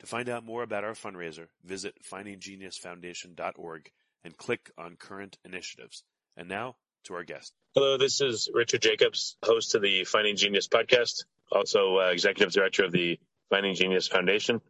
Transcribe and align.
To 0.00 0.06
find 0.06 0.28
out 0.28 0.44
more 0.44 0.62
about 0.62 0.84
our 0.84 0.92
fundraiser, 0.92 1.46
visit 1.64 1.94
findinggeniusfoundation.org 2.02 3.90
and 4.24 4.36
click 4.36 4.70
on 4.76 4.96
current 4.96 5.38
initiatives. 5.44 6.02
And 6.36 6.48
now 6.48 6.76
to 7.04 7.14
our 7.14 7.24
guest. 7.24 7.52
Hello, 7.74 7.96
this 7.96 8.20
is 8.20 8.48
Richard 8.52 8.82
Jacobs, 8.82 9.36
host 9.42 9.74
of 9.74 9.82
the 9.82 10.04
Finding 10.04 10.36
Genius 10.36 10.68
podcast, 10.68 11.24
also 11.50 11.98
uh, 11.98 12.10
executive 12.10 12.52
director 12.52 12.84
of 12.84 12.92
the 12.92 13.18
Finding 13.50 13.74
Genius 13.74 14.08
Foundation. 14.08 14.60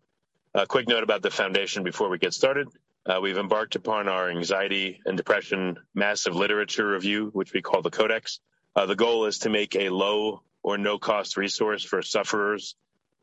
A 0.55 0.67
quick 0.67 0.89
note 0.89 1.03
about 1.03 1.23
the 1.23 1.31
foundation 1.31 1.85
before 1.85 2.09
we 2.09 2.19
get 2.19 2.35
started. 2.35 2.69
Uh, 3.07 3.21
we've 3.21 3.39
embarked 3.39 3.77
upon 3.77 4.09
our 4.09 4.31
anxiety 4.31 5.01
and 5.05 5.17
depression 5.17 5.79
massive 5.95 6.35
literature 6.35 6.89
review, 6.89 7.31
which 7.33 7.53
we 7.53 7.63
call 7.63 7.83
the 7.83 7.91
Codex. 7.91 8.41
Uh, 8.75 8.87
the 8.87 8.97
goal 8.97 9.27
is 9.27 9.41
to 9.41 9.51
make 9.51 9.77
a 9.77 9.91
low 9.91 10.43
or 10.63 10.79
no 10.79 10.99
cost 10.99 11.37
resource 11.37 11.85
for 11.85 12.03
sufferers 12.03 12.75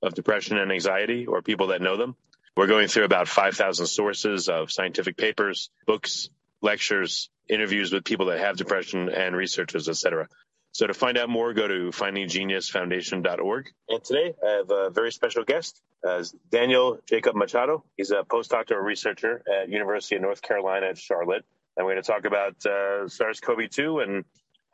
of 0.01 0.13
depression 0.13 0.57
and 0.57 0.71
anxiety 0.71 1.25
or 1.25 1.41
people 1.41 1.67
that 1.67 1.81
know 1.81 1.97
them. 1.97 2.15
We're 2.55 2.67
going 2.67 2.87
through 2.87 3.05
about 3.05 3.27
5,000 3.27 3.85
sources 3.85 4.49
of 4.49 4.71
scientific 4.71 5.15
papers, 5.15 5.69
books, 5.85 6.29
lectures, 6.61 7.29
interviews 7.47 7.91
with 7.91 8.03
people 8.03 8.27
that 8.27 8.39
have 8.39 8.57
depression 8.57 9.09
and 9.09 9.35
researchers, 9.35 9.87
etc. 9.87 10.27
So 10.73 10.87
to 10.87 10.93
find 10.93 11.17
out 11.17 11.29
more, 11.29 11.53
go 11.53 11.67
to 11.67 11.91
findinggeniusfoundation.org. 11.91 13.69
And 13.89 14.03
today 14.03 14.33
I 14.45 14.51
have 14.51 14.71
a 14.71 14.89
very 14.89 15.11
special 15.11 15.43
guest, 15.43 15.81
uh, 16.07 16.23
Daniel 16.49 16.99
Jacob 17.05 17.35
Machado. 17.35 17.83
He's 17.97 18.11
a 18.11 18.23
postdoctoral 18.23 18.83
researcher 18.83 19.41
at 19.51 19.69
University 19.69 20.15
of 20.15 20.21
North 20.21 20.41
Carolina 20.41 20.87
at 20.87 20.97
Charlotte. 20.97 21.45
And 21.75 21.85
we're 21.85 21.93
going 21.93 22.03
to 22.03 22.11
talk 22.11 22.25
about 22.25 22.65
uh, 22.65 23.07
SARS-CoV-2 23.07 24.03
and 24.03 24.25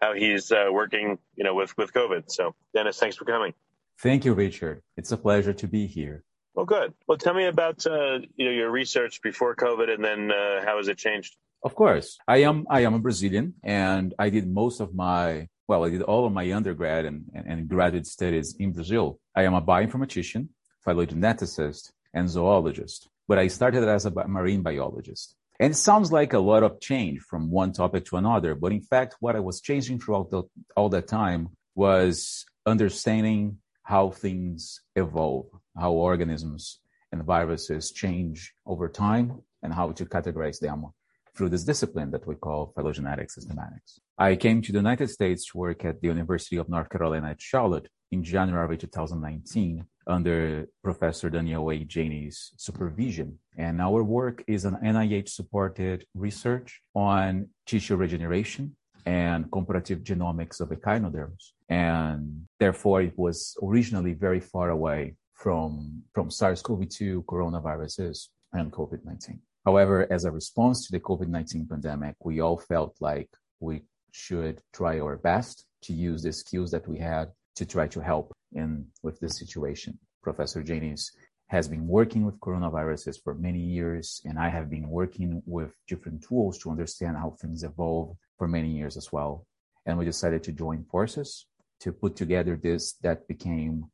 how 0.02 0.14
he's 0.14 0.52
uh, 0.52 0.68
working, 0.72 1.18
you 1.36 1.44
know, 1.44 1.56
with, 1.56 1.76
with 1.78 1.94
COVID. 1.94 2.26
So 2.28 2.56
Dennis, 2.74 2.98
thanks 2.98 3.16
for 3.16 3.26
coming. 3.26 3.54
Thank 4.00 4.26
you, 4.26 4.34
Richard. 4.34 4.82
It's 4.96 5.12
a 5.12 5.18
pleasure 5.18 5.54
to 5.54 5.68
be 5.68 5.88
here. 5.88 6.24
Well, 6.54 6.66
good. 6.66 6.94
Well, 7.08 7.18
tell 7.18 7.34
me 7.34 7.46
about 7.46 7.86
uh, 7.86 8.20
you 8.36 8.46
know 8.46 8.52
your 8.52 8.72
research 8.72 9.22
before 9.22 9.56
COVID, 9.56 9.90
and 9.94 10.04
then 10.04 10.32
uh, 10.32 10.66
how 10.66 10.78
has 10.78 10.88
it 10.88 10.98
changed? 10.98 11.36
Of 11.64 11.76
course, 11.76 12.18
I 12.28 12.38
am. 12.38 12.66
I 12.70 12.82
am 12.82 12.94
a 12.94 13.00
Brazilian, 13.00 13.56
and 13.64 14.14
I 14.18 14.30
did 14.30 14.48
most 14.48 14.80
of 14.80 14.94
my 14.94 15.48
well, 15.68 15.84
I 15.84 15.90
did 15.90 16.02
all 16.02 16.26
of 16.26 16.32
my 16.32 16.52
undergrad 16.54 17.06
and, 17.06 17.26
and, 17.34 17.46
and 17.46 17.68
graduate 17.68 18.08
studies 18.08 18.56
in 18.58 18.72
Brazil. 18.72 19.20
I 19.36 19.44
am 19.44 19.54
a 19.54 19.62
bioinformatician, 19.62 20.48
phylogeneticist, 20.86 21.92
and 22.14 22.30
zoologist. 22.30 23.10
But 23.28 23.38
I 23.38 23.48
started 23.48 23.84
as 23.84 24.06
a 24.06 24.28
marine 24.28 24.64
biologist. 24.64 25.36
And 25.60 25.74
it 25.74 25.76
sounds 25.76 26.12
like 26.12 26.34
a 26.34 26.40
lot 26.40 26.64
of 26.64 26.80
change 26.80 27.20
from 27.20 27.52
one 27.52 27.74
topic 27.74 28.06
to 28.06 28.18
another. 28.18 28.56
But 28.56 28.72
in 28.72 28.82
fact, 28.82 29.18
what 29.20 29.36
I 29.36 29.40
was 29.40 29.60
changing 29.60 30.00
throughout 30.00 30.30
the, 30.30 30.44
all 30.76 30.90
that 30.90 31.08
time 31.08 31.50
was 31.76 32.46
understanding 32.66 33.58
how 33.88 34.10
things 34.10 34.82
evolve, 34.98 35.48
how 35.78 35.94
organisms 35.94 36.80
and 37.14 37.24
viruses 37.24 37.92
change 37.92 38.54
over 38.66 38.90
time, 38.90 39.42
and 39.64 39.74
how 39.74 39.94
to 39.94 40.04
categorize 40.06 40.60
them 40.60 40.88
through 41.34 41.48
this 41.48 41.64
discipline 41.64 42.12
that 42.12 42.28
we 42.28 42.36
call 42.36 42.74
phylogenetic 42.76 43.30
systematics. 43.30 44.00
I 44.18 44.36
came 44.36 44.62
to 44.64 44.74
the 44.74 44.80
United 44.80 45.10
States 45.10 45.46
to 45.46 45.58
work 45.58 45.86
at 45.86 46.02
the 46.02 46.10
University 46.10 46.58
of 46.58 46.68
North 46.68 46.90
Carolina 46.90 47.30
at 47.30 47.42
Charlotte 47.42 47.88
in 48.12 48.26
January 48.26 48.78
2019 48.78 49.86
under 50.06 50.68
Professor 50.84 51.30
Daniel 51.30 51.72
A. 51.72 51.78
Janney's 51.86 52.52
supervision. 52.58 53.40
And 53.56 53.82
our 53.82 54.04
work 54.04 54.44
is 54.48 54.66
an 54.66 54.76
NIH 54.84 55.30
supported 55.30 56.06
research 56.14 56.82
on 56.94 57.48
tissue 57.66 57.96
regeneration 57.96 58.76
and 59.08 59.50
comparative 59.54 60.00
genomics 60.00 60.60
of 60.60 60.70
echinoderms. 60.74 61.54
And 61.70 62.46
therefore, 62.60 63.02
it 63.02 63.18
was 63.18 63.58
originally 63.64 64.14
very 64.14 64.42
far 64.42 64.70
away 64.72 65.16
from, 65.34 66.04
from 66.14 66.30
SARS-CoV-2 66.30 67.24
coronaviruses 67.24 68.28
and 68.52 68.70
COVID-19. 68.70 69.40
However, 69.66 70.12
as 70.12 70.26
a 70.26 70.32
response 70.32 70.86
to 70.86 70.92
the 70.92 71.00
COVID-19 71.00 71.70
pandemic, 71.70 72.16
we 72.26 72.42
all 72.42 72.58
felt 72.58 72.98
like 73.00 73.30
we 73.62 73.84
should 74.12 74.62
try 74.74 75.00
our 75.00 75.16
best 75.16 75.66
to 75.84 75.94
use 75.94 76.24
the 76.24 76.34
skills 76.34 76.70
that 76.72 76.86
we 76.86 77.00
had 77.00 77.32
to 77.56 77.66
try 77.66 77.88
to 77.88 78.02
help 78.02 78.34
in 78.52 78.88
with 79.04 79.22
this 79.22 79.40
situation. 79.40 79.98
Professor 80.22 80.62
Janney's 80.62 81.14
has 81.48 81.70
been 81.70 81.88
working 81.88 82.26
with 82.26 82.42
coronaviruses 82.42 83.24
for 83.24 83.34
many 83.34 83.60
years, 83.60 84.22
and 84.26 84.38
I 84.38 84.50
have 84.50 84.70
been 84.70 84.90
working 84.90 85.42
with 85.46 85.72
different 85.88 86.24
tools 86.28 86.58
to 86.60 86.72
understand 86.72 87.16
how 87.16 87.38
things 87.40 87.64
evolve 87.64 88.18
for 88.38 88.48
many 88.48 88.70
years 88.70 88.98
as 88.98 89.12
well. 89.12 89.46
And 89.86 89.98
we 89.98 90.06
decided 90.06 90.44
to 90.44 90.52
join 90.52 90.86
forces 90.86 91.46
to 91.82 91.92
put 91.92 92.16
together 92.16 92.60
this 92.62 92.94
that 93.04 93.28
became 93.28 93.86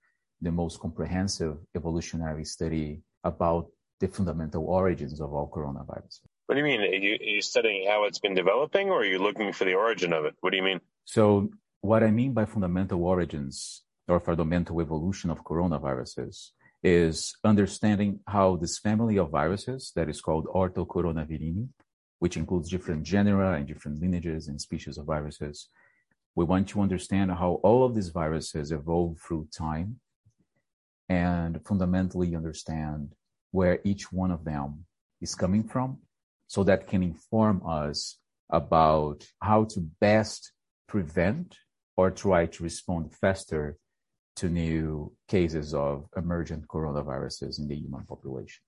the 0.41 0.51
most 0.51 0.79
comprehensive 0.79 1.57
evolutionary 1.75 2.45
study 2.45 3.01
about 3.23 3.67
the 3.99 4.07
fundamental 4.07 4.65
origins 4.65 5.21
of 5.21 5.33
all 5.33 5.49
coronaviruses. 5.49 6.19
What 6.47 6.55
do 6.55 6.59
you 6.59 6.65
mean? 6.65 6.81
Are 6.81 6.85
you, 6.85 7.13
are 7.13 7.35
you 7.37 7.41
studying 7.41 7.87
how 7.87 8.03
it's 8.03 8.19
been 8.19 8.33
developing, 8.33 8.89
or 8.89 9.01
are 9.01 9.05
you 9.05 9.19
looking 9.19 9.53
for 9.53 9.63
the 9.65 9.75
origin 9.75 10.11
of 10.11 10.25
it? 10.25 10.35
What 10.41 10.51
do 10.51 10.57
you 10.57 10.63
mean? 10.63 10.81
So, 11.05 11.49
what 11.81 12.03
I 12.03 12.11
mean 12.11 12.33
by 12.33 12.45
fundamental 12.45 13.03
origins 13.03 13.83
or 14.07 14.19
fundamental 14.19 14.81
evolution 14.81 15.29
of 15.29 15.43
coronaviruses 15.43 16.49
is 16.83 17.35
understanding 17.45 18.19
how 18.27 18.57
this 18.57 18.77
family 18.77 19.17
of 19.17 19.31
viruses 19.31 19.91
that 19.95 20.09
is 20.09 20.19
called 20.19 20.45
orthocoronavirini 20.47 21.69
which 22.23 22.37
includes 22.37 22.69
different 22.69 23.03
genera 23.03 23.51
and 23.55 23.67
different 23.67 23.99
lineages 23.99 24.47
and 24.47 24.61
species 24.61 24.97
of 24.97 25.05
viruses. 25.05 25.67
We 26.35 26.45
want 26.45 26.69
to 26.69 26.79
understand 26.79 27.29
how 27.31 27.59
all 27.63 27.83
of 27.83 27.95
these 27.95 28.11
viruses 28.21 28.71
evolve 28.71 29.19
through 29.19 29.49
time 29.53 29.99
and 31.09 31.59
fundamentally 31.67 32.33
understand 32.33 33.11
where 33.51 33.81
each 33.83 34.09
one 34.13 34.31
of 34.31 34.45
them 34.45 34.85
is 35.19 35.35
coming 35.35 35.65
from 35.65 35.97
so 36.47 36.63
that 36.63 36.87
can 36.87 37.03
inform 37.03 37.61
us 37.67 38.19
about 38.49 39.27
how 39.41 39.65
to 39.65 39.81
best 39.99 40.53
prevent 40.87 41.57
or 41.97 42.09
try 42.09 42.45
to 42.45 42.63
respond 42.63 43.13
faster 43.13 43.77
to 44.37 44.47
new 44.47 45.11
cases 45.27 45.73
of 45.73 46.07
emergent 46.15 46.65
coronaviruses 46.69 47.59
in 47.59 47.67
the 47.67 47.75
human 47.75 48.05
population. 48.05 48.63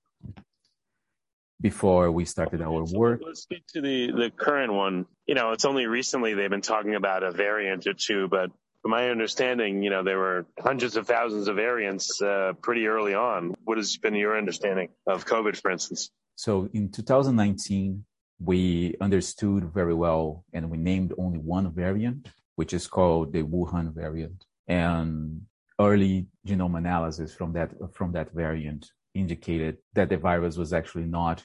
Before 1.62 2.12
we 2.12 2.26
started 2.26 2.62
our 2.62 2.86
so 2.86 2.98
work. 2.98 3.22
Let's 3.26 3.42
speak 3.42 3.64
to 3.74 3.82
the, 3.82 4.12
the 4.12 4.32
current 4.36 4.74
one. 4.74 5.06
You 5.26 5.36
know, 5.36 5.52
it's 5.52 5.66
only 5.66 5.86
recently 5.88 6.34
they've 6.34 6.50
been 6.50 6.62
talking 6.62 6.96
about 6.96 7.24
a 7.24 7.32
variant 7.32 7.88
or 7.88 7.94
two, 7.94 8.28
but 8.28 8.52
from 8.82 8.92
my 8.92 9.10
understanding, 9.10 9.82
you 9.82 9.90
know, 9.90 10.04
there 10.04 10.20
were 10.20 10.46
hundreds 10.60 10.96
of 10.96 11.08
thousands 11.08 11.48
of 11.48 11.56
variants 11.56 12.22
uh, 12.22 12.54
pretty 12.62 12.88
early 12.88 13.16
on. 13.16 13.56
What 13.64 13.78
has 13.78 13.98
been 13.98 14.14
your 14.14 14.38
understanding 14.38 14.90
of 15.08 15.26
COVID, 15.26 15.60
for 15.60 15.72
instance? 15.72 16.12
So 16.36 16.70
in 16.74 16.92
2019, 16.92 18.06
we 18.40 18.96
understood 19.00 19.74
very 19.74 19.94
well 19.94 20.44
and 20.54 20.70
we 20.70 20.78
named 20.78 21.14
only 21.18 21.40
one 21.40 21.74
variant, 21.74 22.30
which 22.56 22.74
is 22.74 22.86
called 22.86 23.34
the 23.34 23.44
Wuhan 23.44 23.94
variant. 23.94 24.46
And 24.68 25.42
early 25.80 26.28
genome 26.48 26.78
analysis 26.78 27.34
from 27.34 27.54
that 27.54 27.72
from 27.94 28.12
that 28.14 28.32
variant 28.32 28.92
indicated 29.16 29.78
that 29.94 30.10
the 30.10 30.18
virus 30.18 30.58
was 30.58 30.74
actually 30.74 31.06
not 31.06 31.44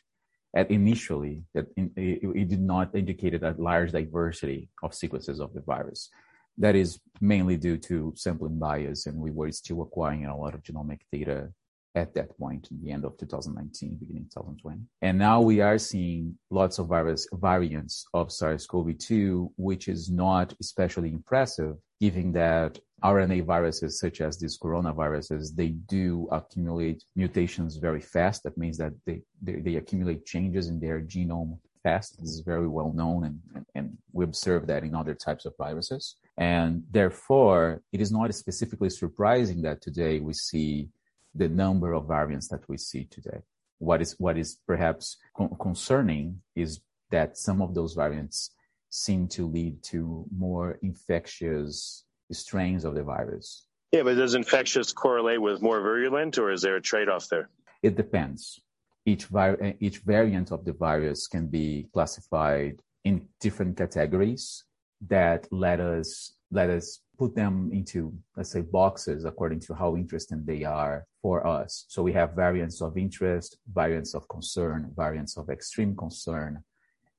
at 0.54 0.70
initially 0.70 1.44
that 1.54 1.66
in, 1.76 1.90
it, 1.96 2.20
it, 2.22 2.48
did 2.48 2.60
not 2.60 2.94
indicate 2.94 3.34
a 3.34 3.54
large 3.58 3.92
diversity 3.92 4.68
of 4.82 4.94
sequences 4.94 5.40
of 5.40 5.54
the 5.54 5.60
virus. 5.60 6.10
That 6.58 6.74
is 6.74 6.98
mainly 7.20 7.56
due 7.56 7.78
to 7.78 8.12
sampling 8.16 8.58
bias, 8.58 9.06
and 9.06 9.16
we 9.18 9.30
were 9.30 9.52
still 9.52 9.82
acquiring 9.82 10.26
a 10.26 10.36
lot 10.36 10.54
of 10.54 10.62
genomic 10.62 11.00
data 11.12 11.50
at 11.94 12.14
that 12.14 12.36
point 12.38 12.68
in 12.70 12.82
the 12.82 12.90
end 12.90 13.04
of 13.04 13.16
2019, 13.18 13.96
beginning 13.96 14.26
2020. 14.32 14.80
And 15.02 15.18
now 15.18 15.40
we 15.40 15.60
are 15.60 15.78
seeing 15.78 16.36
lots 16.50 16.78
of 16.78 16.88
virus 16.88 17.26
variants 17.32 18.04
of 18.14 18.30
SARS-CoV-2, 18.30 19.50
which 19.56 19.88
is 19.88 20.10
not 20.10 20.54
especially 20.60 21.10
impressive, 21.10 21.76
given 22.00 22.32
that 22.32 22.78
RNA 23.04 23.44
viruses 23.44 23.98
such 23.98 24.20
as 24.20 24.38
these 24.38 24.58
coronaviruses, 24.58 25.54
they 25.54 25.68
do 25.68 26.28
accumulate 26.30 27.04
mutations 27.16 27.76
very 27.76 28.00
fast. 28.00 28.42
That 28.42 28.58
means 28.58 28.78
that 28.78 28.92
they, 29.06 29.22
they, 29.42 29.56
they 29.56 29.76
accumulate 29.76 30.26
changes 30.26 30.68
in 30.68 30.80
their 30.80 31.00
genome 31.00 31.58
fast. 31.82 32.18
This 32.20 32.30
is 32.30 32.40
very 32.40 32.68
well 32.68 32.92
known 32.92 33.24
and, 33.24 33.40
and, 33.54 33.66
and 33.74 33.98
we 34.12 34.24
observe 34.24 34.66
that 34.66 34.84
in 34.84 34.94
other 34.94 35.14
types 35.14 35.46
of 35.46 35.54
viruses. 35.56 36.16
And 36.36 36.84
therefore, 36.90 37.82
it 37.92 38.00
is 38.00 38.12
not 38.12 38.34
specifically 38.34 38.90
surprising 38.90 39.62
that 39.62 39.80
today 39.80 40.20
we 40.20 40.34
see 40.34 40.88
the 41.34 41.48
number 41.48 41.92
of 41.92 42.08
variants 42.08 42.48
that 42.48 42.68
we 42.68 42.76
see 42.76 43.04
today. 43.04 43.40
What 43.78 44.02
is 44.02 44.14
what 44.18 44.36
is 44.36 44.58
perhaps 44.66 45.16
con- 45.36 45.56
concerning 45.60 46.42
is 46.54 46.80
that 47.10 47.38
some 47.38 47.62
of 47.62 47.74
those 47.74 47.94
variants 47.94 48.50
seem 48.90 49.28
to 49.28 49.46
lead 49.46 49.82
to 49.84 50.26
more 50.36 50.78
infectious 50.82 52.04
strains 52.32 52.84
of 52.84 52.94
the 52.94 53.02
virus. 53.02 53.66
Yeah, 53.92 54.02
but 54.02 54.14
does 54.14 54.34
infectious 54.34 54.92
correlate 54.92 55.40
with 55.40 55.62
more 55.62 55.80
virulent, 55.80 56.38
or 56.38 56.52
is 56.52 56.62
there 56.62 56.76
a 56.76 56.80
trade-off 56.80 57.28
there? 57.28 57.48
It 57.82 57.96
depends. 57.96 58.60
Each, 59.06 59.24
vi- 59.24 59.56
eh, 59.60 59.72
each 59.80 59.98
variant 59.98 60.52
of 60.52 60.64
the 60.64 60.74
virus 60.74 61.26
can 61.26 61.46
be 61.48 61.88
classified 61.92 62.80
in 63.04 63.26
different 63.40 63.76
categories 63.76 64.64
that 65.08 65.48
let 65.50 65.80
us 65.80 66.34
let 66.52 66.68
us 66.68 67.00
put 67.18 67.34
them 67.34 67.70
into 67.72 68.12
let's 68.36 68.50
say 68.50 68.60
boxes 68.60 69.24
according 69.24 69.60
to 69.60 69.74
how 69.74 69.96
interesting 69.96 70.42
they 70.44 70.64
are 70.64 71.06
for 71.22 71.46
us 71.46 71.86
so 71.88 72.02
we 72.02 72.12
have 72.12 72.34
variants 72.34 72.82
of 72.82 72.98
interest 72.98 73.58
variants 73.72 74.14
of 74.14 74.28
concern 74.28 74.90
variants 74.94 75.38
of 75.38 75.48
extreme 75.48 75.96
concern 75.96 76.62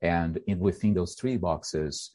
and 0.01 0.39
in, 0.47 0.59
within 0.59 0.93
those 0.93 1.15
three 1.15 1.37
boxes 1.37 2.11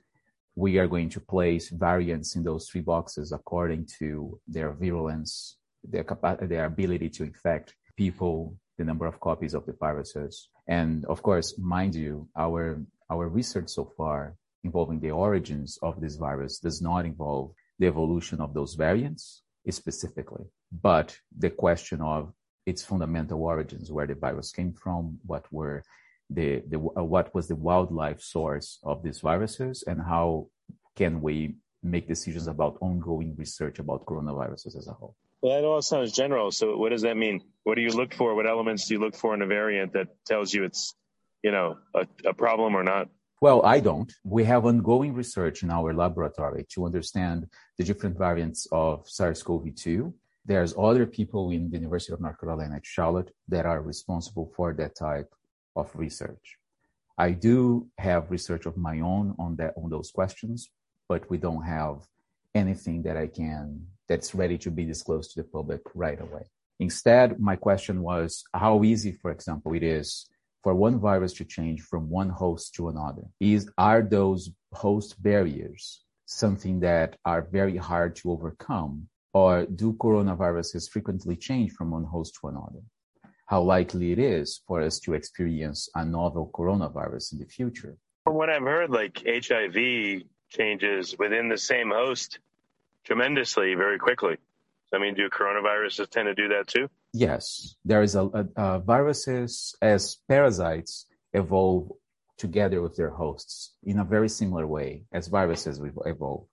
we 0.55 0.79
are 0.79 0.87
going 0.87 1.11
to 1.11 1.21
place 1.21 1.69
variants 1.69 2.35
in 2.35 2.43
those 2.43 2.69
three 2.69 2.81
boxes 2.81 3.33
according 3.33 3.87
to 3.99 4.41
their 4.49 4.73
virulence 4.73 5.56
their, 5.85 6.05
their 6.43 6.65
ability 6.65 7.09
to 7.09 7.23
infect 7.23 7.75
people 7.97 8.56
the 8.79 8.85
number 8.85 9.06
of 9.06 9.21
copies 9.21 9.55
of 9.55 9.65
the 9.67 9.73
viruses. 9.73 10.49
And 10.69 11.05
of 11.06 11.23
course 11.23 11.59
mind 11.59 11.94
you 11.94 12.29
our 12.37 12.83
our 13.11 13.29
research 13.29 13.69
so 13.69 13.85
far 13.97 14.35
involving 14.65 15.00
the 15.00 15.12
origins 15.12 15.79
of 15.82 16.00
this 16.00 16.17
virus 16.17 16.59
does 16.59 16.82
not 16.82 17.06
involve 17.06 17.53
the 17.79 17.87
evolution 17.87 18.41
of 18.41 18.53
those 18.53 18.75
variants 18.75 19.43
specifically, 19.71 20.44
but 20.73 21.17
the 21.39 21.50
question 21.50 22.00
of 22.00 22.32
its 22.65 22.82
fundamental 22.82 23.43
origins, 23.43 23.93
where 23.93 24.06
the 24.06 24.15
virus 24.15 24.50
came 24.50 24.73
from, 24.73 25.19
what 25.25 25.44
were 25.53 25.85
the, 26.31 26.62
the 26.69 26.78
uh, 26.78 27.05
what 27.05 27.34
was 27.34 27.49
the 27.49 27.56
wildlife 27.56 28.20
source 28.20 28.78
of 28.82 29.02
these 29.02 29.20
viruses, 29.20 29.84
and 29.87 30.00
how 30.00 30.49
can 30.96 31.20
we 31.20 31.56
make 31.87 32.08
decisions 32.08 32.46
about 32.46 32.76
ongoing 32.81 33.34
research 33.37 33.78
about 33.78 34.05
coronaviruses 34.06 34.76
as 34.76 34.88
a 34.88 34.93
whole. 34.93 35.14
Well, 35.40 35.55
that 35.55 35.67
all 35.67 35.82
sounds 35.82 36.12
general. 36.12 36.50
So, 36.50 36.76
what 36.76 36.90
does 36.90 37.02
that 37.02 37.17
mean? 37.17 37.43
What 37.64 37.76
do 37.76 37.82
you 37.82 37.90
look 37.90 38.14
for? 38.14 38.34
What 38.34 38.46
elements 38.46 38.87
do 38.87 38.94
you 38.94 39.00
look 39.00 39.14
for 39.14 39.34
in 39.34 39.43
a 39.43 39.46
variant 39.46 39.93
that 39.93 40.08
tells 40.26 40.52
you 40.52 40.64
it's, 40.64 40.94
you 41.43 41.52
know, 41.52 41.78
a, 41.94 42.06
a 42.25 42.34
problem 42.34 42.75
or 42.75 42.82
not? 42.82 43.08
Well, 43.40 43.64
I 43.64 43.81
don't. 43.81 44.12
We 44.25 44.44
have 44.44 44.64
ongoing 44.64 45.12
research 45.12 45.62
in 45.62 45.70
our 45.70 45.93
laboratory 45.93 46.64
to 46.70 46.87
understand 46.87 47.46
the 47.76 47.84
different 47.84 48.17
variants 48.17 48.67
of 48.72 49.06
SARS-CoV-2. 49.06 50.12
There's 50.46 50.75
other 50.79 51.06
people 51.06 51.50
in 51.50 51.69
the 51.69 51.76
University 51.76 52.14
of 52.14 52.20
North 52.20 52.40
Carolina 52.40 52.76
at 52.76 52.87
Charlotte 52.87 53.31
that 53.49 53.67
are 53.67 53.82
responsible 53.82 54.50
for 54.56 54.72
that 54.75 54.96
type 54.96 55.29
of 55.76 55.90
research. 55.94 56.56
I 57.19 57.31
do 57.31 57.88
have 57.99 58.31
research 58.31 58.67
of 58.67 58.76
my 58.76 59.00
own 59.00 59.34
on 59.38 59.56
that 59.56 59.75
on 59.76 59.90
those 59.90 60.11
questions, 60.11 60.69
but 61.08 61.28
we 61.31 61.38
don't 61.38 61.62
have 61.62 62.06
anything 62.55 63.02
that 63.02 63.17
I 63.17 63.26
can 63.26 63.87
that's 64.08 64.34
ready 64.34 64.58
to 64.58 64.70
be 64.70 64.84
disclosed 64.84 65.32
to 65.32 65.43
the 65.43 65.49
public 65.49 65.82
right 65.94 66.20
away. 66.20 66.44
Instead, 66.78 67.40
my 67.40 67.56
question 67.56 68.02
was 68.02 68.44
how 68.52 68.84
easy, 68.84 69.12
for 69.12 69.31
example, 69.31 69.73
it 69.75 69.82
is 69.82 70.28
for 70.62 70.75
one 70.75 70.99
virus 70.99 71.32
to 71.34 71.44
change 71.44 71.81
from 71.82 72.11
one 72.11 72.29
host 72.29 72.75
to 72.75 72.88
another? 72.88 73.22
Is 73.40 73.70
are 73.79 74.02
those 74.02 74.50
host 74.72 75.22
barriers 75.22 76.02
something 76.26 76.81
that 76.81 77.17
are 77.25 77.43
very 77.43 77.76
hard 77.76 78.17
to 78.17 78.32
overcome, 78.32 79.08
or 79.32 79.64
do 79.64 79.93
coronaviruses 79.94 80.90
frequently 80.90 81.37
change 81.37 81.72
from 81.72 81.93
one 81.93 82.05
host 82.05 82.37
to 82.40 82.49
another? 82.49 82.82
How 83.46 83.62
likely 83.62 84.10
it 84.10 84.19
is 84.19 84.60
for 84.66 84.82
us 84.82 84.98
to 85.00 85.14
experience 85.14 85.88
a 85.94 86.04
novel 86.04 86.50
coronavirus 86.52 87.32
in 87.32 87.38
the 87.38 87.46
future? 87.46 87.96
From 88.25 88.34
what 88.34 88.50
I've 88.50 88.62
heard, 88.62 88.90
like 88.90 89.22
HIV 89.25 90.22
changes 90.48 91.16
within 91.16 91.48
the 91.48 91.58
same 91.58 91.90
host 91.90 92.40
tremendously 93.04 93.75
very 93.75 93.98
quickly. 93.98 94.37
I 94.93 94.98
mean, 94.98 95.14
do 95.14 95.28
coronaviruses 95.28 96.10
tend 96.10 96.26
to 96.26 96.34
do 96.34 96.48
that 96.48 96.66
too? 96.66 96.88
Yes, 97.12 97.76
there 97.84 98.02
is 98.02 98.16
a, 98.16 98.25
a, 98.25 98.46
a 98.56 98.78
viruses 98.81 99.76
as 99.81 100.16
parasites 100.28 101.06
evolve 101.32 101.91
together 102.38 102.82
with 102.82 102.96
their 102.96 103.10
hosts 103.10 103.74
in 103.84 104.00
a 104.00 104.05
very 104.05 104.29
similar 104.29 104.67
way 104.67 105.05
as 105.12 105.29
viruses 105.29 105.81
evolve 106.05 106.46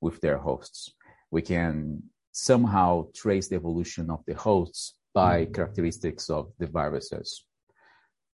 with 0.00 0.20
their 0.20 0.38
hosts. 0.38 0.92
We 1.30 1.42
can 1.42 2.02
somehow 2.32 3.06
trace 3.14 3.48
the 3.48 3.56
evolution 3.56 4.10
of 4.10 4.22
the 4.26 4.34
hosts 4.34 4.94
by 5.16 5.34
mm-hmm. 5.40 5.54
characteristics 5.56 6.28
of 6.28 6.52
the 6.60 6.66
viruses. 6.66 7.28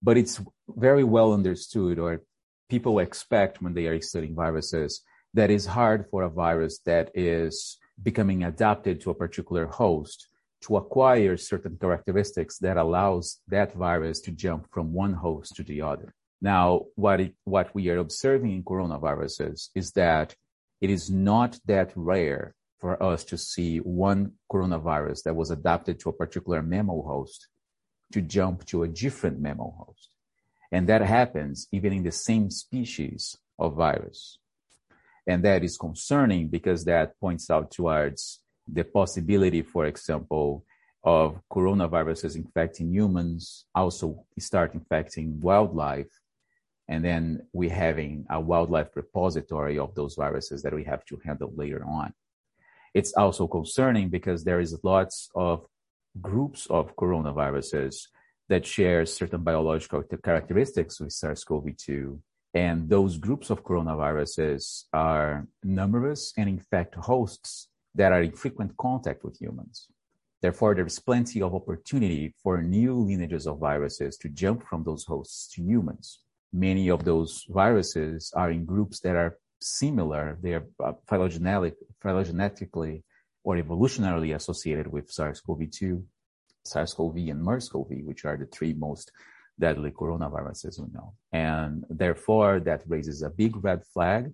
But 0.03 0.17
it's 0.17 0.41
very 0.67 1.05
well 1.05 1.35
understood, 1.35 1.99
or 1.99 2.23
people 2.71 2.99
expect 3.01 3.61
when 3.63 3.75
they 3.75 3.87
are 3.87 4.01
studying 4.01 4.35
viruses, 4.35 5.03
that 5.35 5.51
it's 5.51 5.67
hard 5.67 6.07
for 6.11 6.23
a 6.23 6.35
virus 6.47 6.75
that 6.87 7.11
is 7.15 7.79
becoming 8.03 8.45
adapted 8.45 8.97
to 9.01 9.11
a 9.11 9.21
particular 9.25 9.67
host 9.67 10.29
to 10.63 10.79
acquire 10.79 11.37
certain 11.37 11.77
characteristics 11.77 12.55
that 12.59 12.79
allows 12.79 13.41
that 13.49 13.75
virus 13.75 14.21
to 14.23 14.31
jump 14.31 14.63
from 14.73 14.95
one 15.05 15.13
host 15.13 15.57
to 15.57 15.63
the 15.63 15.83
other. 15.83 16.09
Now, 16.41 16.87
what, 16.97 17.21
it, 17.21 17.35
what 17.45 17.75
we 17.75 17.91
are 17.91 17.99
observing 17.99 18.53
in 18.57 18.63
coronaviruses 18.63 19.69
is 19.75 19.93
that 19.93 20.35
it 20.81 20.89
is 20.89 21.11
not 21.11 21.59
that 21.67 21.93
rare 21.95 22.55
for 22.81 23.01
us 23.03 23.25
to 23.25 23.37
see 23.37 23.79
one 23.79 24.33
coronavirus 24.51 25.25
that 25.25 25.37
was 25.37 25.51
adapted 25.51 26.01
to 26.01 26.09
a 26.09 26.15
particular 26.15 26.63
mammal 26.63 27.03
host 27.07 27.49
to 28.13 28.23
jump 28.23 28.65
to 28.67 28.83
a 28.83 28.89
different 28.89 29.39
mammal 29.39 29.75
host. 29.79 30.09
And 30.73 30.89
that 30.89 31.03
happens 31.03 31.69
even 31.73 31.93
in 31.93 32.03
the 32.03 32.13
same 32.13 32.51
species 32.51 33.37
of 33.59 33.75
virus. 33.75 34.39
And 35.27 35.45
that 35.45 35.63
is 35.63 35.77
concerning 35.77 36.49
because 36.49 36.85
that 36.87 37.19
points 37.21 37.51
out 37.51 37.71
towards 37.71 38.41
the 38.67 38.85
possibility, 38.85 39.63
for 39.63 39.87
example, 39.87 40.65
of 41.03 41.41
coronaviruses 41.53 42.37
infecting 42.37 42.93
humans, 42.93 43.67
also 43.75 44.25
start 44.39 44.75
infecting 44.75 45.41
wildlife. 45.41 46.11
And 46.89 47.05
then 47.05 47.47
we 47.53 47.69
having 47.69 48.27
a 48.31 48.41
wildlife 48.41 48.97
repository 48.97 49.79
of 49.79 49.95
those 49.95 50.15
viruses 50.15 50.63
that 50.63 50.75
we 50.75 50.85
have 50.85 51.05
to 51.07 51.21
handle 51.25 51.53
later 51.55 51.85
on. 51.85 52.13
It's 52.95 53.13
also 53.13 53.47
concerning 53.47 54.09
because 54.09 54.45
there 54.45 54.61
is 54.61 54.79
lots 54.83 55.31
of 55.35 55.67
groups 56.21 56.67
of 56.67 56.97
coronaviruses 56.97 58.09
that 58.49 58.67
share 58.67 59.07
certain 59.07 59.43
biological 59.43 60.03
characteristics 60.03 61.01
with 61.01 61.13
SARS-CoV-2 61.13 62.19
and 62.55 62.89
those 62.89 63.17
groups 63.17 63.51
of 63.51 63.63
coronaviruses 63.63 64.85
are 64.93 65.47
numerous 65.63 66.33
and 66.37 66.49
infect 66.49 66.97
hosts 66.97 67.69
that 67.95 68.13
are 68.13 68.23
in 68.23 68.33
frequent 68.33 68.77
contact 68.77 69.23
with 69.25 69.41
humans. 69.41 69.87
Therefore, 70.43 70.75
there 70.75 70.87
is 70.87 70.99
plenty 70.99 71.43
of 71.43 71.55
opportunity 71.55 72.35
for 72.43 72.63
new 72.63 72.95
lineages 72.99 73.47
of 73.47 73.59
viruses 73.59 74.17
to 74.19 74.29
jump 74.29 74.67
from 74.67 74.83
those 74.83 75.05
hosts 75.05 75.53
to 75.55 75.63
humans. 75.63 76.21
Many 76.53 76.89
of 76.91 77.05
those 77.05 77.45
viruses 77.49 78.33
are 78.35 78.51
in 78.51 78.65
groups 78.65 79.01
that 79.01 79.15
are 79.15 79.39
similar. 79.61 80.39
They 80.43 80.55
are 80.55 80.67
uh, 80.83 80.93
phylogenetically 81.11 83.03
or 83.45 83.57
evolutionarily 83.57 84.35
associated 84.35 84.87
with 84.87 85.11
SARS-CoV-2, 85.11 86.03
SARS-CoV, 86.65 87.17
and 87.17 87.43
MERS-CoV, 87.43 87.91
which 88.05 88.25
are 88.25 88.37
the 88.37 88.47
three 88.47 88.75
most 88.75 89.13
deadly 89.59 89.91
coronaviruses 89.91 90.81
we 90.81 90.87
know. 90.93 91.15
And 91.33 91.85
therefore, 91.89 92.61
that 92.61 92.83
raises 92.87 93.23
a 93.23 93.31
big 93.31 93.63
red 93.63 93.83
flag. 93.93 94.33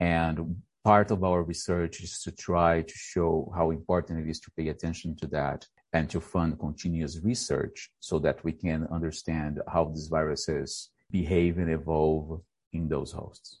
And 0.00 0.62
part 0.84 1.10
of 1.10 1.24
our 1.24 1.42
research 1.42 2.02
is 2.02 2.20
to 2.22 2.32
try 2.32 2.82
to 2.82 2.94
show 2.94 3.52
how 3.54 3.70
important 3.70 4.26
it 4.26 4.30
is 4.30 4.40
to 4.40 4.50
pay 4.56 4.68
attention 4.68 5.16
to 5.16 5.26
that 5.28 5.66
and 5.92 6.10
to 6.10 6.20
fund 6.20 6.58
continuous 6.58 7.20
research 7.22 7.90
so 8.00 8.18
that 8.18 8.42
we 8.44 8.52
can 8.52 8.86
understand 8.90 9.60
how 9.72 9.84
these 9.84 10.08
viruses 10.08 10.90
behave 11.10 11.58
and 11.58 11.70
evolve 11.70 12.40
in 12.72 12.88
those 12.88 13.12
hosts. 13.12 13.60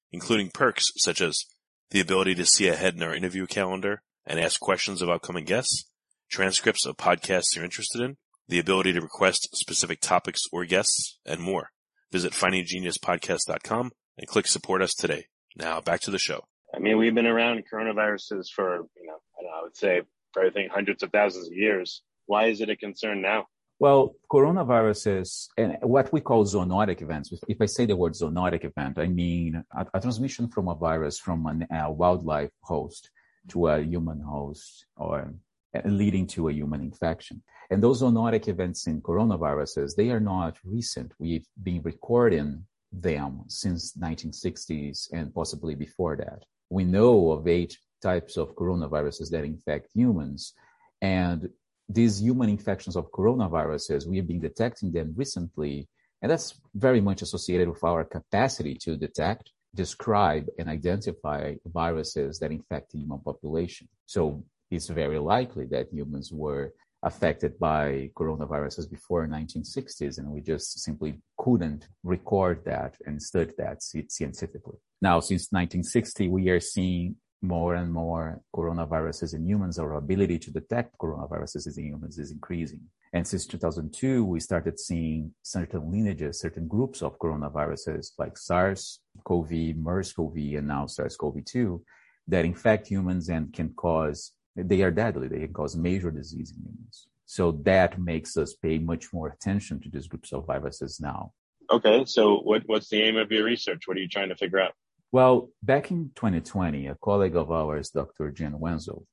including 0.11 0.49
perks 0.49 0.91
such 0.97 1.21
as 1.21 1.45
the 1.91 1.99
ability 1.99 2.35
to 2.35 2.45
see 2.45 2.67
ahead 2.67 2.95
in 2.95 3.03
our 3.03 3.15
interview 3.15 3.45
calendar 3.45 4.01
and 4.25 4.39
ask 4.39 4.59
questions 4.59 5.01
of 5.01 5.09
upcoming 5.09 5.45
guests, 5.45 5.85
transcripts 6.29 6.85
of 6.85 6.97
podcasts 6.97 7.55
you're 7.55 7.65
interested 7.65 8.01
in, 8.01 8.17
the 8.47 8.59
ability 8.59 8.93
to 8.93 9.01
request 9.01 9.49
specific 9.55 9.99
topics 10.01 10.41
or 10.51 10.65
guests, 10.65 11.17
and 11.25 11.41
more. 11.41 11.69
Visit 12.11 12.33
findinggeniuspodcast.com 12.33 13.91
and 14.17 14.27
click 14.27 14.47
support 14.47 14.81
us 14.81 14.93
today. 14.93 15.25
Now 15.55 15.81
back 15.81 16.01
to 16.01 16.11
the 16.11 16.19
show. 16.19 16.45
I 16.73 16.79
mean, 16.79 16.97
we've 16.97 17.15
been 17.15 17.27
around 17.27 17.63
coronaviruses 17.71 18.45
for, 18.53 18.85
you 18.97 19.07
know, 19.07 19.17
I, 19.39 19.43
know, 19.43 19.49
I 19.59 19.63
would 19.63 19.75
say 19.75 20.01
I 20.37 20.49
think 20.49 20.71
hundreds 20.71 21.03
of 21.03 21.11
thousands 21.11 21.47
of 21.47 21.53
years. 21.53 22.01
Why 22.25 22.45
is 22.45 22.61
it 22.61 22.69
a 22.69 22.75
concern 22.75 23.21
now? 23.21 23.47
Well, 23.81 24.13
coronaviruses 24.31 25.47
and 25.57 25.75
what 25.81 26.13
we 26.13 26.21
call 26.21 26.45
zoonotic 26.45 27.01
events. 27.01 27.33
If 27.47 27.59
I 27.59 27.65
say 27.65 27.87
the 27.87 27.95
word 27.95 28.13
zoonotic 28.13 28.63
event, 28.63 28.99
I 28.99 29.07
mean 29.07 29.63
a, 29.75 29.87
a 29.95 29.99
transmission 29.99 30.47
from 30.49 30.67
a 30.67 30.75
virus 30.75 31.17
from 31.17 31.65
a 31.71 31.91
wildlife 31.91 32.51
host 32.61 33.09
to 33.47 33.69
a 33.69 33.81
human 33.81 34.19
host 34.19 34.85
or 34.97 35.33
uh, 35.75 35.81
leading 35.85 36.27
to 36.27 36.49
a 36.49 36.53
human 36.53 36.81
infection. 36.81 37.41
And 37.71 37.81
those 37.81 38.03
zoonotic 38.03 38.47
events 38.47 38.85
in 38.85 39.01
coronaviruses, 39.01 39.95
they 39.95 40.11
are 40.11 40.19
not 40.19 40.57
recent. 40.63 41.13
We've 41.17 41.47
been 41.63 41.81
recording 41.81 42.63
them 42.91 43.45
since 43.47 43.97
1960s 43.97 45.11
and 45.11 45.33
possibly 45.33 45.73
before 45.73 46.17
that. 46.17 46.43
We 46.69 46.83
know 46.83 47.31
of 47.31 47.47
eight 47.47 47.79
types 47.99 48.37
of 48.37 48.53
coronaviruses 48.55 49.31
that 49.31 49.43
infect 49.43 49.89
humans. 49.95 50.53
And 51.01 51.49
these 51.93 52.21
human 52.21 52.49
infections 52.49 52.95
of 52.95 53.11
coronaviruses, 53.11 54.07
we 54.07 54.17
have 54.17 54.27
been 54.27 54.39
detecting 54.39 54.91
them 54.91 55.13
recently, 55.15 55.87
and 56.21 56.31
that's 56.31 56.59
very 56.75 57.01
much 57.01 57.21
associated 57.21 57.67
with 57.69 57.83
our 57.83 58.03
capacity 58.03 58.75
to 58.75 58.95
detect, 58.95 59.51
describe, 59.75 60.47
and 60.57 60.69
identify 60.69 61.55
viruses 61.65 62.39
that 62.39 62.51
infect 62.51 62.91
the 62.91 62.99
human 62.99 63.19
population. 63.19 63.87
So 64.05 64.43
it's 64.69 64.87
very 64.87 65.19
likely 65.19 65.65
that 65.67 65.91
humans 65.91 66.31
were 66.31 66.73
affected 67.03 67.57
by 67.57 68.11
coronaviruses 68.15 68.89
before 68.89 69.27
1960s, 69.27 70.19
and 70.19 70.29
we 70.29 70.41
just 70.41 70.79
simply 70.79 71.15
couldn't 71.37 71.87
record 72.03 72.63
that 72.65 72.95
and 73.05 73.21
study 73.21 73.51
that 73.57 73.81
scientifically. 73.81 74.77
Now, 75.01 75.19
since 75.19 75.51
1960, 75.51 76.27
we 76.27 76.49
are 76.49 76.59
seeing 76.59 77.15
more 77.41 77.75
and 77.75 77.91
more 77.91 78.41
coronaviruses 78.55 79.33
in 79.33 79.45
humans, 79.45 79.79
our 79.79 79.95
ability 79.95 80.37
to 80.39 80.51
detect 80.51 80.97
coronaviruses 80.97 81.77
in 81.77 81.85
humans 81.85 82.19
is 82.19 82.31
increasing. 82.31 82.81
And 83.13 83.27
since 83.27 83.45
2002, 83.47 84.23
we 84.23 84.39
started 84.39 84.79
seeing 84.79 85.33
certain 85.41 85.91
lineages, 85.91 86.39
certain 86.39 86.67
groups 86.67 87.01
of 87.01 87.17
coronaviruses 87.19 88.11
like 88.17 88.37
SARS-CoV, 88.37 89.75
MERS-CoV, 89.75 90.37
and 90.57 90.67
now 90.67 90.85
SARS-CoV-2 90.85 91.81
that 92.27 92.45
infect 92.45 92.87
humans 92.87 93.29
and 93.29 93.51
can 93.51 93.69
cause, 93.69 94.31
they 94.55 94.81
are 94.83 94.91
deadly. 94.91 95.27
They 95.27 95.39
can 95.39 95.53
cause 95.53 95.75
major 95.75 96.11
disease 96.11 96.53
in 96.55 96.63
humans. 96.63 97.07
So 97.25 97.51
that 97.63 97.99
makes 97.99 98.37
us 98.37 98.53
pay 98.53 98.77
much 98.77 99.11
more 99.11 99.29
attention 99.29 99.81
to 99.81 99.89
these 99.89 100.07
groups 100.07 100.31
of 100.31 100.45
viruses 100.45 100.99
now. 100.99 101.33
Okay. 101.69 102.05
So 102.05 102.37
what, 102.39 102.63
what's 102.65 102.89
the 102.89 103.01
aim 103.01 103.17
of 103.17 103.31
your 103.31 103.45
research? 103.45 103.83
What 103.87 103.97
are 103.97 104.01
you 104.01 104.09
trying 104.09 104.29
to 104.29 104.35
figure 104.35 104.59
out? 104.59 104.73
Well, 105.11 105.49
back 105.61 105.91
in 105.91 106.11
2020, 106.15 106.87
a 106.87 106.95
colleague 106.95 107.35
of 107.35 107.51
ours, 107.51 107.89
Dr. 107.89 108.31
Jen 108.31 108.57
Wenzel, 108.57 109.05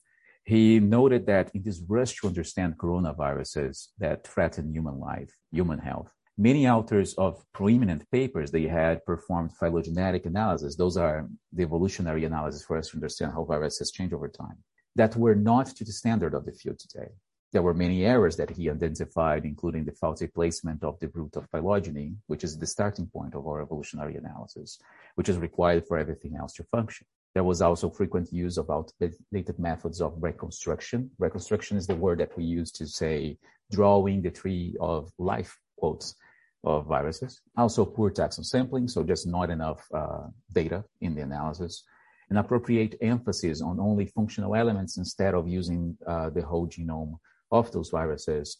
he 0.44 0.78
noted 0.78 1.26
that 1.26 1.50
in 1.54 1.62
this 1.62 1.82
rush 1.88 2.16
to 2.20 2.28
understand 2.28 2.78
coronaviruses 2.78 3.88
that 3.98 4.24
threaten 4.24 4.72
human 4.72 5.00
life, 5.00 5.34
human 5.50 5.80
health, 5.80 6.10
many 6.36 6.68
authors 6.68 7.14
of 7.14 7.44
prominent 7.52 8.08
papers, 8.12 8.52
they 8.52 8.68
had 8.68 9.04
performed 9.04 9.56
phylogenetic 9.56 10.24
analysis. 10.24 10.76
Those 10.76 10.96
are 10.96 11.28
the 11.52 11.64
evolutionary 11.64 12.24
analysis 12.24 12.64
for 12.64 12.76
us 12.76 12.90
to 12.90 12.96
understand 12.96 13.32
how 13.32 13.44
viruses 13.44 13.90
change 13.90 14.12
over 14.12 14.28
time 14.28 14.58
that 14.94 15.16
were 15.16 15.34
not 15.34 15.66
to 15.66 15.84
the 15.84 15.92
standard 15.92 16.34
of 16.34 16.44
the 16.44 16.52
field 16.52 16.78
today. 16.78 17.08
There 17.52 17.62
were 17.62 17.72
many 17.72 18.04
errors 18.04 18.36
that 18.36 18.50
he 18.50 18.68
identified, 18.68 19.46
including 19.46 19.86
the 19.86 19.92
faulty 19.92 20.26
placement 20.26 20.84
of 20.84 20.98
the 21.00 21.08
root 21.08 21.34
of 21.36 21.48
phylogeny, 21.50 22.14
which 22.26 22.44
is 22.44 22.58
the 22.58 22.66
starting 22.66 23.06
point 23.06 23.34
of 23.34 23.46
our 23.46 23.62
evolutionary 23.62 24.16
analysis, 24.16 24.78
which 25.14 25.30
is 25.30 25.38
required 25.38 25.86
for 25.86 25.96
everything 25.96 26.36
else 26.36 26.52
to 26.54 26.64
function. 26.64 27.06
There 27.34 27.44
was 27.44 27.62
also 27.62 27.88
frequent 27.88 28.32
use 28.32 28.58
of 28.58 28.68
outdated 28.68 29.58
methods 29.58 30.02
of 30.02 30.14
reconstruction. 30.22 31.10
Reconstruction 31.18 31.78
is 31.78 31.86
the 31.86 31.94
word 31.94 32.20
that 32.20 32.36
we 32.36 32.44
use 32.44 32.70
to 32.72 32.86
say 32.86 33.38
drawing 33.70 34.20
the 34.20 34.30
tree 34.30 34.76
of 34.80 35.10
life 35.18 35.56
quotes 35.78 36.16
of 36.64 36.86
viruses. 36.86 37.40
Also 37.56 37.84
poor 37.84 38.10
taxon 38.10 38.44
sampling, 38.44 38.88
so 38.88 39.02
just 39.02 39.26
not 39.26 39.48
enough 39.48 39.86
uh, 39.94 40.26
data 40.52 40.84
in 41.00 41.14
the 41.14 41.22
analysis. 41.22 41.84
An 42.30 42.36
appropriate 42.36 42.96
emphasis 43.00 43.62
on 43.62 43.80
only 43.80 44.04
functional 44.04 44.54
elements 44.54 44.98
instead 44.98 45.34
of 45.34 45.48
using 45.48 45.96
uh, 46.06 46.28
the 46.28 46.42
whole 46.42 46.66
genome 46.66 47.18
of 47.50 47.72
those 47.72 47.90
viruses, 47.90 48.56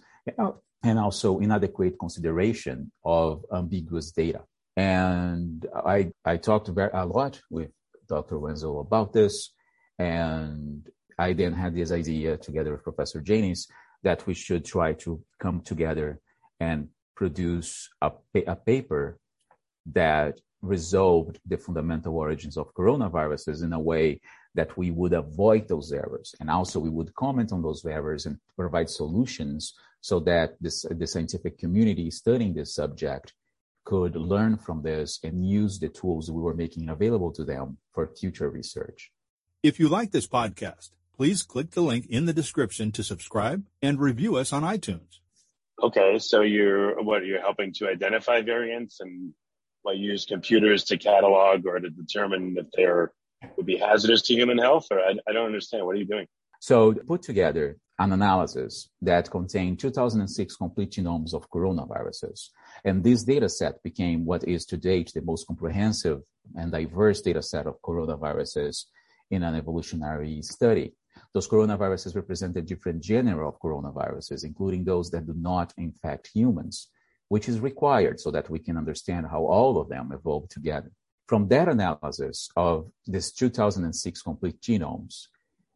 and 0.83 0.99
also 0.99 1.39
inadequate 1.41 1.99
consideration 1.99 2.91
of 3.05 3.45
ambiguous 3.53 4.13
data. 4.13 4.43
And 4.77 5.67
I, 5.75 6.13
I 6.25 6.37
talked 6.37 6.69
very, 6.69 6.91
a 6.93 7.05
lot 7.05 7.41
with 7.51 7.71
Dr. 8.09 8.39
Wenzel 8.39 8.81
about 8.81 9.13
this. 9.13 9.53
And 9.99 10.89
I 11.19 11.33
then 11.33 11.53
had 11.53 11.75
this 11.75 11.91
idea 11.91 12.37
together 12.37 12.73
with 12.73 12.85
Professor 12.85 13.21
Janis 13.21 13.67
that 14.05 14.27
we 14.27 14.35
should 14.35 14.65
try 14.65 14.93
to 14.95 15.21
come 15.41 15.61
together 15.63 16.21
and 16.61 16.89
produce 17.17 17.89
a, 18.01 18.13
a 18.47 18.55
paper 18.55 19.19
that 19.87 20.39
resolved 20.63 21.39
the 21.47 21.57
fundamental 21.57 22.17
origins 22.17 22.57
of 22.57 22.75
coronaviruses 22.75 23.63
in 23.63 23.73
a 23.73 23.81
way 23.81 24.21
that 24.55 24.77
we 24.77 24.91
would 24.91 25.13
avoid 25.13 25.69
those 25.69 25.93
errors. 25.93 26.35
And 26.41 26.51
also 26.51 26.81
we 26.81 26.91
would 26.91 27.15
comment 27.15 27.53
on 27.53 27.63
those 27.63 27.85
errors 27.85 28.27
and 28.27 28.39
provide 28.57 28.91
solutions 28.91 29.75
so 30.01 30.21
that 30.21 30.57
this, 30.61 30.85
the 30.91 31.07
scientific 31.07 31.59
community 31.59 32.11
studying 32.11 32.55
this 32.55 32.75
subject 32.75 33.35
could 33.85 34.17
learn 34.17 34.57
from 34.57 34.83
this 34.83 35.19
and 35.23 35.49
use 35.49 35.79
the 35.79 35.89
tools 35.89 36.31
we 36.31 36.43
were 36.43 36.55
making 36.55 36.89
available 36.89 37.33
to 37.33 37.45
them 37.45 37.79
for 37.93 38.07
future 38.07 38.51
research. 38.51 39.11
If 39.63 39.81
you 39.81 39.89
like 39.89 40.11
this 40.11 40.27
podcast, 40.27 40.91
please 41.17 41.43
click 41.43 41.71
the 41.71 41.81
link 41.81 42.07
in 42.09 42.27
the 42.27 42.33
description 42.33 42.93
to 42.93 43.03
subscribe 43.03 43.65
and 43.81 43.99
review 43.99 44.37
us 44.37 44.53
on 44.53 44.63
iTunes. 44.63 45.21
Okay, 45.83 46.19
so 46.19 46.43
you're 46.43 47.01
what 47.03 47.25
you're 47.25 47.41
helping 47.41 47.73
to 47.75 47.89
identify 47.89 48.43
variants 48.43 49.01
and 49.01 49.33
like 49.85 49.99
use 49.99 50.25
computers 50.25 50.85
to 50.85 50.97
catalog 50.97 51.67
or 51.67 51.81
to 51.81 51.91
determine 51.91 52.57
if 52.59 52.67
they're 52.75 53.13
would 53.57 53.67
be 53.67 53.77
hazardous 53.77 54.23
to 54.23 54.35
human 54.35 54.59
health? 54.59 54.87
Or 54.91 55.01
I, 55.01 55.15
I 55.29 55.33
don't 55.33 55.47
understand. 55.47 55.87
What 55.87 55.95
are 55.97 55.99
you 55.99 56.07
doing? 56.07 56.27
So 56.61 56.93
put 56.93 57.23
together 57.23 57.77
an 58.01 58.13
analysis 58.13 58.91
that 59.03 59.31
contained 59.31 59.79
2006 59.81 60.57
complete 60.57 60.93
genomes 60.93 61.35
of 61.35 61.51
coronaviruses. 61.51 62.49
And 62.85 63.03
this 63.03 63.25
data 63.25 63.49
set 63.49 63.83
became 63.83 64.25
what 64.25 64.47
is 64.47 64.65
to 64.67 64.77
date 64.77 65.13
the 65.15 65.23
most 65.23 65.47
comprehensive 65.47 66.21
and 66.57 66.71
diverse 66.71 67.21
data 67.21 67.43
set 67.43 67.67
of 67.67 67.81
coronaviruses 67.83 68.85
in 69.31 69.43
an 69.43 69.55
evolutionary 69.55 70.43
study. 70.43 70.95
Those 71.35 71.49
coronaviruses 71.49 72.15
represented 72.15 72.67
different 72.67 73.03
genera 73.03 73.49
of 73.49 73.61
coronaviruses, 73.61 74.45
including 74.45 74.85
those 74.85 75.11
that 75.11 75.27
do 75.27 75.35
not 75.37 75.75
infect 75.77 76.31
humans, 76.33 76.89
which 77.29 77.49
is 77.49 77.61
required 77.61 78.19
so 78.21 78.31
that 78.31 78.49
we 78.51 78.59
can 78.59 78.77
understand 78.77 79.27
how 79.27 79.45
all 79.45 79.79
of 79.81 79.89
them 79.89 80.11
evolved 80.13 80.51
together. 80.51 80.91
From 81.27 81.49
that 81.49 81.69
analysis 81.69 82.49
of 82.57 82.91
this 83.07 83.33
2006 83.33 84.23
complete 84.23 84.61
genomes, 84.61 85.27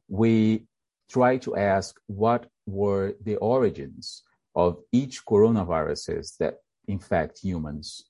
we 0.08 0.66
try 1.10 1.36
to 1.38 1.56
ask 1.56 1.94
what 2.06 2.46
were 2.66 3.14
the 3.22 3.36
origins 3.36 4.22
of 4.54 4.78
each 4.92 5.24
coronaviruses 5.26 6.36
that 6.38 6.58
infect 6.88 7.38
humans 7.38 8.04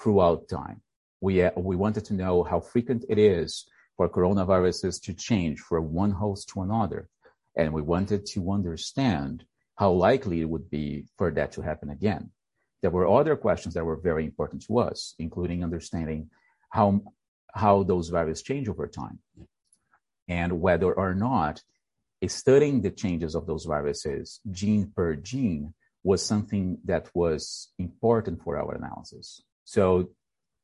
throughout 0.00 0.48
time. 0.48 0.80
We, 1.20 1.48
we 1.56 1.76
wanted 1.76 2.04
to 2.06 2.14
know 2.14 2.42
how 2.44 2.60
frequent 2.60 3.04
it 3.08 3.18
is 3.18 3.66
for 3.96 4.08
coronaviruses 4.08 5.00
to 5.02 5.14
change 5.14 5.60
from 5.60 5.92
one 5.92 6.10
host 6.10 6.48
to 6.50 6.62
another. 6.62 7.08
And 7.56 7.72
we 7.72 7.82
wanted 7.82 8.26
to 8.26 8.52
understand 8.52 9.44
how 9.76 9.92
likely 9.92 10.40
it 10.40 10.48
would 10.48 10.70
be 10.70 11.06
for 11.16 11.30
that 11.32 11.52
to 11.52 11.62
happen 11.62 11.90
again. 11.90 12.30
There 12.84 12.90
were 12.90 13.08
other 13.08 13.34
questions 13.34 13.72
that 13.72 13.86
were 13.86 13.96
very 13.96 14.26
important 14.26 14.60
to 14.66 14.78
us, 14.78 15.14
including 15.18 15.64
understanding 15.64 16.28
how, 16.68 17.00
how 17.54 17.82
those 17.82 18.10
viruses 18.10 18.42
change 18.42 18.68
over 18.68 18.86
time 18.86 19.20
and 20.28 20.60
whether 20.60 20.92
or 20.92 21.14
not 21.14 21.62
studying 22.28 22.82
the 22.82 22.90
changes 22.90 23.34
of 23.34 23.46
those 23.46 23.64
viruses 23.64 24.38
gene 24.50 24.92
per 24.94 25.16
gene 25.16 25.72
was 26.02 26.22
something 26.22 26.76
that 26.84 27.08
was 27.14 27.72
important 27.78 28.42
for 28.42 28.58
our 28.58 28.74
analysis. 28.74 29.40
So 29.64 30.10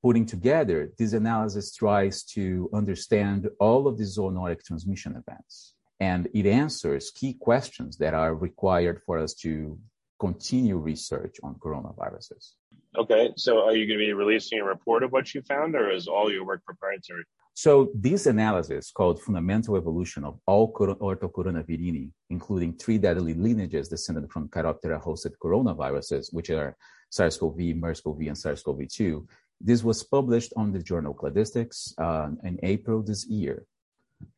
putting 0.02 0.26
together, 0.26 0.92
this 0.98 1.14
analysis 1.14 1.74
tries 1.74 2.22
to 2.36 2.68
understand 2.74 3.48
all 3.58 3.88
of 3.88 3.96
the 3.96 4.04
zoonotic 4.04 4.62
transmission 4.62 5.12
events. 5.12 5.72
And 5.98 6.28
it 6.34 6.44
answers 6.44 7.10
key 7.10 7.32
questions 7.32 7.96
that 7.96 8.12
are 8.12 8.34
required 8.34 9.00
for 9.06 9.16
us 9.16 9.32
to 9.36 9.78
continue 10.20 10.76
research 10.76 11.36
on 11.42 11.54
coronaviruses. 11.54 12.52
Okay, 12.96 13.32
so 13.36 13.64
are 13.66 13.74
you 13.74 13.86
going 13.86 13.98
to 13.98 14.06
be 14.06 14.12
releasing 14.12 14.60
a 14.60 14.64
report 14.64 15.02
of 15.02 15.10
what 15.12 15.34
you 15.34 15.40
found, 15.42 15.74
or 15.74 15.90
is 15.90 16.06
all 16.06 16.30
your 16.30 16.44
work 16.44 16.62
proprietary? 16.64 17.24
So 17.54 17.90
this 17.94 18.26
analysis 18.26 18.90
called 18.90 19.22
fundamental 19.22 19.76
evolution 19.76 20.24
of 20.24 20.38
all 20.46 20.72
orthocoronavirini, 20.72 22.10
including 22.30 22.74
three 22.74 22.98
deadly 22.98 23.34
lineages 23.34 23.88
descended 23.88 24.30
from 24.30 24.48
Chiroptera 24.48 25.02
hosted 25.02 25.34
coronaviruses, 25.42 26.32
which 26.32 26.50
are 26.50 26.76
SARS-CoV, 27.10 27.58
MERS-CoV, 27.76 28.20
and 28.28 28.38
SARS-CoV-2. 28.38 29.26
This 29.60 29.82
was 29.84 30.02
published 30.02 30.52
on 30.56 30.72
the 30.72 30.82
journal 30.82 31.14
Cladistics 31.14 31.92
uh, 31.98 32.30
in 32.44 32.58
April 32.62 33.02
this 33.02 33.26
year. 33.26 33.66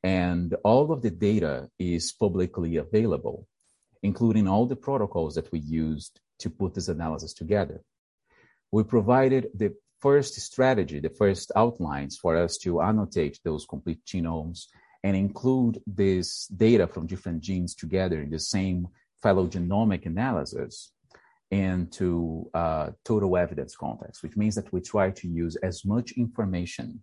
And 0.02 0.54
all 0.64 0.92
of 0.92 1.02
the 1.02 1.10
data 1.10 1.68
is 1.78 2.12
publicly 2.12 2.76
available, 2.76 3.46
including 4.02 4.48
all 4.48 4.66
the 4.66 4.76
protocols 4.76 5.34
that 5.34 5.50
we 5.52 5.60
used 5.60 6.20
to 6.40 6.50
put 6.50 6.74
this 6.74 6.88
analysis 6.88 7.32
together. 7.32 7.82
We 8.70 8.84
provided 8.84 9.48
the 9.54 9.74
first 10.00 10.34
strategy, 10.34 10.98
the 10.98 11.10
first 11.10 11.52
outlines 11.54 12.16
for 12.16 12.36
us 12.36 12.58
to 12.58 12.82
annotate 12.82 13.38
those 13.44 13.64
complete 13.66 14.04
genomes 14.04 14.66
and 15.04 15.16
include 15.16 15.80
this 15.86 16.46
data 16.48 16.86
from 16.86 17.06
different 17.06 17.40
genes 17.40 17.74
together 17.74 18.20
in 18.20 18.30
the 18.30 18.38
same 18.38 18.88
phylogenomic 19.22 20.06
analysis 20.06 20.92
into 21.50 22.50
uh, 22.54 22.90
total 23.04 23.36
evidence 23.36 23.76
context, 23.76 24.22
which 24.22 24.36
means 24.36 24.54
that 24.54 24.72
we 24.72 24.80
try 24.80 25.10
to 25.10 25.28
use 25.28 25.54
as 25.56 25.84
much 25.84 26.12
information 26.12 27.02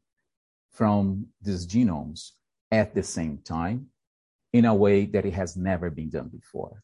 from 0.71 1.27
these 1.41 1.67
genomes 1.67 2.31
at 2.71 2.93
the 2.95 3.03
same 3.03 3.37
time 3.37 3.87
in 4.51 4.65
a 4.65 4.73
way 4.73 5.05
that 5.05 5.25
it 5.25 5.33
has 5.33 5.55
never 5.55 5.89
been 5.89 6.09
done 6.09 6.29
before. 6.29 6.81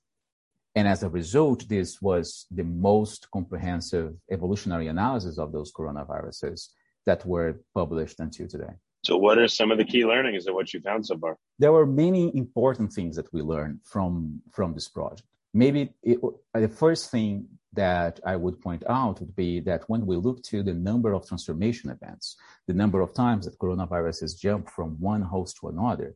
And 0.75 0.87
as 0.87 1.03
a 1.03 1.09
result, 1.09 1.67
this 1.69 2.01
was 2.01 2.47
the 2.51 2.63
most 2.63 3.31
comprehensive 3.31 4.13
evolutionary 4.29 4.87
analysis 4.87 5.37
of 5.37 5.53
those 5.53 5.71
coronaviruses 5.71 6.69
that 7.05 7.25
were 7.25 7.61
published 7.73 8.19
until 8.19 8.47
today. 8.47 8.73
So, 9.05 9.17
what 9.17 9.37
are 9.37 9.47
some 9.47 9.71
of 9.71 9.77
the 9.77 9.85
key 9.85 10.03
learnings 10.05 10.47
of 10.47 10.55
what 10.55 10.73
you 10.73 10.81
found 10.81 11.05
so 11.05 11.17
far? 11.17 11.37
There 11.59 11.71
were 11.71 11.85
many 11.85 12.35
important 12.35 12.91
things 12.91 13.15
that 13.15 13.31
we 13.31 13.41
learned 13.41 13.79
from, 13.83 14.41
from 14.51 14.73
this 14.73 14.89
project. 14.89 15.23
Maybe 15.53 15.93
it, 16.03 16.19
the 16.53 16.67
first 16.67 17.11
thing 17.11 17.47
that 17.73 18.19
I 18.25 18.35
would 18.35 18.59
point 18.61 18.83
out 18.89 19.19
would 19.19 19.35
be 19.35 19.59
that 19.61 19.83
when 19.87 20.05
we 20.05 20.15
look 20.15 20.41
to 20.43 20.63
the 20.63 20.73
number 20.73 21.13
of 21.13 21.27
transformation 21.27 21.89
events, 21.89 22.35
the 22.67 22.73
number 22.73 23.01
of 23.01 23.13
times 23.13 23.45
that 23.45 23.59
coronaviruses 23.59 24.39
jump 24.39 24.69
from 24.69 24.99
one 24.99 25.21
host 25.21 25.57
to 25.59 25.67
another, 25.67 26.15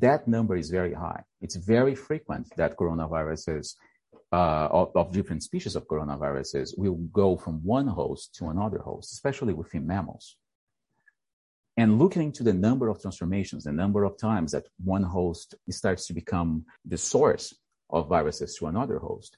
that 0.00 0.26
number 0.26 0.56
is 0.56 0.70
very 0.70 0.92
high. 0.92 1.22
It's 1.40 1.56
very 1.56 1.94
frequent 1.94 2.48
that 2.56 2.76
coronaviruses 2.76 3.74
uh, 4.32 4.68
of, 4.70 4.90
of, 4.96 5.12
different 5.12 5.42
species 5.42 5.76
of 5.76 5.86
coronaviruses 5.86 6.76
will 6.76 6.96
go 7.12 7.36
from 7.36 7.64
one 7.64 7.86
host 7.86 8.34
to 8.34 8.48
another 8.48 8.78
host, 8.78 9.12
especially 9.12 9.54
within 9.54 9.86
mammals. 9.86 10.36
And 11.76 11.98
looking 11.98 12.22
into 12.22 12.42
the 12.42 12.52
number 12.52 12.88
of 12.88 13.00
transformations, 13.00 13.64
the 13.64 13.72
number 13.72 14.04
of 14.04 14.18
times 14.18 14.52
that 14.52 14.66
one 14.82 15.02
host 15.02 15.54
starts 15.70 16.06
to 16.06 16.14
become 16.14 16.64
the 16.84 16.98
source 16.98 17.54
of 17.90 18.08
viruses 18.08 18.56
to 18.56 18.66
another 18.66 18.98
host, 18.98 19.36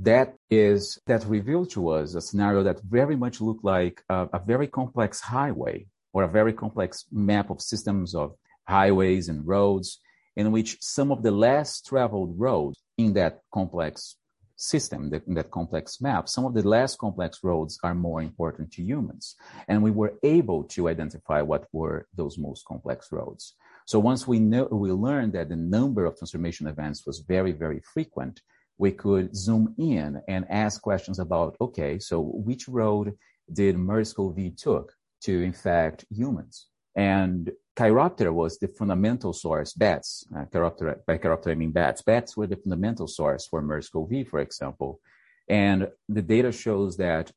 that 0.00 0.34
is 0.50 0.98
that 1.06 1.24
revealed 1.26 1.70
to 1.70 1.90
us 1.90 2.14
a 2.14 2.20
scenario 2.20 2.62
that 2.64 2.80
very 2.82 3.14
much 3.14 3.40
looked 3.40 3.64
like 3.64 4.02
a, 4.08 4.28
a 4.32 4.40
very 4.44 4.66
complex 4.66 5.20
highway 5.20 5.86
or 6.12 6.24
a 6.24 6.28
very 6.28 6.52
complex 6.52 7.04
map 7.12 7.50
of 7.50 7.60
systems 7.60 8.14
of 8.14 8.34
highways 8.66 9.28
and 9.28 9.46
roads 9.46 10.00
in 10.36 10.50
which 10.52 10.78
some 10.80 11.12
of 11.12 11.22
the 11.22 11.30
less 11.30 11.80
traveled 11.80 12.34
roads 12.38 12.78
in 12.98 13.12
that 13.14 13.40
complex 13.52 14.16
system, 14.56 15.12
in 15.26 15.34
that 15.34 15.50
complex 15.50 16.00
map, 16.00 16.28
some 16.28 16.44
of 16.44 16.54
the 16.54 16.66
less 16.66 16.96
complex 16.96 17.40
roads 17.42 17.78
are 17.82 17.94
more 17.94 18.22
important 18.22 18.72
to 18.72 18.82
humans. 18.82 19.36
And 19.68 19.82
we 19.82 19.90
were 19.90 20.14
able 20.22 20.64
to 20.64 20.88
identify 20.88 21.42
what 21.42 21.66
were 21.72 22.06
those 22.16 22.38
most 22.38 22.64
complex 22.64 23.10
roads. 23.10 23.54
So 23.86 23.98
once 23.98 24.26
we 24.26 24.38
know, 24.38 24.64
we 24.70 24.90
learned 24.92 25.34
that 25.34 25.48
the 25.48 25.56
number 25.56 26.04
of 26.04 26.16
transformation 26.16 26.66
events 26.66 27.04
was 27.06 27.18
very, 27.20 27.52
very 27.52 27.80
frequent, 27.80 28.40
we 28.78 28.90
could 28.90 29.36
zoom 29.36 29.74
in 29.78 30.20
and 30.26 30.46
ask 30.48 30.82
questions 30.82 31.18
about, 31.18 31.56
okay, 31.60 31.98
so 31.98 32.20
which 32.20 32.66
road 32.68 33.12
did 33.52 33.76
MERS-CoV 33.76 34.56
took 34.56 34.92
to 35.22 35.42
infect 35.42 36.04
humans? 36.10 36.66
And 36.96 37.50
Chiroptera 37.76 38.32
was 38.32 38.58
the 38.58 38.68
fundamental 38.68 39.32
source, 39.32 39.72
bats, 39.72 40.24
uh, 40.34 40.44
Chiroptera, 40.44 41.04
by 41.06 41.18
Chiroptera 41.18 41.52
I 41.52 41.54
mean 41.54 41.72
bats. 41.72 42.02
Bats 42.02 42.36
were 42.36 42.46
the 42.46 42.56
fundamental 42.56 43.08
source 43.08 43.46
for 43.46 43.60
MERS-CoV, 43.60 44.28
for 44.28 44.38
example. 44.38 45.00
And 45.48 45.88
the 46.08 46.22
data 46.22 46.52
shows 46.52 46.96
that 46.98 47.32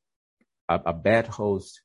a, 0.69 0.79
a 0.87 0.93
bat 0.93 1.27
host 1.27 1.81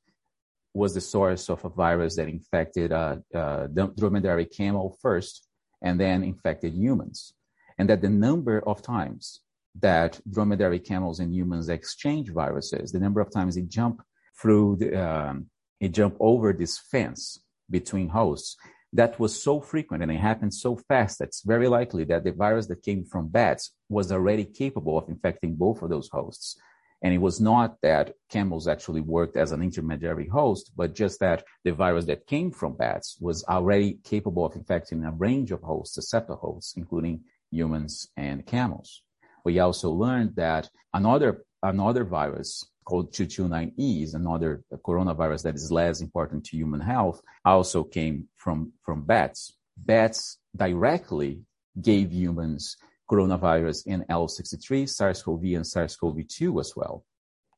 was 0.74 0.94
the 0.94 1.00
source 1.00 1.48
of 1.48 1.64
a 1.64 1.68
virus 1.68 2.16
that 2.16 2.28
infected 2.28 2.92
a, 2.92 3.22
a 3.34 3.68
dromedary 3.68 4.46
camel 4.46 4.98
first 5.00 5.46
and 5.82 5.98
then 5.98 6.22
infected 6.22 6.74
humans. 6.74 7.34
And 7.78 7.88
that 7.88 8.02
the 8.02 8.10
number 8.10 8.60
of 8.66 8.82
times 8.82 9.40
that 9.80 10.20
dromedary 10.30 10.78
camels 10.78 11.20
and 11.20 11.34
humans 11.34 11.68
exchange 11.68 12.30
viruses, 12.30 12.92
the 12.92 13.00
number 13.00 13.20
of 13.20 13.30
times 13.30 13.54
they 13.54 13.62
jump 13.62 14.02
through 14.40 14.76
the, 14.76 15.02
um, 15.02 15.46
they 15.80 15.88
jump 15.88 16.16
over 16.20 16.52
this 16.52 16.78
fence 16.78 17.40
between 17.72 18.10
hosts, 18.10 18.56
that 18.92 19.18
was 19.18 19.42
so 19.42 19.60
frequent 19.60 20.02
and 20.02 20.12
it 20.12 20.20
happened 20.20 20.52
so 20.52 20.76
fast 20.76 21.18
that 21.18 21.28
it's 21.28 21.42
very 21.42 21.66
likely 21.66 22.04
that 22.04 22.24
the 22.24 22.32
virus 22.32 22.66
that 22.66 22.82
came 22.82 23.04
from 23.04 23.28
bats 23.28 23.72
was 23.88 24.12
already 24.12 24.44
capable 24.44 24.98
of 24.98 25.08
infecting 25.08 25.54
both 25.54 25.82
of 25.82 25.88
those 25.88 26.10
hosts. 26.12 26.60
And 27.02 27.12
it 27.12 27.18
was 27.18 27.40
not 27.40 27.78
that 27.82 28.12
camels 28.30 28.68
actually 28.68 29.00
worked 29.00 29.36
as 29.36 29.50
an 29.50 29.62
intermediary 29.62 30.28
host, 30.28 30.70
but 30.76 30.94
just 30.94 31.18
that 31.20 31.42
the 31.64 31.72
virus 31.72 32.04
that 32.04 32.28
came 32.28 32.52
from 32.52 32.76
bats 32.76 33.16
was 33.18 33.42
already 33.44 33.98
capable 34.04 34.44
of 34.44 34.54
infecting 34.54 35.02
a 35.04 35.10
range 35.10 35.50
of 35.50 35.62
hosts, 35.62 35.96
receptor 35.96 36.34
hosts, 36.34 36.74
including 36.76 37.24
humans 37.50 38.08
and 38.16 38.46
camels. 38.46 39.02
We 39.44 39.58
also 39.58 39.90
learned 39.90 40.36
that 40.36 40.70
another 40.94 41.44
another 41.64 42.04
virus 42.04 42.68
called 42.84 43.12
229E 43.12 44.02
is 44.02 44.14
another 44.14 44.62
coronavirus 44.86 45.42
that 45.44 45.54
is 45.54 45.70
less 45.70 46.00
important 46.00 46.44
to 46.46 46.56
human 46.56 46.80
health, 46.80 47.22
also 47.44 47.84
came 47.84 48.28
from, 48.36 48.72
from 48.84 49.02
bats. 49.02 49.54
Bats 49.76 50.38
directly 50.56 51.40
gave 51.80 52.12
humans 52.12 52.76
coronavirus 53.10 53.86
in 53.86 54.04
L63, 54.08 54.88
SARS-CoV, 54.88 55.44
and 55.54 55.66
SARS-CoV-2 55.66 56.60
as 56.60 56.74
well. 56.74 57.04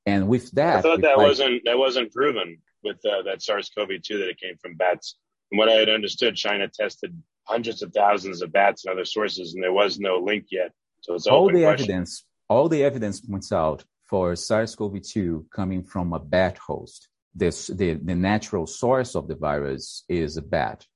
And 0.06 0.28
with 0.28 0.50
that, 0.52 0.78
I 0.78 0.82
thought 0.82 1.02
that 1.02 1.16
wasn't 1.16 1.62
that 1.64 1.78
wasn't 1.78 2.12
proven 2.12 2.58
with 2.82 2.98
uh, 3.06 3.22
that 3.22 3.42
SARS-CoV-2 3.42 4.08
that 4.08 4.28
it 4.28 4.40
came 4.40 4.56
from 4.60 4.76
bats. 4.76 5.16
From 5.48 5.58
what 5.58 5.68
I 5.68 5.74
had 5.74 5.88
understood, 5.88 6.36
China 6.36 6.68
tested 6.68 7.16
hundreds 7.44 7.82
of 7.82 7.92
thousands 7.92 8.42
of 8.42 8.52
bats 8.52 8.84
and 8.84 8.92
other 8.92 9.04
sources, 9.04 9.54
and 9.54 9.62
there 9.62 9.72
was 9.72 9.98
no 9.98 10.18
link 10.18 10.46
yet. 10.50 10.72
So 11.00 11.14
it's 11.14 11.26
all 11.26 11.46
the 11.46 11.62
question. 11.62 11.90
evidence. 11.90 12.24
All 12.48 12.68
the 12.68 12.84
evidence 12.84 13.20
points 13.20 13.52
out 13.52 13.84
for 14.04 14.36
SARS-CoV-2 14.36 15.50
coming 15.50 15.82
from 15.82 16.12
a 16.12 16.18
bat 16.18 16.58
host. 16.58 17.08
This, 17.34 17.66
the, 17.66 17.94
the 17.94 18.14
natural 18.14 18.66
source 18.66 19.16
of 19.16 19.26
the 19.26 19.34
virus 19.34 20.04
is 20.08 20.36
a 20.36 20.42
bat. 20.42 20.86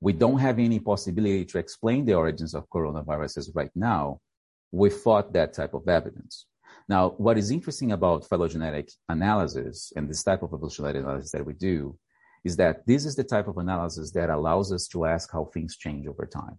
we 0.00 0.12
don't 0.12 0.38
have 0.38 0.58
any 0.58 0.80
possibility 0.80 1.44
to 1.46 1.58
explain 1.58 2.04
the 2.04 2.14
origins 2.14 2.54
of 2.54 2.68
coronaviruses 2.68 3.48
right 3.54 3.70
now 3.74 4.20
without 4.70 5.32
that 5.32 5.52
type 5.54 5.72
of 5.72 5.88
evidence. 5.88 6.46
Now, 6.88 7.10
what 7.16 7.38
is 7.38 7.50
interesting 7.50 7.92
about 7.92 8.28
phylogenetic 8.28 8.90
analysis 9.08 9.92
and 9.96 10.08
this 10.08 10.22
type 10.22 10.42
of 10.42 10.52
evolutionary 10.52 10.98
analysis 10.98 11.32
that 11.32 11.46
we 11.46 11.54
do 11.54 11.96
is 12.44 12.56
that 12.56 12.86
this 12.86 13.06
is 13.06 13.16
the 13.16 13.24
type 13.24 13.48
of 13.48 13.56
analysis 13.56 14.10
that 14.12 14.28
allows 14.28 14.72
us 14.72 14.86
to 14.88 15.06
ask 15.06 15.32
how 15.32 15.44
things 15.46 15.76
change 15.76 16.06
over 16.06 16.26
time 16.26 16.58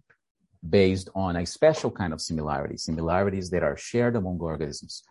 based 0.68 1.08
on 1.14 1.36
a 1.36 1.46
special 1.46 1.90
kind 1.90 2.12
of 2.12 2.20
similarity, 2.20 2.76
similarities 2.76 3.50
that 3.50 3.62
are 3.62 3.76
shared 3.76 4.16
among 4.16 4.40
organisms 4.40 5.04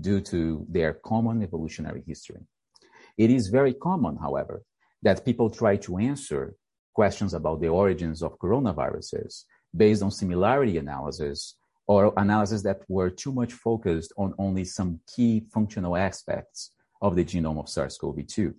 due 0.00 0.20
to 0.20 0.66
their 0.68 0.94
common 0.94 1.42
evolutionary 1.42 2.02
history. 2.06 2.40
It 3.18 3.30
is 3.30 3.48
very 3.48 3.74
common, 3.74 4.16
however, 4.16 4.62
that 5.02 5.24
people 5.24 5.50
try 5.50 5.76
to 5.76 5.98
answer 5.98 6.54
questions 6.94 7.34
about 7.34 7.60
the 7.60 7.68
origins 7.68 8.22
of 8.22 8.38
coronaviruses 8.38 9.44
based 9.74 10.02
on 10.02 10.10
similarity 10.10 10.78
analysis 10.78 11.56
or 11.86 12.12
analysis 12.16 12.62
that 12.62 12.82
were 12.88 13.10
too 13.10 13.32
much 13.32 13.52
focused 13.52 14.12
on 14.16 14.34
only 14.38 14.64
some 14.64 15.00
key 15.14 15.44
functional 15.52 15.96
aspects 15.96 16.70
of 17.00 17.16
the 17.16 17.24
genome 17.24 17.58
of 17.58 17.68
SARS-CoV-2. 17.68 18.54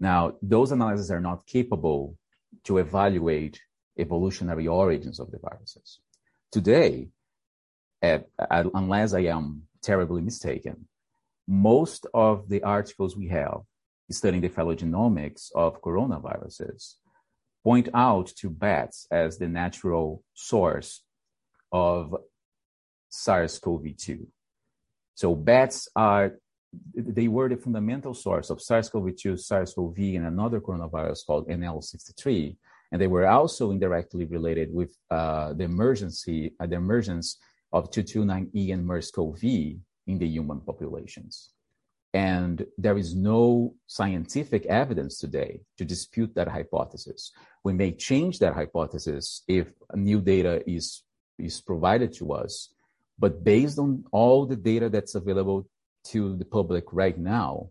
Now, 0.00 0.34
those 0.42 0.72
analyses 0.72 1.10
are 1.10 1.20
not 1.20 1.46
capable 1.46 2.16
to 2.64 2.78
evaluate 2.78 3.60
evolutionary 3.98 4.66
origins 4.66 5.20
of 5.20 5.30
the 5.30 5.38
viruses. 5.38 6.00
Today, 6.50 7.08
uh, 8.02 8.18
unless 8.74 9.12
I 9.12 9.20
am 9.20 9.62
terribly 9.82 10.20
mistaken, 10.20 10.86
most 11.46 12.06
of 12.12 12.48
the 12.48 12.62
articles 12.62 13.16
we 13.16 13.28
have 13.28 13.60
studying 14.10 14.42
the 14.42 14.48
phylogenomics 14.48 15.50
of 15.54 15.82
coronaviruses 15.82 16.94
point 17.62 17.88
out 17.94 18.26
to 18.26 18.48
bats 18.48 19.06
as 19.10 19.38
the 19.38 19.48
natural 19.48 20.22
source 20.34 21.02
of 21.72 22.14
SARS-CoV-2. 23.10 24.26
So 25.14 25.34
bats 25.34 25.88
are 25.96 26.38
they 26.94 27.28
were 27.28 27.48
the 27.48 27.56
fundamental 27.56 28.12
source 28.12 28.50
of 28.50 28.60
SARS-CoV-2, 28.60 29.40
SARS-CoV, 29.40 29.98
and 30.16 30.26
another 30.26 30.60
coronavirus 30.60 31.26
called 31.26 31.48
NL63, 31.48 32.56
and 32.92 33.00
they 33.00 33.06
were 33.06 33.26
also 33.26 33.70
indirectly 33.70 34.26
related 34.26 34.72
with 34.72 34.94
uh, 35.10 35.54
the 35.54 35.64
emergency, 35.64 36.52
uh, 36.60 36.66
the 36.66 36.76
emergence 36.76 37.38
of 37.72 37.90
229E 37.90 38.72
and 38.72 38.86
MERS-CoV 38.86 39.42
in 39.42 40.18
the 40.18 40.26
human 40.26 40.60
populations. 40.60 41.50
And 42.14 42.64
there 42.78 42.96
is 42.96 43.14
no 43.14 43.74
scientific 43.86 44.64
evidence 44.66 45.18
today 45.18 45.60
to 45.76 45.84
dispute 45.84 46.34
that 46.34 46.48
hypothesis. 46.48 47.32
We 47.64 47.74
may 47.74 47.92
change 47.92 48.38
that 48.38 48.54
hypothesis 48.54 49.42
if 49.46 49.72
new 49.94 50.20
data 50.20 50.62
is, 50.66 51.02
is 51.38 51.60
provided 51.60 52.14
to 52.14 52.32
us, 52.32 52.72
but 53.18 53.44
based 53.44 53.78
on 53.78 54.04
all 54.10 54.46
the 54.46 54.56
data 54.56 54.88
that's 54.88 55.14
available 55.14 55.68
to 56.06 56.36
the 56.36 56.44
public 56.44 56.84
right 56.92 57.18
now, 57.18 57.70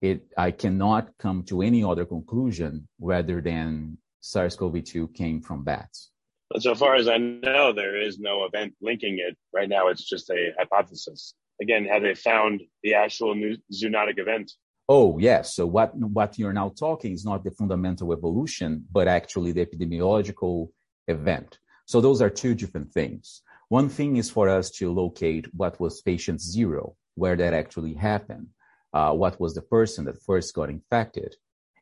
it, 0.00 0.22
I 0.36 0.52
cannot 0.52 1.10
come 1.18 1.42
to 1.44 1.62
any 1.62 1.84
other 1.84 2.04
conclusion 2.04 2.88
rather 3.00 3.40
than 3.40 3.98
SARS-CoV-2 4.20 5.14
came 5.14 5.40
from 5.42 5.64
bats. 5.64 6.10
So 6.58 6.74
far 6.74 6.94
as 6.94 7.08
I 7.08 7.18
know, 7.18 7.72
there 7.72 8.00
is 8.00 8.18
no 8.18 8.44
event 8.44 8.74
linking 8.80 9.18
it. 9.18 9.36
Right 9.52 9.68
now, 9.68 9.88
it's 9.88 10.08
just 10.08 10.30
a 10.30 10.52
hypothesis. 10.58 11.34
Again, 11.60 11.86
have 11.86 12.02
they 12.02 12.14
found 12.14 12.62
the 12.82 12.94
actual 12.94 13.34
new 13.34 13.56
zoonotic 13.72 14.18
event? 14.18 14.52
Oh, 14.88 15.18
yes. 15.18 15.54
So 15.54 15.66
what, 15.66 15.96
what 15.96 16.38
you're 16.38 16.52
now 16.52 16.68
talking 16.68 17.12
is 17.12 17.24
not 17.24 17.42
the 17.42 17.50
fundamental 17.50 18.12
evolution, 18.12 18.84
but 18.92 19.08
actually 19.08 19.52
the 19.52 19.66
epidemiological 19.66 20.68
event. 21.08 21.58
So 21.86 22.00
those 22.00 22.22
are 22.22 22.30
two 22.30 22.54
different 22.54 22.92
things. 22.92 23.42
One 23.68 23.88
thing 23.88 24.16
is 24.16 24.30
for 24.30 24.48
us 24.48 24.70
to 24.72 24.92
locate 24.92 25.52
what 25.52 25.80
was 25.80 26.00
patient 26.02 26.40
zero, 26.40 26.94
where 27.16 27.34
that 27.36 27.52
actually 27.52 27.94
happened. 27.94 28.48
Uh, 28.92 29.12
what 29.12 29.40
was 29.40 29.54
the 29.54 29.62
person 29.62 30.04
that 30.04 30.22
first 30.22 30.54
got 30.54 30.70
infected? 30.70 31.34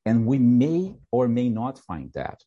And 0.07 0.27
we 0.27 0.39
may 0.39 0.95
or 1.13 1.29
may 1.29 1.51
not 1.51 1.79
find 1.79 2.11
that. 2.15 2.43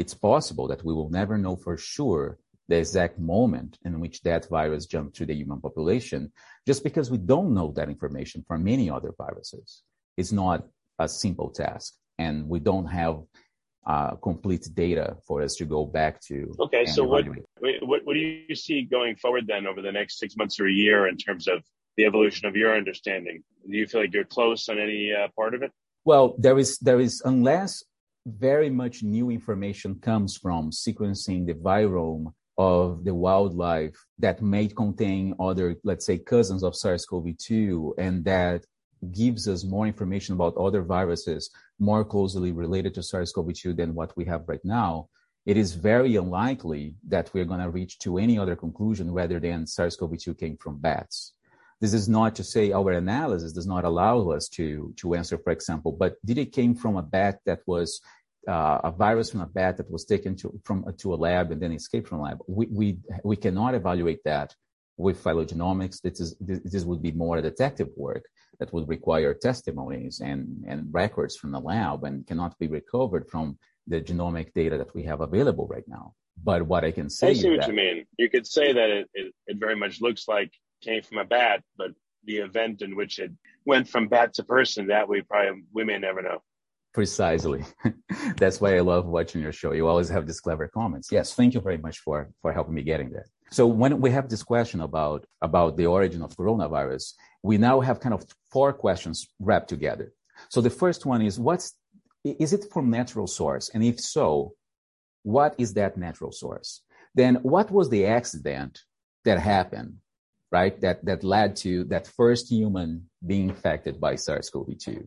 It's 0.00 0.14
possible 0.14 0.66
that 0.68 0.82
we 0.82 0.94
will 0.94 1.10
never 1.10 1.36
know 1.36 1.56
for 1.56 1.76
sure 1.76 2.38
the 2.68 2.78
exact 2.78 3.18
moment 3.18 3.78
in 3.84 4.00
which 4.00 4.22
that 4.22 4.48
virus 4.48 4.86
jumped 4.86 5.14
to 5.16 5.26
the 5.26 5.34
human 5.34 5.60
population, 5.60 6.32
just 6.66 6.82
because 6.82 7.10
we 7.10 7.18
don't 7.18 7.52
know 7.52 7.68
that 7.76 7.90
information 7.90 8.42
from 8.48 8.64
many 8.64 8.88
other 8.88 9.12
viruses. 9.24 9.82
It's 10.16 10.32
not 10.32 10.66
a 10.98 11.06
simple 11.06 11.50
task, 11.50 11.88
and 12.18 12.48
we 12.48 12.60
don't 12.60 12.86
have 12.86 13.16
uh, 13.86 14.12
complete 14.28 14.66
data 14.72 15.18
for 15.26 15.42
us 15.42 15.54
to 15.56 15.66
go 15.66 15.84
back 15.84 16.14
to. 16.28 16.36
Okay, 16.66 16.86
so 16.86 17.04
what, 17.04 17.26
what 17.82 18.00
what 18.06 18.14
do 18.14 18.20
you 18.20 18.54
see 18.54 18.78
going 18.96 19.16
forward 19.16 19.44
then 19.46 19.66
over 19.66 19.82
the 19.82 19.92
next 19.92 20.18
six 20.18 20.34
months 20.34 20.58
or 20.60 20.66
a 20.66 20.72
year 20.72 21.08
in 21.08 21.18
terms 21.18 21.46
of 21.46 21.58
the 21.98 22.06
evolution 22.06 22.48
of 22.48 22.56
your 22.56 22.74
understanding? 22.74 23.42
Do 23.70 23.76
you 23.76 23.86
feel 23.86 24.00
like 24.00 24.14
you're 24.14 24.32
close 24.38 24.62
on 24.70 24.78
any 24.78 25.12
uh, 25.12 25.28
part 25.36 25.52
of 25.54 25.62
it? 25.62 25.72
Well, 26.06 26.36
there 26.38 26.58
is 26.58 26.78
there 26.78 27.00
is 27.00 27.20
unless 27.24 27.84
very 28.26 28.70
much 28.70 29.02
new 29.02 29.30
information 29.30 29.94
comes 29.96 30.36
from 30.36 30.70
sequencing 30.70 31.46
the 31.46 31.54
virome 31.54 32.32
of 32.58 33.04
the 33.04 33.14
wildlife 33.14 33.96
that 34.18 34.42
may 34.42 34.68
contain 34.68 35.34
other, 35.40 35.76
let's 35.82 36.04
say, 36.04 36.18
cousins 36.18 36.62
of 36.62 36.76
SARS-CoV-2, 36.76 37.94
and 37.98 38.24
that 38.24 38.64
gives 39.12 39.48
us 39.48 39.64
more 39.64 39.86
information 39.86 40.34
about 40.34 40.56
other 40.56 40.82
viruses 40.82 41.50
more 41.78 42.04
closely 42.04 42.52
related 42.52 42.92
to 42.94 43.02
SARS-CoV-2 43.02 43.76
than 43.76 43.94
what 43.94 44.14
we 44.16 44.26
have 44.26 44.42
right 44.46 44.64
now, 44.64 45.08
it 45.46 45.56
is 45.56 45.74
very 45.74 46.16
unlikely 46.16 46.94
that 47.08 47.30
we're 47.32 47.46
going 47.46 47.60
to 47.60 47.70
reach 47.70 47.98
to 48.00 48.18
any 48.18 48.38
other 48.38 48.54
conclusion 48.54 49.10
rather 49.10 49.40
than 49.40 49.66
SARS-CoV-2 49.66 50.38
came 50.38 50.56
from 50.58 50.78
bats. 50.78 51.32
This 51.80 51.94
is 51.94 52.08
not 52.08 52.34
to 52.36 52.44
say 52.44 52.72
our 52.72 52.92
analysis 52.92 53.52
does 53.52 53.66
not 53.66 53.84
allow 53.84 54.28
us 54.30 54.48
to, 54.50 54.92
to 54.96 55.14
answer, 55.14 55.38
for 55.38 55.50
example, 55.50 55.92
but 55.92 56.14
did 56.26 56.36
it 56.36 56.52
came 56.52 56.74
from 56.74 56.96
a 56.96 57.02
bat 57.02 57.40
that 57.46 57.60
was 57.66 58.02
uh, 58.46 58.80
a 58.84 58.90
virus 58.90 59.30
from 59.30 59.40
a 59.40 59.46
bat 59.46 59.78
that 59.78 59.90
was 59.90 60.04
taken 60.04 60.36
to, 60.36 60.60
from, 60.64 60.84
uh, 60.86 60.92
to 60.98 61.14
a 61.14 61.16
lab 61.16 61.52
and 61.52 61.60
then 61.60 61.72
escaped 61.72 62.08
from 62.08 62.20
a 62.20 62.22
lab? 62.22 62.38
We, 62.46 62.66
we, 62.66 62.98
we 63.24 63.36
cannot 63.36 63.74
evaluate 63.74 64.22
that 64.24 64.54
with 64.98 65.22
phylogenomics. 65.24 66.02
This, 66.02 66.20
is, 66.20 66.36
this, 66.38 66.60
this 66.64 66.84
would 66.84 67.00
be 67.00 67.12
more 67.12 67.38
a 67.38 67.42
detective 67.42 67.88
work 67.96 68.24
that 68.58 68.72
would 68.74 68.86
require 68.86 69.32
testimonies 69.32 70.20
and, 70.20 70.62
and 70.68 70.88
records 70.92 71.34
from 71.36 71.50
the 71.50 71.60
lab 71.60 72.04
and 72.04 72.26
cannot 72.26 72.58
be 72.58 72.66
recovered 72.66 73.26
from 73.30 73.58
the 73.86 74.02
genomic 74.02 74.52
data 74.52 74.76
that 74.76 74.94
we 74.94 75.02
have 75.04 75.22
available 75.22 75.66
right 75.66 75.88
now. 75.88 76.12
But 76.44 76.62
what 76.62 76.84
I 76.84 76.90
can 76.90 77.08
say 77.08 77.30
I 77.30 77.32
see 77.32 77.50
what 77.50 77.60
that, 77.60 77.68
you 77.68 77.74
mean. 77.74 78.04
You 78.18 78.28
could 78.28 78.46
say 78.46 78.74
that 78.74 78.90
it, 78.90 79.08
it, 79.14 79.34
it 79.46 79.56
very 79.58 79.76
much 79.76 80.02
looks 80.02 80.28
like 80.28 80.52
came 80.80 81.02
from 81.02 81.18
a 81.18 81.24
bat, 81.24 81.62
but 81.76 81.90
the 82.24 82.38
event 82.38 82.82
in 82.82 82.96
which 82.96 83.18
it 83.18 83.32
went 83.64 83.88
from 83.88 84.08
bat 84.08 84.34
to 84.34 84.44
person, 84.44 84.88
that 84.88 85.08
we 85.08 85.22
probably 85.22 85.62
we 85.72 85.84
may 85.84 85.98
never 85.98 86.22
know. 86.22 86.42
Precisely. 86.92 87.62
That's 88.36 88.60
why 88.60 88.76
I 88.76 88.80
love 88.80 89.06
watching 89.06 89.40
your 89.40 89.52
show. 89.52 89.72
You 89.72 89.86
always 89.86 90.08
have 90.08 90.26
these 90.26 90.40
clever 90.40 90.66
comments. 90.66 91.12
Yes, 91.12 91.34
thank 91.34 91.54
you 91.54 91.60
very 91.60 91.78
much 91.78 91.98
for 92.00 92.30
for 92.42 92.52
helping 92.52 92.74
me 92.74 92.82
getting 92.82 93.10
there. 93.10 93.26
So 93.52 93.66
when 93.66 94.00
we 94.00 94.10
have 94.10 94.28
this 94.28 94.42
question 94.42 94.80
about 94.80 95.26
about 95.42 95.76
the 95.76 95.86
origin 95.86 96.22
of 96.22 96.36
coronavirus, 96.36 97.14
we 97.42 97.58
now 97.58 97.80
have 97.80 98.00
kind 98.00 98.14
of 98.14 98.24
four 98.50 98.72
questions 98.72 99.28
wrapped 99.38 99.68
together. 99.68 100.12
So 100.48 100.60
the 100.60 100.70
first 100.70 101.06
one 101.06 101.22
is 101.22 101.38
what's 101.38 101.74
is 102.24 102.52
it 102.52 102.64
from 102.72 102.90
natural 102.90 103.26
source? 103.26 103.70
And 103.72 103.82
if 103.84 104.00
so, 104.00 104.54
what 105.22 105.54
is 105.58 105.74
that 105.74 105.96
natural 105.96 106.32
source? 106.32 106.82
Then 107.14 107.36
what 107.36 107.70
was 107.70 107.88
the 107.88 108.06
accident 108.06 108.80
that 109.24 109.38
happened 109.38 109.94
right? 110.50 110.80
That 110.80 111.04
that 111.04 111.24
led 111.24 111.56
to 111.56 111.84
that 111.84 112.06
first 112.06 112.48
human 112.50 113.08
being 113.24 113.48
infected 113.50 114.00
by 114.00 114.16
SARS-CoV-2. 114.16 115.06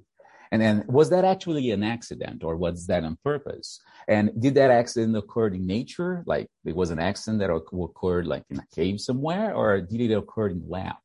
And 0.54 0.62
then 0.62 0.86
was 0.88 1.10
that 1.10 1.26
actually 1.26 1.72
an 1.72 1.82
accident 1.82 2.44
or 2.44 2.56
was 2.56 2.86
that 2.86 3.04
on 3.04 3.18
purpose? 3.24 3.82
And 4.08 4.30
did 4.40 4.54
that 4.54 4.70
accident 4.70 5.18
occur 5.18 5.48
in 5.48 5.66
nature? 5.66 6.24
Like 6.28 6.48
it 6.64 6.76
was 6.76 6.92
an 6.92 7.00
accident 7.00 7.40
that 7.40 7.52
occurred 7.52 8.28
like 8.28 8.44
in 8.52 8.60
a 8.60 8.68
cave 8.76 9.02
somewhere 9.02 9.56
or 9.56 9.82
did 9.82 10.00
it 10.00 10.14
occur 10.14 10.50
in 10.50 10.60
the 10.60 10.68
lab? 10.68 10.98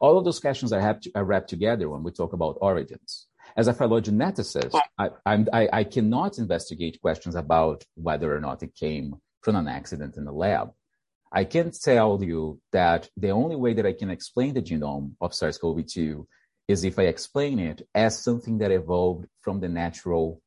All 0.00 0.16
of 0.16 0.24
those 0.24 0.38
questions 0.38 0.72
are, 0.72 0.94
to, 0.94 1.10
are 1.16 1.24
wrapped 1.24 1.50
together 1.50 1.90
when 1.90 2.04
we 2.04 2.12
talk 2.12 2.32
about 2.34 2.58
origins. 2.60 3.26
As 3.56 3.66
a 3.66 3.74
phylogeneticist, 3.74 4.78
I, 4.96 5.10
I, 5.26 5.68
I 5.72 5.82
cannot 5.82 6.38
investigate 6.38 7.00
questions 7.00 7.34
about 7.34 7.82
whether 7.96 8.32
or 8.32 8.40
not 8.40 8.62
it 8.62 8.76
came 8.76 9.16
from 9.42 9.56
an 9.56 9.66
accident 9.66 10.16
in 10.16 10.24
the 10.24 10.30
lab. 10.30 10.70
I 11.32 11.44
can 11.44 11.70
tell 11.70 12.22
you 12.22 12.60
that 12.72 13.08
the 13.16 13.30
only 13.30 13.56
way 13.56 13.74
that 13.74 13.86
I 13.86 13.92
can 13.92 14.10
explain 14.10 14.54
the 14.54 14.62
genome 14.62 15.12
of 15.20 15.34
SARS-CoV-2 15.34 16.26
is 16.68 16.84
if 16.84 16.98
I 16.98 17.04
explain 17.04 17.58
it 17.58 17.82
as 17.94 18.22
something 18.22 18.58
that 18.58 18.70
evolved 18.70 19.26
from 19.42 19.60
the 19.60 19.68
natural 19.68 20.42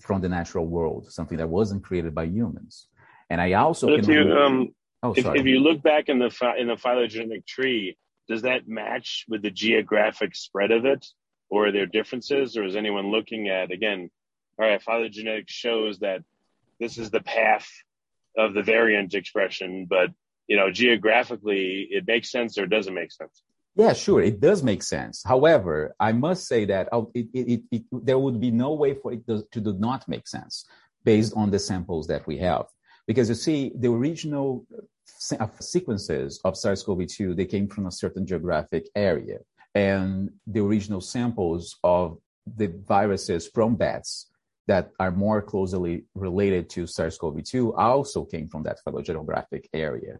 from 0.00 0.20
the 0.20 0.28
natural 0.28 0.66
world, 0.66 1.10
something 1.10 1.38
that 1.38 1.48
wasn't 1.48 1.82
created 1.82 2.14
by 2.14 2.24
humans. 2.24 2.88
And 3.30 3.40
I 3.40 3.54
also 3.54 3.86
but 3.86 4.00
can. 4.00 4.10
If 4.10 4.26
you, 4.26 4.32
um, 4.32 4.68
oh, 5.02 5.12
if, 5.16 5.24
if, 5.24 5.46
you 5.46 5.60
look 5.60 5.82
back 5.82 6.08
in 6.08 6.18
the 6.18 6.30
in 6.58 6.68
the 6.68 6.76
phylogenetic 6.76 7.46
tree, 7.46 7.96
does 8.28 8.42
that 8.42 8.68
match 8.68 9.24
with 9.28 9.42
the 9.42 9.50
geographic 9.50 10.34
spread 10.34 10.70
of 10.70 10.84
it, 10.84 11.06
or 11.48 11.68
are 11.68 11.72
there 11.72 11.86
differences, 11.86 12.56
or 12.56 12.64
is 12.64 12.76
anyone 12.76 13.10
looking 13.10 13.48
at 13.48 13.70
again? 13.70 14.10
All 14.58 14.68
right, 14.68 14.82
phylogenetics 14.82 15.48
shows 15.48 16.00
that 16.00 16.22
this 16.80 16.98
is 16.98 17.10
the 17.10 17.20
path 17.20 17.68
of 18.38 18.54
the 18.54 18.62
variant 18.62 19.12
expression, 19.14 19.86
but 19.88 20.10
you 20.46 20.56
know, 20.56 20.70
geographically, 20.70 21.88
it 21.90 22.06
makes 22.06 22.30
sense 22.30 22.56
or 22.56 22.66
doesn't 22.66 22.94
make 22.94 23.12
sense. 23.12 23.42
Yeah, 23.76 23.92
sure, 23.92 24.22
it 24.22 24.40
does 24.40 24.62
make 24.62 24.82
sense. 24.82 25.22
However, 25.24 25.94
I 26.00 26.12
must 26.12 26.48
say 26.48 26.64
that 26.64 26.88
oh, 26.90 27.10
it, 27.14 27.28
it, 27.34 27.62
it, 27.70 27.82
there 27.92 28.18
would 28.18 28.40
be 28.40 28.50
no 28.50 28.72
way 28.72 28.94
for 28.94 29.12
it 29.12 29.26
to, 29.28 29.44
to 29.52 29.60
do 29.60 29.72
not 29.74 30.08
make 30.08 30.26
sense 30.26 30.64
based 31.04 31.32
on 31.36 31.50
the 31.50 31.58
samples 31.58 32.06
that 32.08 32.26
we 32.26 32.38
have. 32.38 32.66
Because 33.06 33.28
you 33.28 33.34
see, 33.34 33.72
the 33.74 33.90
original 33.90 34.66
uh, 35.38 35.46
sequences 35.60 36.40
of 36.44 36.56
SARS-CoV-2, 36.56 37.36
they 37.36 37.46
came 37.46 37.68
from 37.68 37.86
a 37.86 37.92
certain 37.92 38.26
geographic 38.26 38.88
area. 38.94 39.38
And 39.74 40.30
the 40.46 40.60
original 40.60 41.00
samples 41.00 41.78
of 41.84 42.18
the 42.56 42.68
viruses 42.86 43.46
from 43.46 43.76
bats 43.76 44.26
that 44.68 44.92
are 45.00 45.10
more 45.10 45.40
closely 45.42 46.04
related 46.14 46.68
to 46.70 46.86
SARS-CoV-2 46.86 47.76
also 47.76 48.24
came 48.24 48.48
from 48.48 48.62
that 48.64 48.78
phylogeographic 48.84 49.68
area. 49.72 50.18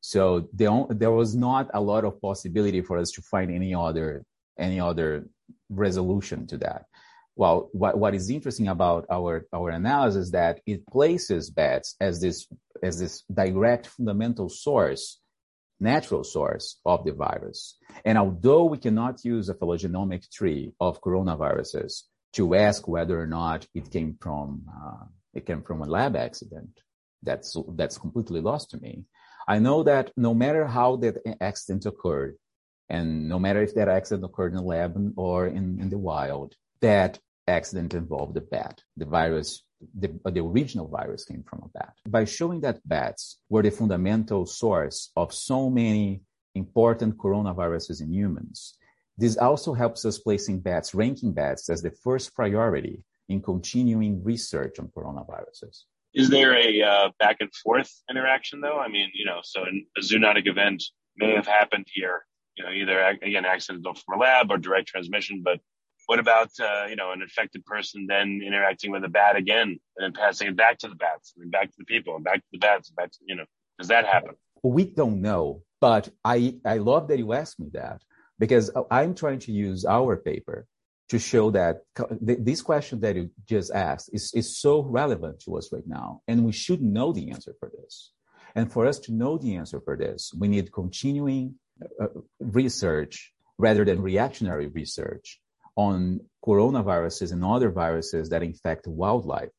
So 0.00 0.48
there, 0.52 0.86
there 0.88 1.12
was 1.12 1.36
not 1.36 1.70
a 1.74 1.80
lot 1.80 2.04
of 2.04 2.20
possibility 2.20 2.80
for 2.80 2.98
us 2.98 3.12
to 3.12 3.22
find 3.22 3.52
any 3.52 3.74
other 3.74 4.24
any 4.58 4.80
other 4.80 5.26
resolution 5.70 6.46
to 6.46 6.58
that. 6.58 6.84
Well, 7.36 7.70
what, 7.72 7.96
what 7.96 8.14
is 8.14 8.28
interesting 8.28 8.68
about 8.68 9.06
our 9.10 9.46
our 9.52 9.70
analysis 9.70 10.24
is 10.24 10.30
that 10.32 10.60
it 10.66 10.86
places 10.86 11.50
bats 11.50 11.94
as 12.00 12.20
this 12.20 12.46
as 12.82 12.98
this 12.98 13.22
direct 13.32 13.86
fundamental 13.86 14.48
source, 14.48 15.20
natural 15.80 16.24
source 16.24 16.80
of 16.84 17.04
the 17.04 17.12
virus. 17.12 17.78
And 18.04 18.18
although 18.18 18.64
we 18.64 18.78
cannot 18.78 19.24
use 19.24 19.48
a 19.48 19.54
phylogenomic 19.54 20.30
tree 20.30 20.72
of 20.80 21.00
coronaviruses 21.00 22.02
to 22.34 22.54
ask 22.54 22.88
whether 22.88 23.20
or 23.20 23.26
not 23.26 23.66
it 23.74 23.90
came 23.90 24.16
from 24.20 24.62
uh, 24.68 25.04
it 25.34 25.46
came 25.46 25.62
from 25.62 25.82
a 25.82 25.86
lab 25.86 26.16
accident, 26.16 26.80
that's 27.22 27.56
that's 27.76 27.98
completely 27.98 28.40
lost 28.40 28.70
to 28.70 28.78
me. 28.78 29.04
I 29.48 29.58
know 29.58 29.82
that 29.82 30.12
no 30.16 30.34
matter 30.34 30.66
how 30.66 30.96
that 30.96 31.18
accident 31.40 31.86
occurred, 31.86 32.36
and 32.88 33.28
no 33.28 33.38
matter 33.38 33.62
if 33.62 33.74
that 33.74 33.88
accident 33.88 34.24
occurred 34.24 34.52
in 34.52 34.58
the 34.58 34.62
lab 34.62 34.96
or 35.16 35.46
in, 35.46 35.80
in 35.80 35.88
the 35.88 35.98
wild, 35.98 36.54
that 36.80 37.18
accident 37.48 37.94
involved 37.94 38.36
a 38.36 38.40
bat. 38.40 38.82
The 38.96 39.06
virus, 39.06 39.64
the, 39.98 40.08
the 40.24 40.40
original 40.40 40.88
virus 40.88 41.24
came 41.24 41.42
from 41.42 41.62
a 41.64 41.78
bat. 41.78 41.94
By 42.06 42.24
showing 42.24 42.60
that 42.60 42.86
bats 42.86 43.38
were 43.48 43.62
the 43.62 43.70
fundamental 43.70 44.46
source 44.46 45.10
of 45.16 45.34
so 45.34 45.70
many 45.70 46.22
important 46.54 47.16
coronaviruses 47.16 48.00
in 48.00 48.12
humans, 48.12 48.76
this 49.18 49.36
also 49.36 49.74
helps 49.74 50.04
us 50.04 50.18
placing 50.18 50.60
bats, 50.60 50.94
ranking 50.94 51.32
bats 51.32 51.68
as 51.68 51.82
the 51.82 51.90
first 51.90 52.34
priority 52.34 53.04
in 53.28 53.40
continuing 53.40 54.22
research 54.24 54.78
on 54.78 54.88
coronaviruses. 54.88 55.82
Is 56.14 56.28
there 56.28 56.54
a 56.56 56.82
uh, 56.82 57.10
back 57.18 57.36
and 57.40 57.52
forth 57.54 57.90
interaction 58.10 58.60
though? 58.60 58.78
I 58.78 58.88
mean, 58.88 59.10
you 59.14 59.24
know, 59.24 59.40
so 59.42 59.64
a 59.64 60.00
zoonotic 60.00 60.46
event 60.46 60.82
may 61.16 61.34
have 61.34 61.46
happened 61.46 61.86
here, 61.92 62.26
you 62.56 62.64
know, 62.64 62.70
either 62.70 63.00
again 63.22 63.46
accidental 63.46 63.94
from 63.94 64.18
a 64.18 64.22
lab 64.22 64.50
or 64.50 64.58
direct 64.58 64.88
transmission. 64.88 65.42
But 65.42 65.60
what 66.06 66.18
about 66.18 66.50
uh, 66.60 66.86
you 66.88 66.96
know 66.96 67.12
an 67.12 67.22
infected 67.22 67.64
person 67.64 68.06
then 68.06 68.42
interacting 68.46 68.90
with 68.90 69.04
a 69.04 69.08
bat 69.08 69.36
again 69.36 69.78
and 69.96 70.00
then 70.00 70.12
passing 70.12 70.48
it 70.48 70.56
back 70.56 70.78
to 70.78 70.88
the 70.88 70.94
bats 70.94 71.32
and 71.34 71.44
then 71.44 71.50
back 71.50 71.70
to 71.70 71.76
the 71.78 71.84
people 71.84 72.14
and 72.14 72.24
back 72.24 72.40
to 72.40 72.48
the 72.52 72.58
bats 72.58 72.90
and 72.90 72.96
back 72.96 73.10
to 73.12 73.18
you 73.26 73.36
know 73.36 73.44
does 73.78 73.88
that 73.88 74.06
happen? 74.06 74.34
We 74.62 74.84
don't 74.84 75.22
know, 75.22 75.62
but 75.80 76.10
I 76.24 76.56
I 76.66 76.78
love 76.78 77.08
that 77.08 77.18
you 77.18 77.32
asked 77.32 77.58
me 77.58 77.70
that 77.72 78.02
because 78.38 78.70
I'm 78.90 79.14
trying 79.14 79.40
to 79.40 79.52
use 79.52 79.84
our 79.84 80.16
paper 80.16 80.66
to 81.08 81.18
show 81.18 81.50
that 81.50 81.82
this 82.20 82.62
question 82.62 83.00
that 83.00 83.16
you 83.16 83.30
just 83.46 83.70
asked 83.72 84.10
is, 84.12 84.32
is 84.34 84.58
so 84.58 84.82
relevant 84.82 85.40
to 85.40 85.56
us 85.58 85.70
right 85.72 85.86
now. 85.86 86.22
And 86.26 86.44
we 86.44 86.52
should 86.52 86.80
know 86.80 87.12
the 87.12 87.30
answer 87.30 87.54
for 87.60 87.70
this. 87.80 88.12
And 88.54 88.72
for 88.72 88.86
us 88.86 88.98
to 89.00 89.12
know 89.12 89.38
the 89.38 89.56
answer 89.56 89.80
for 89.80 89.96
this, 89.96 90.32
we 90.38 90.48
need 90.48 90.72
continuing 90.72 91.56
uh, 92.00 92.08
research 92.40 93.32
rather 93.58 93.84
than 93.84 94.00
reactionary 94.00 94.68
research 94.68 95.40
on 95.76 96.20
coronaviruses 96.44 97.32
and 97.32 97.44
other 97.44 97.70
viruses 97.70 98.28
that 98.30 98.42
infect 98.42 98.86
wildlife. 98.86 99.50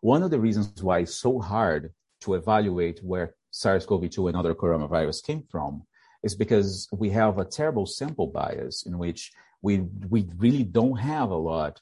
One 0.00 0.22
of 0.22 0.30
the 0.30 0.40
reasons 0.40 0.82
why 0.82 1.00
it's 1.00 1.14
so 1.14 1.40
hard 1.40 1.92
to 2.22 2.34
evaluate 2.34 3.00
where 3.02 3.34
SARS-CoV-2 3.50 4.28
and 4.28 4.36
other 4.36 4.54
coronavirus 4.54 5.24
came 5.24 5.44
from 5.50 5.82
is 6.26 6.34
because 6.34 6.88
we 7.02 7.08
have 7.10 7.34
a 7.38 7.50
terrible 7.58 7.86
sample 7.98 8.28
bias 8.38 8.76
in 8.88 8.94
which 9.04 9.20
we 9.66 9.72
we 10.14 10.20
really 10.44 10.66
don't 10.78 10.98
have 11.14 11.30
a 11.30 11.42
lot 11.54 11.74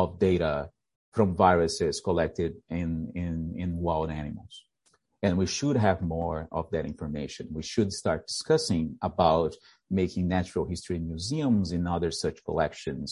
of 0.00 0.18
data 0.28 0.54
from 1.16 1.28
viruses 1.46 1.94
collected 2.08 2.52
in 2.80 2.90
in 3.24 3.34
in 3.62 3.70
wild 3.86 4.10
animals. 4.22 4.54
And 5.24 5.32
we 5.42 5.48
should 5.56 5.76
have 5.86 6.00
more 6.16 6.38
of 6.58 6.64
that 6.72 6.86
information. 6.92 7.44
We 7.60 7.64
should 7.72 7.90
start 7.92 8.28
discussing 8.32 8.84
about 9.10 9.52
making 10.00 10.24
natural 10.28 10.64
history 10.72 11.00
museums 11.12 11.66
and 11.72 11.84
other 11.88 12.12
such 12.24 12.44
collections 12.48 13.08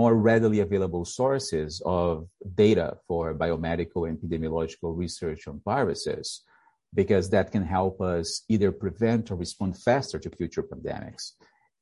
more 0.00 0.14
readily 0.30 0.60
available 0.60 1.04
sources 1.04 1.70
of 1.84 2.26
data 2.64 2.88
for 3.06 3.22
biomedical 3.34 4.08
and 4.08 4.18
epidemiological 4.18 4.90
research 5.04 5.46
on 5.46 5.60
viruses 5.72 6.26
because 6.96 7.30
that 7.30 7.52
can 7.52 7.62
help 7.62 8.00
us 8.00 8.42
either 8.48 8.72
prevent 8.72 9.30
or 9.30 9.36
respond 9.36 9.78
faster 9.78 10.18
to 10.18 10.30
future 10.30 10.62
pandemics 10.62 11.32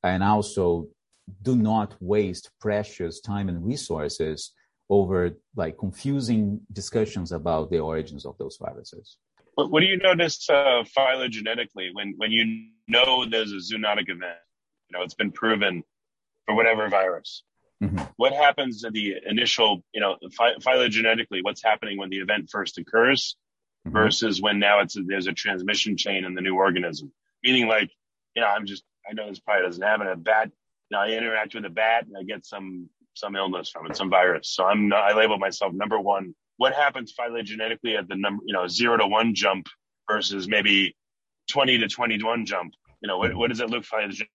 and 0.03 0.21
also 0.21 0.87
do 1.41 1.55
not 1.55 1.95
waste 2.01 2.51
precious 2.59 3.21
time 3.21 3.49
and 3.49 3.65
resources 3.65 4.51
over 4.89 5.31
like 5.55 5.77
confusing 5.79 6.59
discussions 6.71 7.31
about 7.31 7.71
the 7.71 7.79
origins 7.79 8.25
of 8.25 8.37
those 8.37 8.57
viruses. 8.61 9.17
What, 9.55 9.71
what 9.71 9.79
do 9.79 9.87
you 9.87 9.97
notice 9.97 10.47
uh, 10.49 10.83
phylogenetically 10.95 11.89
when, 11.93 12.13
when 12.17 12.31
you 12.31 12.67
know 12.87 13.25
there's 13.27 13.51
a 13.51 13.55
zoonotic 13.55 14.09
event? 14.09 14.37
You 14.89 14.97
know, 14.97 15.03
it's 15.03 15.15
been 15.15 15.31
proven 15.31 15.83
for 16.45 16.55
whatever 16.55 16.87
virus. 16.89 17.43
Mm-hmm. 17.81 18.03
What 18.17 18.33
happens 18.33 18.81
to 18.81 18.91
the 18.91 19.15
initial, 19.25 19.81
you 19.93 20.01
know, 20.01 20.17
phy- 20.37 20.55
phylogenetically, 20.61 21.39
what's 21.41 21.63
happening 21.63 21.97
when 21.97 22.09
the 22.09 22.19
event 22.19 22.49
first 22.51 22.77
occurs 22.77 23.35
mm-hmm. 23.85 23.91
versus 23.91 24.41
when 24.41 24.59
now 24.59 24.79
it's 24.81 24.97
a, 24.97 25.03
there's 25.03 25.27
a 25.27 25.33
transmission 25.33 25.97
chain 25.97 26.25
in 26.25 26.35
the 26.35 26.41
new 26.41 26.55
organism? 26.55 27.11
Meaning, 27.43 27.67
like, 27.67 27.91
you 28.35 28.41
know, 28.41 28.47
I'm 28.47 28.65
just, 28.65 28.83
I 29.09 29.13
know 29.13 29.29
this 29.29 29.39
probably 29.39 29.65
doesn't 29.65 29.83
happen. 29.83 30.07
A 30.07 30.15
bat 30.15 30.51
you 30.89 30.97
know, 30.97 31.03
I 31.03 31.09
interact 31.09 31.55
with 31.55 31.65
a 31.65 31.69
bat 31.69 32.05
and 32.05 32.15
I 32.17 32.23
get 32.23 32.45
some 32.45 32.89
some 33.13 33.35
illness 33.35 33.69
from 33.69 33.89
it, 33.89 33.95
some 33.95 34.09
virus. 34.09 34.49
So 34.49 34.65
I'm 34.65 34.91
I 34.93 35.13
label 35.13 35.37
myself 35.37 35.73
number 35.73 35.99
one. 35.99 36.35
What 36.57 36.73
happens 36.73 37.13
phylogenetically 37.17 37.97
at 37.97 38.07
the 38.07 38.15
number, 38.15 38.43
you 38.45 38.53
know, 38.53 38.67
zero 38.67 38.97
to 38.97 39.07
one 39.07 39.33
jump 39.33 39.67
versus 40.09 40.47
maybe 40.47 40.95
twenty 41.49 41.77
to 41.77 41.87
twenty 41.87 42.21
one 42.23 42.45
jump? 42.45 42.73
You 43.01 43.07
know, 43.07 43.17
what, 43.17 43.35
what 43.35 43.49
does 43.49 43.59
it 43.61 43.69
look 43.69 43.83
phylogenetically 43.83 44.27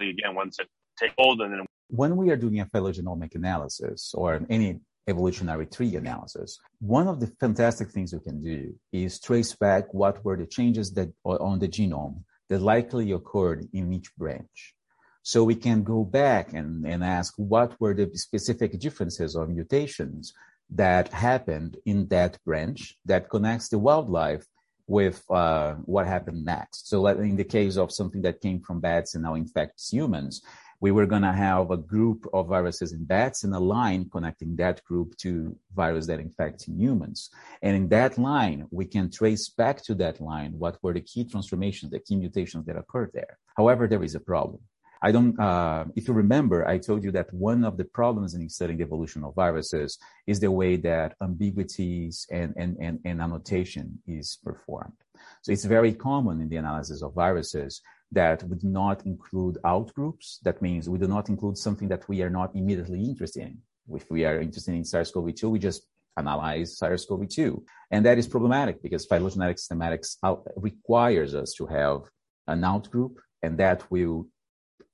again 0.00 0.34
once 0.34 0.58
it 0.58 0.68
takes 0.98 1.14
hold 1.18 1.40
and 1.40 1.52
then 1.52 1.66
when 1.88 2.16
we 2.16 2.30
are 2.30 2.36
doing 2.36 2.60
a 2.60 2.66
phylogenomic 2.66 3.34
analysis 3.34 4.12
or 4.14 4.40
any 4.48 4.80
evolutionary 5.06 5.66
tree 5.66 5.96
analysis, 5.96 6.58
one 6.80 7.08
of 7.08 7.20
the 7.20 7.26
fantastic 7.40 7.90
things 7.90 8.12
we 8.12 8.20
can 8.20 8.42
do 8.42 8.74
is 8.92 9.20
trace 9.20 9.54
back 9.54 9.92
what 9.92 10.24
were 10.24 10.36
the 10.36 10.46
changes 10.46 10.92
that 10.92 11.10
on 11.24 11.58
the 11.58 11.68
genome 11.68 12.22
that 12.48 12.60
likely 12.60 13.12
occurred 13.12 13.68
in 13.72 13.92
each 13.92 14.14
branch. 14.16 14.74
So 15.22 15.42
we 15.42 15.54
can 15.54 15.82
go 15.82 16.04
back 16.04 16.52
and, 16.52 16.86
and 16.86 17.02
ask 17.02 17.32
what 17.36 17.80
were 17.80 17.94
the 17.94 18.10
specific 18.14 18.78
differences 18.78 19.34
or 19.34 19.46
mutations 19.46 20.34
that 20.70 21.08
happened 21.12 21.78
in 21.86 22.08
that 22.08 22.38
branch 22.44 22.96
that 23.06 23.30
connects 23.30 23.68
the 23.68 23.78
wildlife 23.78 24.44
with 24.86 25.24
uh, 25.30 25.74
what 25.86 26.06
happened 26.06 26.44
next. 26.44 26.88
So 26.88 27.06
in 27.06 27.36
the 27.36 27.44
case 27.44 27.78
of 27.78 27.90
something 27.90 28.20
that 28.22 28.42
came 28.42 28.60
from 28.60 28.80
bats 28.80 29.14
and 29.14 29.24
now 29.24 29.34
infects 29.34 29.90
humans, 29.90 30.42
we 30.80 30.90
were 30.90 31.06
going 31.06 31.22
to 31.22 31.32
have 31.32 31.70
a 31.70 31.76
group 31.76 32.26
of 32.32 32.48
viruses 32.48 32.92
in 32.92 33.04
bats 33.04 33.44
and 33.44 33.54
a 33.54 33.58
line 33.58 34.08
connecting 34.10 34.56
that 34.56 34.82
group 34.84 35.16
to 35.18 35.56
virus 35.74 36.06
that 36.06 36.20
infects 36.20 36.64
humans. 36.64 37.30
And 37.62 37.76
in 37.76 37.88
that 37.88 38.18
line, 38.18 38.66
we 38.70 38.84
can 38.84 39.10
trace 39.10 39.48
back 39.48 39.82
to 39.84 39.94
that 39.96 40.20
line 40.20 40.52
what 40.58 40.78
were 40.82 40.94
the 40.94 41.00
key 41.00 41.24
transformations, 41.24 41.92
the 41.92 42.00
key 42.00 42.16
mutations 42.16 42.66
that 42.66 42.76
occurred 42.76 43.10
there. 43.14 43.38
However, 43.56 43.86
there 43.86 44.04
is 44.04 44.14
a 44.14 44.20
problem. 44.20 44.60
I 45.02 45.12
don't, 45.12 45.38
uh, 45.38 45.84
if 45.96 46.08
you 46.08 46.14
remember, 46.14 46.66
I 46.66 46.78
told 46.78 47.04
you 47.04 47.12
that 47.12 47.32
one 47.34 47.62
of 47.62 47.76
the 47.76 47.84
problems 47.84 48.32
in 48.34 48.48
studying 48.48 48.78
the 48.78 48.84
evolution 48.84 49.22
of 49.22 49.34
viruses 49.34 49.98
is 50.26 50.40
the 50.40 50.50
way 50.50 50.76
that 50.76 51.14
ambiguities 51.22 52.26
and, 52.30 52.54
and, 52.56 52.78
and, 52.80 53.00
and 53.04 53.20
annotation 53.20 53.98
is 54.06 54.38
performed. 54.42 54.96
So 55.42 55.52
it's 55.52 55.66
very 55.66 55.92
common 55.92 56.40
in 56.40 56.48
the 56.48 56.56
analysis 56.56 57.02
of 57.02 57.12
viruses 57.12 57.82
that 58.12 58.42
would 58.44 58.64
not 58.64 59.04
include 59.06 59.58
outgroups. 59.64 60.38
That 60.42 60.62
means 60.62 60.88
we 60.88 60.98
do 60.98 61.08
not 61.08 61.28
include 61.28 61.58
something 61.58 61.88
that 61.88 62.08
we 62.08 62.22
are 62.22 62.30
not 62.30 62.54
immediately 62.54 63.02
interested 63.02 63.42
in. 63.42 63.58
If 63.92 64.10
we 64.10 64.24
are 64.24 64.40
interested 64.40 64.74
in 64.74 64.84
SARS-CoV-2, 64.84 65.50
we 65.50 65.58
just 65.58 65.82
analyze 66.16 66.78
SARS-CoV-2. 66.78 67.62
And 67.90 68.06
that 68.06 68.18
is 68.18 68.26
problematic 68.26 68.82
because 68.82 69.06
phylogenetic 69.06 69.58
systematics 69.58 70.16
requires 70.56 71.34
us 71.34 71.52
to 71.54 71.66
have 71.66 72.02
an 72.46 72.60
outgroup 72.60 73.16
and 73.42 73.58
that 73.58 73.90
will 73.90 74.28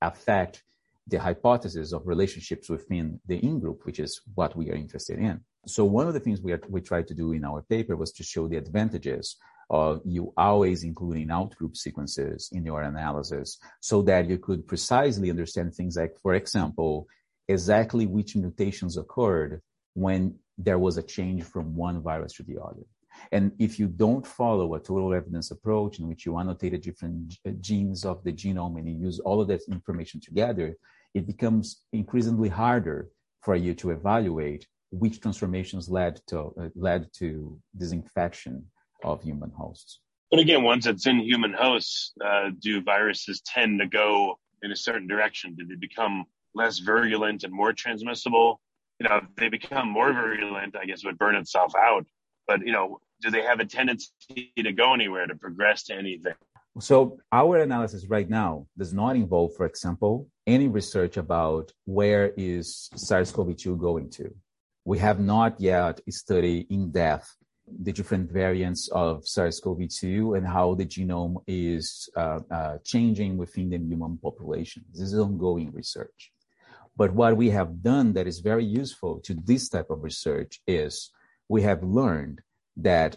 affect 0.00 0.62
the 1.06 1.18
hypothesis 1.18 1.92
of 1.92 2.06
relationships 2.06 2.68
within 2.68 3.20
the 3.26 3.38
in-group, 3.38 3.84
which 3.84 3.98
is 3.98 4.20
what 4.34 4.56
we 4.56 4.70
are 4.70 4.74
interested 4.74 5.18
in. 5.18 5.40
So 5.66 5.84
one 5.84 6.06
of 6.06 6.14
the 6.14 6.20
things 6.20 6.40
we, 6.40 6.52
are, 6.52 6.60
we 6.68 6.80
tried 6.80 7.08
to 7.08 7.14
do 7.14 7.32
in 7.32 7.44
our 7.44 7.62
paper 7.62 7.96
was 7.96 8.12
to 8.12 8.22
show 8.22 8.48
the 8.48 8.56
advantages 8.56 9.36
of 9.70 10.00
you 10.04 10.32
always 10.36 10.82
including 10.82 11.28
outgroup 11.28 11.76
sequences 11.76 12.50
in 12.52 12.64
your 12.66 12.82
analysis 12.82 13.58
so 13.80 14.02
that 14.02 14.28
you 14.28 14.36
could 14.36 14.66
precisely 14.66 15.30
understand 15.30 15.72
things 15.72 15.96
like, 15.96 16.18
for 16.20 16.34
example, 16.34 17.06
exactly 17.48 18.06
which 18.06 18.34
mutations 18.34 18.96
occurred 18.96 19.62
when 19.94 20.34
there 20.58 20.78
was 20.78 20.98
a 20.98 21.02
change 21.02 21.44
from 21.44 21.74
one 21.74 22.02
virus 22.02 22.32
to 22.34 22.42
the 22.42 22.60
other. 22.60 22.82
And 23.32 23.52
if 23.58 23.78
you 23.78 23.86
don't 23.86 24.26
follow 24.26 24.74
a 24.74 24.80
total 24.80 25.14
evidence 25.14 25.50
approach 25.50 25.98
in 25.98 26.08
which 26.08 26.26
you 26.26 26.38
annotate 26.38 26.80
different 26.82 27.36
genes 27.60 28.04
of 28.04 28.24
the 28.24 28.32
genome 28.32 28.78
and 28.78 28.88
you 28.88 28.94
use 28.94 29.20
all 29.20 29.40
of 29.40 29.48
that 29.48 29.60
information 29.70 30.20
together, 30.20 30.74
it 31.14 31.26
becomes 31.26 31.82
increasingly 31.92 32.48
harder 32.48 33.08
for 33.42 33.56
you 33.56 33.74
to 33.74 33.90
evaluate 33.90 34.66
which 34.90 35.20
transformations 35.20 35.88
led 35.88 36.20
to 36.26 36.52
uh, 36.60 36.68
led 36.74 37.06
to 37.12 37.58
this 37.72 37.92
infection 37.92 38.64
of 39.04 39.22
human 39.22 39.50
hosts. 39.50 40.00
But 40.30 40.40
again, 40.40 40.62
once 40.62 40.86
it's 40.86 41.06
in 41.06 41.18
human 41.20 41.52
hosts, 41.52 42.12
uh, 42.24 42.50
do 42.60 42.80
viruses 42.82 43.40
tend 43.44 43.80
to 43.80 43.86
go 43.86 44.38
in 44.62 44.70
a 44.70 44.76
certain 44.76 45.08
direction? 45.08 45.56
Do 45.56 45.66
they 45.66 45.74
become 45.74 46.24
less 46.54 46.78
virulent 46.78 47.42
and 47.42 47.52
more 47.52 47.72
transmissible? 47.72 48.60
You 49.00 49.08
know, 49.08 49.16
if 49.16 49.24
they 49.36 49.48
become 49.48 49.88
more 49.88 50.12
virulent, 50.12 50.76
I 50.76 50.84
guess 50.84 51.02
it 51.02 51.06
would 51.06 51.18
burn 51.18 51.34
itself 51.34 51.74
out. 51.74 52.06
But 52.46 52.64
you 52.64 52.72
know, 52.72 53.00
do 53.22 53.30
they 53.30 53.42
have 53.42 53.60
a 53.60 53.64
tendency 53.64 54.52
to 54.56 54.72
go 54.72 54.94
anywhere 54.94 55.26
to 55.26 55.34
progress 55.34 55.84
to 55.84 55.94
anything? 55.94 56.34
So 56.78 57.18
our 57.32 57.58
analysis 57.58 58.06
right 58.06 58.28
now 58.28 58.66
does 58.78 58.92
not 58.92 59.16
involve, 59.16 59.56
for 59.56 59.66
example, 59.66 60.28
any 60.46 60.68
research 60.68 61.16
about 61.16 61.72
where 61.84 62.32
is 62.36 62.88
SARS-CoV-2 62.94 63.78
going 63.78 64.10
to. 64.10 64.32
We 64.84 64.98
have 64.98 65.18
not 65.18 65.60
yet 65.60 66.00
studied 66.08 66.70
in 66.70 66.92
depth 66.92 67.34
the 67.82 67.92
different 67.92 68.30
variants 68.30 68.88
of 68.88 69.26
SARS-CoV-2 69.26 70.36
and 70.36 70.46
how 70.46 70.74
the 70.74 70.86
genome 70.86 71.36
is 71.46 72.08
uh, 72.16 72.40
uh, 72.50 72.78
changing 72.84 73.36
within 73.36 73.70
the 73.70 73.78
human 73.78 74.18
population. 74.18 74.84
This 74.92 75.12
is 75.12 75.18
ongoing 75.18 75.72
research. 75.72 76.32
But 76.96 77.12
what 77.14 77.36
we 77.36 77.50
have 77.50 77.82
done 77.82 78.12
that 78.14 78.26
is 78.26 78.40
very 78.40 78.64
useful 78.64 79.20
to 79.20 79.34
this 79.34 79.68
type 79.68 79.90
of 79.90 80.02
research 80.02 80.60
is 80.66 81.10
we 81.48 81.62
have 81.62 81.82
learned 81.82 82.40
that 82.76 83.16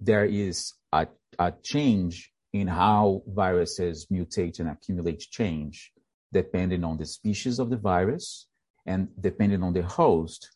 there 0.00 0.24
is 0.24 0.74
a, 0.92 1.08
a 1.38 1.52
change 1.62 2.32
in 2.52 2.66
how 2.66 3.22
viruses 3.26 4.06
mutate 4.12 4.60
and 4.60 4.68
accumulate 4.68 5.20
change 5.20 5.92
depending 6.32 6.84
on 6.84 6.96
the 6.98 7.06
species 7.06 7.58
of 7.58 7.70
the 7.70 7.76
virus 7.76 8.46
and 8.86 9.08
depending 9.20 9.62
on 9.62 9.72
the 9.72 9.82
host 9.82 10.50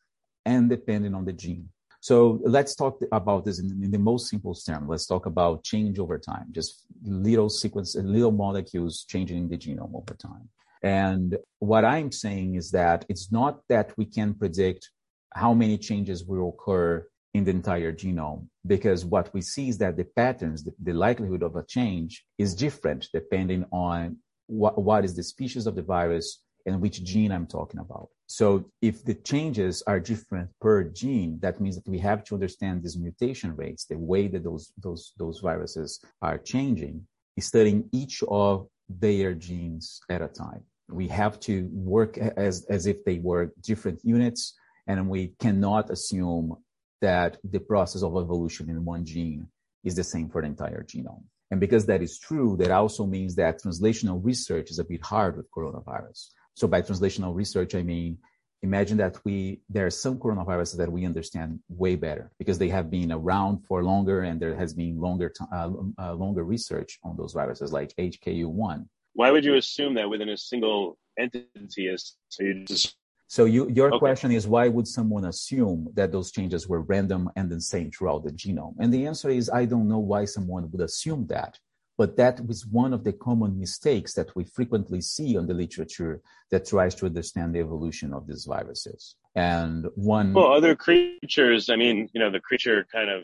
and 0.45 0.68
depending 0.68 1.14
on 1.14 1.25
the 1.25 1.33
gene. 1.33 1.68
So 2.03 2.41
let's 2.43 2.75
talk 2.75 3.01
about 3.12 3.45
this 3.45 3.61
in, 3.61 3.81
in, 3.81 3.93
the 3.93 3.99
most 3.99 4.29
simple 4.29 4.57
term. 4.57 4.88
Let's 4.88 5.07
talk 5.07 5.27
about 5.27 5.62
change 5.62 6.01
over 6.01 6.19
time, 6.19 6.47
just 6.51 6.85
little 7.05 7.49
sequence, 7.49 7.95
little 7.95 8.33
molecules 8.33 9.05
changing 9.09 9.49
the 9.49 9.57
genome 9.57 9.95
over 9.95 10.15
time. 10.15 10.49
And 10.83 11.38
what 11.61 11.85
I'm 11.85 12.11
saying 12.11 12.57
is 12.57 12.73
that 12.73 13.07
it's 13.09 13.31
not 13.31 13.61
that 13.69 13.97
we 13.97 14.05
can 14.05 14.35
predict 14.35 14.91
how 15.33 15.55
many 15.55 15.79
changes 15.79 16.25
will 16.25 16.49
occur 16.49 17.07
in 17.35 17.45
the 17.45 17.53
entire 17.53 17.93
genome 17.93 18.49
because 18.67 19.05
what 19.05 19.33
we 19.33 19.41
see 19.41 19.69
is 19.69 19.79
that 19.79 19.97
the 19.97 20.05
patterns, 20.05 20.65
the, 20.65 20.73
the 20.83 20.93
likelihood 20.93 21.45
of 21.45 21.55
a 21.55 21.62
change 21.62 22.25
is 22.37 22.57
different 22.57 23.07
depending 23.15 23.65
on 23.71 24.17
what, 24.49 24.77
what 24.77 25.05
is 25.05 25.15
the 25.15 25.23
species 25.23 25.69
of 25.69 25.77
the 25.77 25.83
virus 25.83 26.43
and 26.67 26.81
which 26.81 27.05
gene 27.05 27.31
I'm 27.31 27.47
talking 27.47 27.79
about. 27.79 28.09
So 28.33 28.64
if 28.81 29.05
the 29.05 29.12
changes 29.12 29.83
are 29.87 30.01
different 30.01 30.49
per 30.59 30.85
gene, 30.85 31.38
that 31.42 31.61
means 31.61 31.77
that 31.77 31.87
we 31.87 31.99
have 31.99 32.25
to 32.25 32.35
understand 32.35 32.83
these 32.83 32.97
mutation 32.97 33.55
rates, 33.55 33.85
the 33.85 33.99
way 33.99 34.27
that 34.29 34.42
those, 34.42 34.73
those, 34.79 35.12
those 35.18 35.40
viruses 35.40 36.01
are 36.23 36.38
changing, 36.38 37.07
studying 37.38 37.90
each 37.92 38.23
of 38.27 38.68
their 38.88 39.35
genes 39.35 40.01
at 40.09 40.23
a 40.23 40.29
time. 40.29 40.62
We 40.88 41.09
have 41.09 41.40
to 41.40 41.68
work 41.73 42.16
as, 42.16 42.64
as 42.71 42.87
if 42.87 43.05
they 43.05 43.18
were 43.18 43.53
different 43.61 44.01
units, 44.03 44.55
and 44.87 45.11
we 45.11 45.35
cannot 45.38 45.90
assume 45.90 46.57
that 47.03 47.37
the 47.45 47.61
process 47.61 48.03
of 48.03 48.16
evolution 48.16 48.71
in 48.71 48.83
one 48.83 49.05
gene 49.05 49.47
is 49.85 49.95
the 49.95 50.05
same 50.05 50.31
for 50.31 50.40
the 50.40 50.49
entire 50.49 50.85
genome. 50.85 51.25
And 51.51 51.61
because 51.61 51.85
that 51.85 52.01
is 52.01 52.18
true, 52.18 52.57
that 52.61 52.71
also 52.71 53.05
means 53.05 53.35
that 53.35 53.62
translational 53.62 54.25
research 54.25 54.71
is 54.71 54.79
a 54.79 54.85
bit 54.85 55.03
hard 55.03 55.37
with 55.37 55.51
coronavirus. 55.51 56.31
So 56.55 56.69
by 56.69 56.83
translational 56.83 57.35
research, 57.35 57.75
I 57.75 57.83
mean, 57.83 58.19
imagine 58.62 58.97
that 58.99 59.19
we, 59.25 59.61
there 59.69 59.87
are 59.87 59.91
some 59.91 60.19
coronaviruses 60.19 60.77
that 60.77 60.91
we 60.91 61.05
understand 61.05 61.61
way 61.69 61.97
better 61.97 62.31
because 62.38 62.59
they 62.59 62.69
have 62.69 62.91
been 62.91 63.11
around 63.11 63.65
for 63.67 63.83
longer 63.83 64.23
and 64.23 64.41
there 64.41 64.55
has 64.55 64.73
been 64.73 65.01
longer, 65.01 65.33
uh, 65.53 65.71
uh, 65.99 66.15
longer 66.15 66.45
research 66.45 66.99
on 67.03 67.17
those 67.17 67.33
viruses 67.33 67.73
like 67.73 67.95
HKU1. 67.97 68.87
Why 69.15 69.31
would 69.31 69.45
you 69.45 69.57
assume 69.57 69.95
that 69.95 70.09
within 70.09 70.29
a 70.31 70.37
single 70.37 70.97
entity 71.19 71.88
is 71.88 72.17
so 72.29 72.43
you 72.43 72.65
just 72.65 72.97
so 73.27 73.47
you, 73.47 73.71
your 73.71 73.88
okay. 73.88 73.99
question 73.99 74.31
is 74.31 74.47
why 74.47 74.69
would 74.69 74.87
someone 74.87 75.25
assume 75.25 75.88
that 75.95 76.12
those 76.12 76.31
changes 76.31 76.69
were 76.69 76.83
random 76.83 77.31
and 77.35 77.51
the 77.51 77.62
same 77.62 77.91
throughout 77.91 78.25
the 78.25 78.31
genome? 78.31 78.75
And 78.79 78.93
the 78.93 79.07
answer 79.07 79.31
is 79.31 79.49
I 79.49 79.65
don't 79.65 79.88
know 79.88 80.01
why 80.01 80.27
someone 80.27 80.71
would 80.71 80.83
assume 80.83 81.27
that. 81.29 81.59
But 82.03 82.17
that 82.17 82.45
was 82.45 82.67
one 82.67 82.93
of 82.93 83.05
the 83.05 83.12
common 83.12 83.61
mistakes 83.61 84.15
that 84.15 84.35
we 84.35 84.43
frequently 84.43 85.01
see 85.01 85.38
on 85.38 85.47
the 85.47 85.55
literature 85.55 86.21
that 86.51 86.67
tries 86.67 86.97
to 86.97 87.07
understand 87.07 87.55
the 87.55 87.61
evolution 87.61 88.12
of 88.12 88.27
these 88.27 88.45
viruses. 88.45 89.15
And 89.37 89.87
one 89.95 90.35
well, 90.35 90.53
other 90.53 90.75
creatures, 90.75 91.71
I 91.71 91.77
mean, 91.77 92.09
you 92.12 92.19
know, 92.21 92.33
the 92.33 92.41
creature 92.41 92.85
kind 92.91 93.09
of 93.09 93.23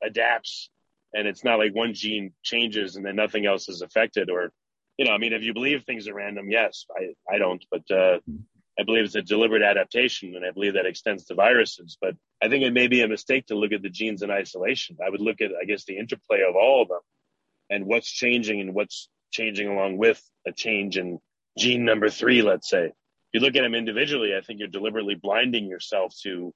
adapts 0.00 0.70
and 1.12 1.26
it's 1.26 1.42
not 1.42 1.58
like 1.58 1.74
one 1.74 1.92
gene 1.92 2.32
changes 2.44 2.94
and 2.94 3.04
then 3.04 3.16
nothing 3.16 3.46
else 3.46 3.68
is 3.68 3.82
affected 3.82 4.30
or 4.30 4.52
you 4.96 5.06
know, 5.06 5.10
I 5.10 5.18
mean, 5.18 5.32
if 5.32 5.42
you 5.42 5.52
believe 5.52 5.82
things 5.82 6.06
are 6.06 6.14
random, 6.14 6.52
yes, 6.52 6.86
I, 6.96 7.34
I 7.34 7.38
don't, 7.38 7.64
but, 7.68 7.90
uh, 7.90 8.18
I 8.78 8.84
believe 8.84 9.06
it's 9.06 9.16
a 9.16 9.22
deliberate 9.22 9.62
adaptation, 9.62 10.36
and 10.36 10.44
I 10.46 10.52
believe 10.52 10.74
that 10.74 10.86
extends 10.86 11.24
to 11.24 11.34
viruses. 11.34 11.98
But 12.00 12.14
I 12.40 12.48
think 12.48 12.62
it 12.62 12.72
may 12.72 12.86
be 12.86 13.02
a 13.02 13.08
mistake 13.08 13.46
to 13.46 13.56
look 13.56 13.72
at 13.72 13.82
the 13.82 13.90
genes 13.90 14.22
in 14.22 14.30
isolation. 14.30 14.98
I 15.04 15.10
would 15.10 15.20
look 15.20 15.40
at, 15.40 15.50
I 15.60 15.64
guess, 15.64 15.84
the 15.84 15.98
interplay 15.98 16.42
of 16.48 16.54
all 16.54 16.82
of 16.82 16.88
them 16.88 17.00
and 17.70 17.86
what's 17.86 18.10
changing 18.10 18.60
and 18.60 18.74
what's 18.74 19.08
changing 19.30 19.68
along 19.68 19.96
with 19.96 20.22
a 20.46 20.52
change 20.52 20.98
in 20.98 21.18
gene 21.56 21.84
number 21.84 22.10
three, 22.10 22.42
let's 22.42 22.68
say. 22.68 22.86
If 22.86 22.92
you 23.32 23.40
look 23.40 23.56
at 23.56 23.62
them 23.62 23.74
individually, 23.74 24.34
I 24.36 24.40
think 24.40 24.58
you're 24.58 24.68
deliberately 24.68 25.14
blinding 25.14 25.66
yourself 25.66 26.14
to 26.22 26.52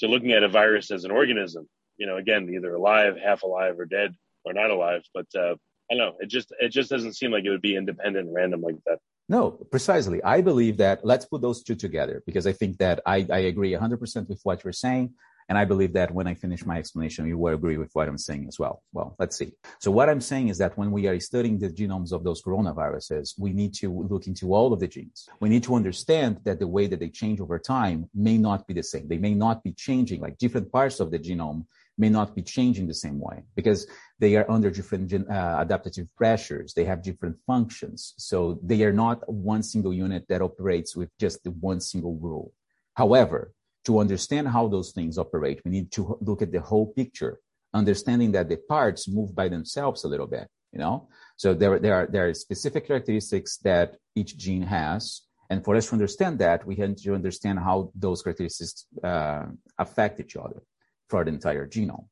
to 0.00 0.08
looking 0.08 0.32
at 0.32 0.42
a 0.42 0.48
virus 0.48 0.90
as 0.90 1.04
an 1.04 1.10
organism. 1.10 1.68
You 1.98 2.06
know, 2.06 2.16
again, 2.16 2.48
either 2.48 2.74
alive, 2.74 3.16
half 3.22 3.42
alive, 3.42 3.78
or 3.78 3.84
dead, 3.84 4.14
or 4.44 4.54
not 4.54 4.70
alive. 4.70 5.02
But 5.12 5.26
uh, 5.36 5.54
I 5.90 5.94
don't 5.94 5.98
know. 5.98 6.14
It 6.20 6.26
just 6.26 6.52
it 6.58 6.70
just 6.70 6.88
doesn't 6.88 7.14
seem 7.14 7.30
like 7.30 7.44
it 7.44 7.50
would 7.50 7.60
be 7.60 7.76
independent 7.76 8.26
and 8.26 8.34
random 8.34 8.62
like 8.62 8.76
that. 8.86 8.98
No, 9.28 9.52
precisely. 9.52 10.20
I 10.24 10.40
believe 10.40 10.78
that 10.78 11.04
let's 11.04 11.24
put 11.24 11.40
those 11.40 11.62
two 11.62 11.76
together 11.76 12.20
because 12.26 12.48
I 12.48 12.52
think 12.52 12.78
that 12.78 13.00
I, 13.06 13.24
I 13.30 13.38
agree 13.40 13.70
100% 13.70 14.28
with 14.28 14.40
what 14.42 14.64
you're 14.64 14.72
saying. 14.72 15.14
And 15.50 15.58
I 15.58 15.64
believe 15.64 15.92
that 15.94 16.14
when 16.14 16.28
I 16.28 16.34
finish 16.34 16.64
my 16.64 16.78
explanation, 16.78 17.26
you 17.26 17.36
will 17.36 17.52
agree 17.52 17.76
with 17.76 17.90
what 17.92 18.08
I'm 18.08 18.16
saying 18.16 18.46
as 18.46 18.60
well. 18.60 18.84
Well, 18.92 19.16
let's 19.18 19.36
see. 19.36 19.50
So 19.80 19.90
what 19.90 20.08
I'm 20.08 20.20
saying 20.20 20.46
is 20.46 20.58
that 20.58 20.78
when 20.78 20.92
we 20.92 21.08
are 21.08 21.18
studying 21.18 21.58
the 21.58 21.68
genomes 21.68 22.12
of 22.12 22.22
those 22.22 22.40
coronaviruses, 22.40 23.34
we 23.36 23.52
need 23.52 23.74
to 23.74 23.88
look 24.08 24.28
into 24.28 24.54
all 24.54 24.72
of 24.72 24.78
the 24.78 24.86
genes. 24.86 25.28
We 25.40 25.48
need 25.48 25.64
to 25.64 25.74
understand 25.74 26.38
that 26.44 26.60
the 26.60 26.68
way 26.68 26.86
that 26.86 27.00
they 27.00 27.08
change 27.08 27.40
over 27.40 27.58
time 27.58 28.08
may 28.14 28.38
not 28.38 28.68
be 28.68 28.74
the 28.74 28.84
same. 28.84 29.08
They 29.08 29.18
may 29.18 29.34
not 29.34 29.64
be 29.64 29.72
changing 29.72 30.20
like 30.20 30.38
different 30.38 30.70
parts 30.70 31.00
of 31.00 31.10
the 31.10 31.18
genome 31.18 31.66
may 31.98 32.08
not 32.08 32.34
be 32.34 32.42
changing 32.42 32.86
the 32.86 32.94
same 32.94 33.18
way 33.18 33.42
because 33.56 33.88
they 34.20 34.36
are 34.36 34.48
under 34.48 34.70
different 34.70 35.12
uh, 35.12 35.56
adaptive 35.58 36.08
pressures. 36.16 36.72
They 36.74 36.84
have 36.84 37.02
different 37.02 37.36
functions. 37.44 38.14
So 38.16 38.60
they 38.62 38.84
are 38.84 38.92
not 38.92 39.28
one 39.28 39.64
single 39.64 39.92
unit 39.92 40.26
that 40.28 40.42
operates 40.42 40.94
with 40.94 41.10
just 41.18 41.42
the 41.42 41.50
one 41.50 41.80
single 41.80 42.14
rule. 42.14 42.54
However, 42.94 43.52
to 43.84 43.98
understand 43.98 44.48
how 44.48 44.68
those 44.68 44.92
things 44.92 45.18
operate, 45.18 45.60
we 45.64 45.70
need 45.70 45.90
to 45.92 46.18
look 46.20 46.42
at 46.42 46.52
the 46.52 46.60
whole 46.60 46.92
picture, 46.92 47.38
understanding 47.72 48.32
that 48.32 48.48
the 48.48 48.58
parts 48.68 49.08
move 49.08 49.34
by 49.34 49.48
themselves 49.48 50.04
a 50.04 50.08
little 50.08 50.26
bit, 50.26 50.48
you 50.72 50.78
know? 50.78 51.08
So 51.36 51.54
there, 51.54 51.78
there 51.78 51.94
are, 51.94 52.06
there 52.06 52.28
are 52.28 52.34
specific 52.34 52.86
characteristics 52.86 53.58
that 53.58 53.96
each 54.14 54.36
gene 54.36 54.62
has. 54.62 55.22
And 55.48 55.64
for 55.64 55.74
us 55.74 55.86
to 55.88 55.94
understand 55.94 56.38
that, 56.40 56.66
we 56.66 56.76
have 56.76 56.96
to 56.96 57.14
understand 57.14 57.58
how 57.58 57.90
those 57.94 58.22
characteristics 58.22 58.86
uh, 59.02 59.46
affect 59.78 60.20
each 60.20 60.36
other 60.36 60.62
for 61.08 61.24
the 61.24 61.30
entire 61.30 61.66
genome. 61.66 62.06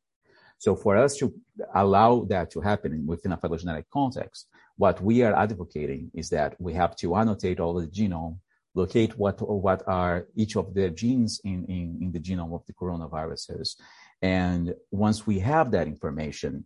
So 0.59 0.75
for 0.75 0.97
us 0.97 1.17
to 1.19 1.33
allow 1.75 2.25
that 2.25 2.51
to 2.51 2.61
happen 2.61 3.07
within 3.07 3.33
a 3.33 3.37
phylogenetic 3.37 3.89
context, 3.91 4.49
what 4.77 5.01
we 5.01 5.23
are 5.23 5.35
advocating 5.35 6.11
is 6.15 6.31
that 6.31 6.61
we 6.61 6.73
have 6.75 6.97
to 6.97 7.15
annotate 7.15 7.61
all 7.61 7.75
the 7.75 7.87
genome, 7.87 8.39
locate 8.75 9.19
what 9.19 9.41
what 9.41 9.83
are 9.87 10.27
each 10.37 10.57
of 10.57 10.75
the 10.75 10.91
genes 10.91 11.41
in, 11.45 11.65
in, 11.67 11.99
in 12.03 12.13
the 12.13 12.21
genome 12.21 12.55
of 12.55 12.65
the 12.67 12.73
coronaviruses. 12.75 13.77
And 14.23 14.75
once 14.91 15.27
we 15.27 15.39
have 15.41 15.71
that 15.73 15.87
information, 15.87 16.65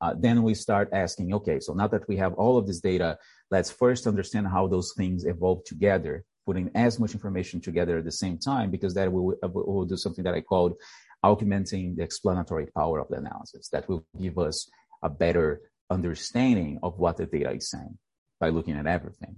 uh, 0.00 0.14
then 0.18 0.42
we 0.42 0.54
start 0.54 0.90
asking, 0.92 1.34
okay, 1.34 1.58
so 1.60 1.72
now 1.72 1.88
that 1.88 2.06
we 2.08 2.16
have 2.16 2.34
all 2.34 2.58
of 2.58 2.66
this 2.66 2.80
data, 2.80 3.18
let's 3.50 3.70
first 3.70 4.06
understand 4.06 4.46
how 4.46 4.66
those 4.66 4.92
things 4.96 5.24
evolve 5.24 5.64
together 5.64 6.24
putting 6.46 6.70
as 6.74 7.00
much 7.00 7.12
information 7.12 7.60
together 7.60 7.98
at 7.98 8.04
the 8.04 8.12
same 8.12 8.38
time 8.38 8.70
because 8.70 8.94
that 8.94 9.12
will, 9.12 9.34
will 9.42 9.84
do 9.84 9.96
something 9.96 10.22
that 10.24 10.34
I 10.34 10.40
called 10.40 10.74
augmenting 11.22 11.96
the 11.96 12.04
explanatory 12.04 12.66
power 12.66 13.00
of 13.00 13.08
the 13.08 13.16
analysis. 13.16 13.68
That 13.70 13.88
will 13.88 14.06
give 14.18 14.38
us 14.38 14.70
a 15.02 15.10
better 15.10 15.60
understanding 15.90 16.78
of 16.82 16.98
what 16.98 17.16
the 17.16 17.26
data 17.26 17.50
is 17.50 17.68
saying 17.68 17.98
by 18.38 18.50
looking 18.50 18.76
at 18.76 18.86
everything. 18.86 19.36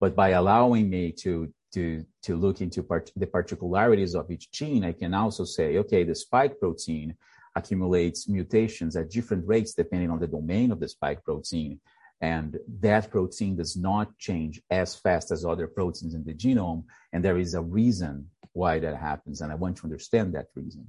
But 0.00 0.14
by 0.14 0.30
allowing 0.30 0.90
me 0.90 1.12
to 1.22 1.52
to 1.74 2.04
to 2.22 2.36
look 2.36 2.60
into 2.60 2.82
part, 2.82 3.10
the 3.16 3.26
particularities 3.26 4.14
of 4.14 4.30
each 4.30 4.50
gene, 4.50 4.84
I 4.84 4.92
can 4.92 5.14
also 5.14 5.44
say, 5.44 5.78
okay, 5.78 6.04
the 6.04 6.14
spike 6.14 6.58
protein 6.58 7.16
accumulates 7.54 8.28
mutations 8.28 8.96
at 8.96 9.10
different 9.10 9.46
rates 9.46 9.72
depending 9.74 10.10
on 10.10 10.20
the 10.20 10.26
domain 10.26 10.70
of 10.70 10.78
the 10.80 10.88
spike 10.88 11.24
protein. 11.24 11.80
And 12.20 12.58
that 12.80 13.10
protein 13.10 13.56
does 13.56 13.76
not 13.76 14.16
change 14.18 14.60
as 14.70 14.94
fast 14.94 15.30
as 15.30 15.44
other 15.44 15.66
proteins 15.66 16.14
in 16.14 16.24
the 16.24 16.34
genome. 16.34 16.84
And 17.12 17.24
there 17.24 17.38
is 17.38 17.54
a 17.54 17.60
reason 17.60 18.30
why 18.52 18.78
that 18.78 18.96
happens. 18.96 19.40
And 19.40 19.52
I 19.52 19.54
want 19.54 19.76
to 19.78 19.84
understand 19.84 20.34
that 20.34 20.46
reason. 20.54 20.86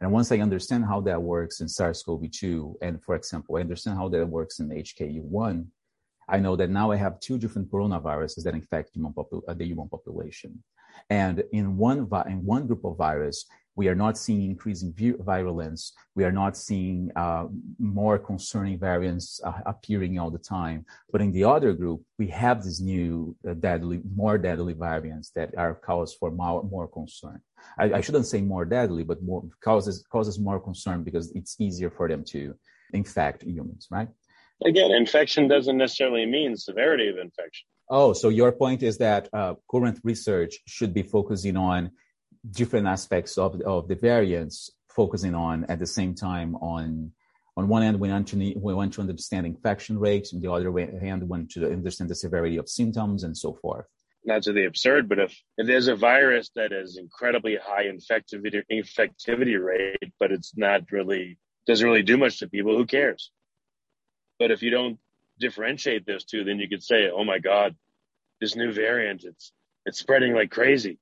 And 0.00 0.12
once 0.12 0.30
I 0.30 0.38
understand 0.38 0.84
how 0.84 1.00
that 1.02 1.20
works 1.20 1.60
in 1.60 1.68
SARS-CoV-2, 1.68 2.74
and 2.82 3.02
for 3.02 3.16
example, 3.16 3.56
I 3.56 3.60
understand 3.60 3.98
how 3.98 4.08
that 4.10 4.26
works 4.28 4.60
in 4.60 4.68
HKU1, 4.68 5.66
I 6.28 6.38
know 6.38 6.56
that 6.56 6.70
now 6.70 6.90
I 6.90 6.96
have 6.96 7.20
two 7.20 7.38
different 7.38 7.70
coronaviruses 7.70 8.42
that 8.44 8.54
infect 8.54 8.90
human 8.94 9.14
uh, 9.16 9.54
the 9.54 9.64
human 9.64 9.88
population. 9.88 10.62
And 11.10 11.42
in 11.52 11.76
one, 11.76 12.06
vi- 12.06 12.28
in 12.28 12.44
one 12.44 12.66
group 12.66 12.84
of 12.84 12.96
virus, 12.96 13.46
we 13.78 13.86
are 13.86 13.94
not 13.94 14.18
seeing 14.18 14.42
increasing 14.42 14.92
virulence. 15.20 15.92
We 16.16 16.24
are 16.24 16.32
not 16.32 16.56
seeing 16.56 17.12
uh, 17.14 17.46
more 17.78 18.18
concerning 18.18 18.76
variants 18.76 19.40
uh, 19.44 19.52
appearing 19.66 20.18
all 20.18 20.32
the 20.32 20.44
time. 20.58 20.84
But 21.12 21.20
in 21.20 21.30
the 21.30 21.44
other 21.44 21.72
group, 21.72 22.02
we 22.18 22.26
have 22.26 22.64
these 22.64 22.80
new 22.80 23.36
uh, 23.48 23.54
deadly, 23.54 24.00
more 24.16 24.36
deadly 24.36 24.72
variants 24.72 25.30
that 25.36 25.56
are 25.56 25.76
cause 25.76 26.12
for 26.12 26.32
more, 26.32 26.64
more 26.64 26.88
concern. 26.88 27.40
I, 27.78 27.84
I, 27.98 28.00
shouldn't 28.00 28.26
say 28.26 28.40
more 28.40 28.64
deadly, 28.64 29.04
but 29.04 29.22
more 29.22 29.44
causes 29.62 30.04
causes 30.10 30.40
more 30.40 30.58
concern 30.58 31.04
because 31.04 31.30
it's 31.36 31.54
easier 31.60 31.90
for 31.90 32.08
them 32.08 32.24
to 32.32 32.54
infect 32.92 33.42
humans, 33.44 33.86
right? 33.92 34.08
Again, 34.64 34.90
infection 34.90 35.48
doesn't 35.48 35.76
necessarily 35.76 36.26
mean 36.26 36.56
severity 36.56 37.08
of 37.08 37.18
infection. 37.18 37.66
Oh, 37.90 38.12
so 38.12 38.28
your 38.28 38.52
point 38.52 38.82
is 38.82 38.98
that 38.98 39.28
uh, 39.32 39.54
current 39.70 40.00
research 40.04 40.56
should 40.66 40.92
be 40.92 41.02
focusing 41.02 41.56
on 41.56 41.92
different 42.50 42.86
aspects 42.86 43.38
of, 43.38 43.60
of 43.62 43.88
the 43.88 43.94
variants 43.94 44.70
focusing 44.88 45.34
on 45.34 45.64
at 45.66 45.78
the 45.78 45.86
same 45.86 46.14
time 46.14 46.54
on 46.56 47.12
on 47.56 47.66
one 47.66 47.82
end 47.82 47.98
we 47.98 48.08
want 48.08 48.28
to 48.28 48.36
need, 48.36 48.56
we 48.60 48.72
want 48.72 48.92
to 48.92 49.00
understand 49.00 49.44
infection 49.44 49.98
rates 49.98 50.32
on 50.32 50.40
the 50.40 50.50
other 50.50 50.70
hand 51.00 51.22
we 51.22 51.28
want 51.28 51.50
to 51.50 51.70
understand 51.70 52.08
the 52.08 52.14
severity 52.14 52.56
of 52.56 52.68
symptoms 52.68 53.24
and 53.24 53.36
so 53.36 53.52
forth 53.52 53.86
not 54.24 54.42
to 54.42 54.52
the 54.52 54.64
absurd 54.64 55.08
but 55.08 55.18
if, 55.18 55.32
if 55.56 55.66
there's 55.66 55.88
a 55.88 55.96
virus 55.96 56.50
that 56.54 56.72
is 56.72 56.96
incredibly 56.96 57.56
high 57.56 57.84
infectivity 57.84 58.62
infectivity 58.72 59.58
rate 59.62 60.12
but 60.20 60.32
it's 60.32 60.56
not 60.56 60.82
really 60.90 61.38
doesn't 61.66 61.86
really 61.86 62.02
do 62.02 62.16
much 62.16 62.38
to 62.38 62.48
people 62.48 62.76
who 62.76 62.86
cares 62.86 63.30
but 64.38 64.50
if 64.50 64.62
you 64.62 64.70
don't 64.70 64.98
differentiate 65.38 66.06
those 66.06 66.24
two 66.24 66.44
then 66.44 66.58
you 66.58 66.68
could 66.68 66.82
say 66.82 67.10
oh 67.10 67.24
my 67.24 67.38
god 67.38 67.76
this 68.40 68.56
new 68.56 68.72
variant 68.72 69.24
it's 69.24 69.52
it's 69.86 69.98
spreading 69.98 70.34
like 70.34 70.50
crazy 70.50 70.98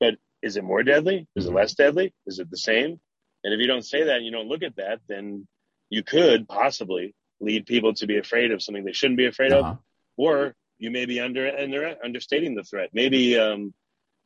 but 0.00 0.16
is 0.42 0.56
it 0.56 0.64
more 0.64 0.82
deadly? 0.82 1.26
Is 1.34 1.44
it 1.44 1.48
mm-hmm. 1.48 1.56
less 1.56 1.74
deadly? 1.74 2.14
Is 2.26 2.38
it 2.38 2.50
the 2.50 2.56
same? 2.56 3.00
And 3.44 3.54
if 3.54 3.60
you 3.60 3.66
don't 3.66 3.84
say 3.84 4.04
that 4.04 4.16
and 4.16 4.24
you 4.24 4.32
don't 4.32 4.48
look 4.48 4.62
at 4.62 4.76
that, 4.76 5.00
then 5.08 5.46
you 5.90 6.02
could 6.02 6.48
possibly 6.48 7.14
lead 7.40 7.66
people 7.66 7.94
to 7.94 8.06
be 8.06 8.18
afraid 8.18 8.50
of 8.50 8.62
something 8.62 8.84
they 8.84 8.92
shouldn't 8.92 9.18
be 9.18 9.26
afraid 9.26 9.52
uh-huh. 9.52 9.70
of, 9.70 9.78
or 10.16 10.54
you 10.78 10.90
may 10.90 11.06
be 11.06 11.20
under, 11.20 11.50
under 11.56 11.96
understating 12.04 12.54
the 12.54 12.62
threat. 12.62 12.90
Maybe 12.92 13.38
um, 13.38 13.72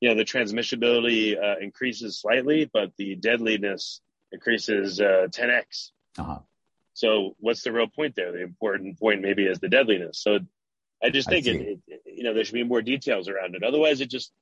you 0.01 0.09
know 0.09 0.15
the 0.15 0.25
transmissibility 0.25 1.37
uh, 1.41 1.59
increases 1.61 2.21
slightly, 2.21 2.69
but 2.73 2.91
the 2.97 3.15
deadliness 3.15 4.01
increases 4.33 5.01
uh, 5.01 5.29
10x. 5.31 5.91
Uh-huh. 6.19 6.39
So 6.95 7.37
what's 7.39 7.63
the 7.63 7.73
real 7.73 7.89
point 7.89 8.15
there? 8.15 8.33
The 8.33 8.43
important 8.43 8.99
point 8.99 9.23
maybe 9.23 9.47
is 9.47 9.59
the 9.59 9.69
deadliness. 9.69 10.19
So 10.23 10.41
I 11.03 11.11
just 11.11 11.29
think 11.29 11.47
I 11.47 11.51
it, 11.51 11.81
it, 11.87 12.03
you 12.07 12.23
know 12.23 12.35
there 12.35 12.45
should 12.45 12.55
be 12.55 12.65
more 12.65 12.83
details 12.83 13.29
around 13.29 13.55
it. 13.55 13.63
Otherwise, 13.63 14.01
it 14.01 14.11
just 14.11 14.33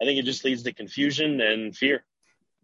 I 0.00 0.04
think 0.04 0.18
it 0.18 0.24
just 0.24 0.44
leads 0.44 0.62
to 0.64 0.72
confusion 0.72 1.40
and 1.40 1.76
fear. 1.76 2.04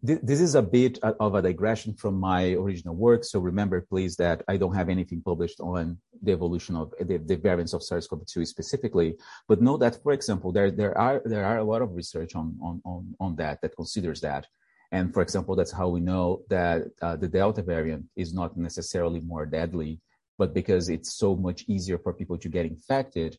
This 0.03 0.41
is 0.41 0.53
a 0.53 0.61
bit 0.61 0.99
of 0.99 1.33
a 1.33 1.41
digression 1.41 1.95
from 1.95 2.19
my 2.19 2.51
original 2.51 2.95
work. 2.95 3.23
So 3.23 3.39
remember, 3.39 3.81
please, 3.81 4.15
that 4.17 4.43
I 4.47 4.55
don't 4.55 4.75
have 4.75 4.89
anything 4.89 5.23
published 5.23 5.59
on 5.59 5.97
the 6.21 6.33
evolution 6.33 6.75
of 6.75 6.93
the, 6.99 7.17
the 7.17 7.35
variants 7.35 7.73
of 7.73 7.81
SARS-CoV-2 7.81 8.45
specifically. 8.45 9.17
But 9.47 9.59
know 9.59 9.75
that, 9.77 10.01
for 10.03 10.11
example, 10.11 10.51
there 10.51 10.69
there 10.69 10.95
are 10.95 11.21
there 11.25 11.45
are 11.45 11.57
a 11.57 11.63
lot 11.63 11.81
of 11.81 11.95
research 11.95 12.35
on 12.35 12.55
on 12.61 12.79
on, 12.85 13.15
on 13.19 13.35
that 13.37 13.61
that 13.61 13.75
considers 13.75 14.21
that. 14.21 14.45
And 14.91 15.13
for 15.13 15.21
example, 15.21 15.55
that's 15.55 15.71
how 15.71 15.89
we 15.89 15.99
know 15.99 16.43
that 16.49 16.83
uh, 17.01 17.15
the 17.15 17.27
Delta 17.27 17.61
variant 17.61 18.05
is 18.15 18.33
not 18.33 18.55
necessarily 18.57 19.19
more 19.19 19.45
deadly, 19.45 19.99
but 20.37 20.53
because 20.53 20.89
it's 20.89 21.13
so 21.13 21.35
much 21.35 21.65
easier 21.67 21.97
for 21.97 22.13
people 22.13 22.37
to 22.37 22.49
get 22.49 22.65
infected, 22.65 23.37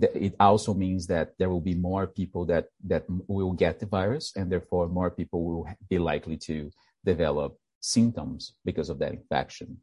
it 0.00 0.34
also 0.38 0.74
means 0.74 1.06
that 1.06 1.32
there 1.38 1.48
will 1.48 1.60
be 1.60 1.74
more 1.74 2.06
people 2.06 2.44
that 2.44 2.66
that 2.84 3.04
will 3.26 3.52
get 3.52 3.80
the 3.80 3.86
virus 3.86 4.32
and 4.36 4.52
therefore 4.52 4.86
more 4.86 5.10
people 5.10 5.44
will 5.44 5.66
be 5.88 5.98
likely 5.98 6.36
to 6.36 6.70
develop 7.04 7.56
symptoms 7.80 8.54
because 8.64 8.90
of 8.90 8.98
that 8.98 9.12
infection. 9.12 9.78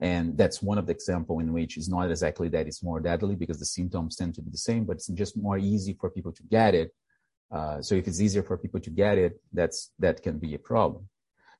And 0.00 0.36
that's 0.36 0.62
one 0.62 0.78
of 0.78 0.86
the 0.86 0.92
example 0.92 1.40
in 1.40 1.52
which 1.52 1.76
it's 1.76 1.90
not 1.90 2.10
exactly 2.10 2.48
that 2.48 2.66
it's 2.66 2.82
more 2.82 3.00
deadly 3.00 3.36
because 3.36 3.58
the 3.58 3.66
symptoms 3.66 4.16
tend 4.16 4.34
to 4.34 4.42
be 4.42 4.50
the 4.50 4.56
same 4.56 4.84
but 4.84 4.96
it's 4.96 5.08
just 5.08 5.36
more 5.36 5.58
easy 5.58 5.92
for 6.00 6.08
people 6.10 6.32
to 6.32 6.42
get 6.44 6.74
it 6.74 6.90
uh, 7.52 7.80
so 7.82 7.94
if 7.94 8.06
it's 8.06 8.20
easier 8.20 8.42
for 8.42 8.56
people 8.56 8.80
to 8.80 8.90
get 8.90 9.18
it 9.18 9.40
that's 9.52 9.90
that 9.98 10.22
can 10.22 10.38
be 10.38 10.54
a 10.54 10.58
problem 10.58 11.08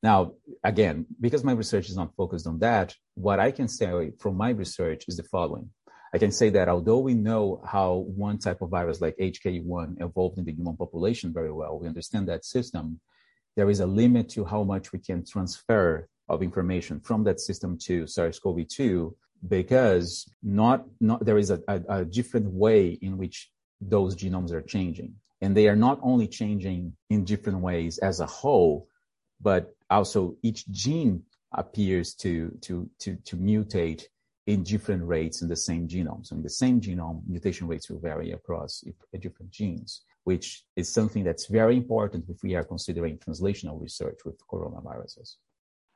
now 0.03 0.32
again 0.64 1.07
because 1.20 1.45
my 1.45 1.53
research 1.53 1.88
is 1.88 1.97
not 1.97 2.14
focused 2.16 2.47
on 2.47 2.59
that 2.59 2.95
what 3.14 3.38
i 3.41 3.51
can 3.51 3.68
say 3.68 4.12
from 4.18 4.36
my 4.36 4.51
research 4.51 5.05
is 5.09 5.16
the 5.16 5.24
following 5.24 5.68
I 6.12 6.18
can 6.18 6.32
say 6.32 6.51
that 6.51 6.68
although 6.68 6.99
we 6.99 7.14
know 7.14 7.62
how 7.64 8.05
one 8.16 8.38
type 8.38 8.62
of 8.62 8.70
virus 8.70 9.01
like 9.01 9.16
HKU1 9.18 10.03
evolved 10.03 10.38
in 10.38 10.45
the 10.45 10.53
human 10.53 10.76
population 10.76 11.32
very 11.32 11.53
well, 11.53 11.78
we 11.78 11.86
understand 11.86 12.28
that 12.28 12.45
system, 12.45 13.01
there 13.57 13.70
is 13.70 13.80
a 13.80 13.86
limit 13.86 14.28
to 14.30 14.45
how 14.45 14.64
much 14.64 14.93
we 14.93 14.99
can 14.99 15.24
transfer 15.24 16.09
of 16.28 16.43
information 16.43 17.01
from 17.01 17.22
that 17.24 17.38
system 17.41 17.78
to 17.78 18.07
SARS-CoV-2 18.07 19.12
because 19.49 20.30
not, 20.43 20.84
not 21.01 21.24
there 21.24 21.38
is 21.38 21.51
a, 21.51 21.61
a, 21.68 21.80
a 21.88 22.05
different 22.05 22.47
way 22.47 22.99
in 23.03 23.16
which 23.16 23.51
those 23.80 24.16
genomes 24.16 24.53
are 24.53 24.62
changing. 24.62 25.14
And 25.41 25.57
they 25.57 25.68
are 25.68 25.76
not 25.76 25.99
only 26.03 26.28
changing 26.28 26.93
in 27.09 27.24
different 27.24 27.61
ways 27.61 27.99
as 27.99 28.20
a 28.20 28.26
whole, 28.26 28.88
but 29.41 29.74
also 29.88 30.36
each 30.43 30.68
gene 30.70 31.22
appears 31.53 32.14
to, 32.14 32.57
to, 32.61 32.88
to, 33.01 33.16
to 33.16 33.36
mutate 33.36 34.05
in 34.47 34.62
different 34.62 35.05
rates 35.07 35.43
in 35.43 35.49
the 35.49 35.57
same 35.57 35.86
genome. 35.88 36.26
So 36.26 36.36
in 36.36 36.43
the 36.43 36.51
same 36.51 36.80
genome, 36.80 37.22
mutation 37.26 37.66
rates 37.66 37.88
will 37.88 38.01
vary 38.01 38.32
across 38.32 38.84
different 39.18 39.51
genes, 39.51 40.03
which 40.24 40.64
is 40.76 40.88
something 40.88 41.24
that's 41.24 41.47
very 41.47 41.76
important 41.76 42.24
if 42.28 42.43
we 42.43 42.55
are 42.55 42.64
considering 42.64 43.18
translational 43.18 43.80
research 43.80 44.20
with 44.24 44.36
coronaviruses. 44.47 45.36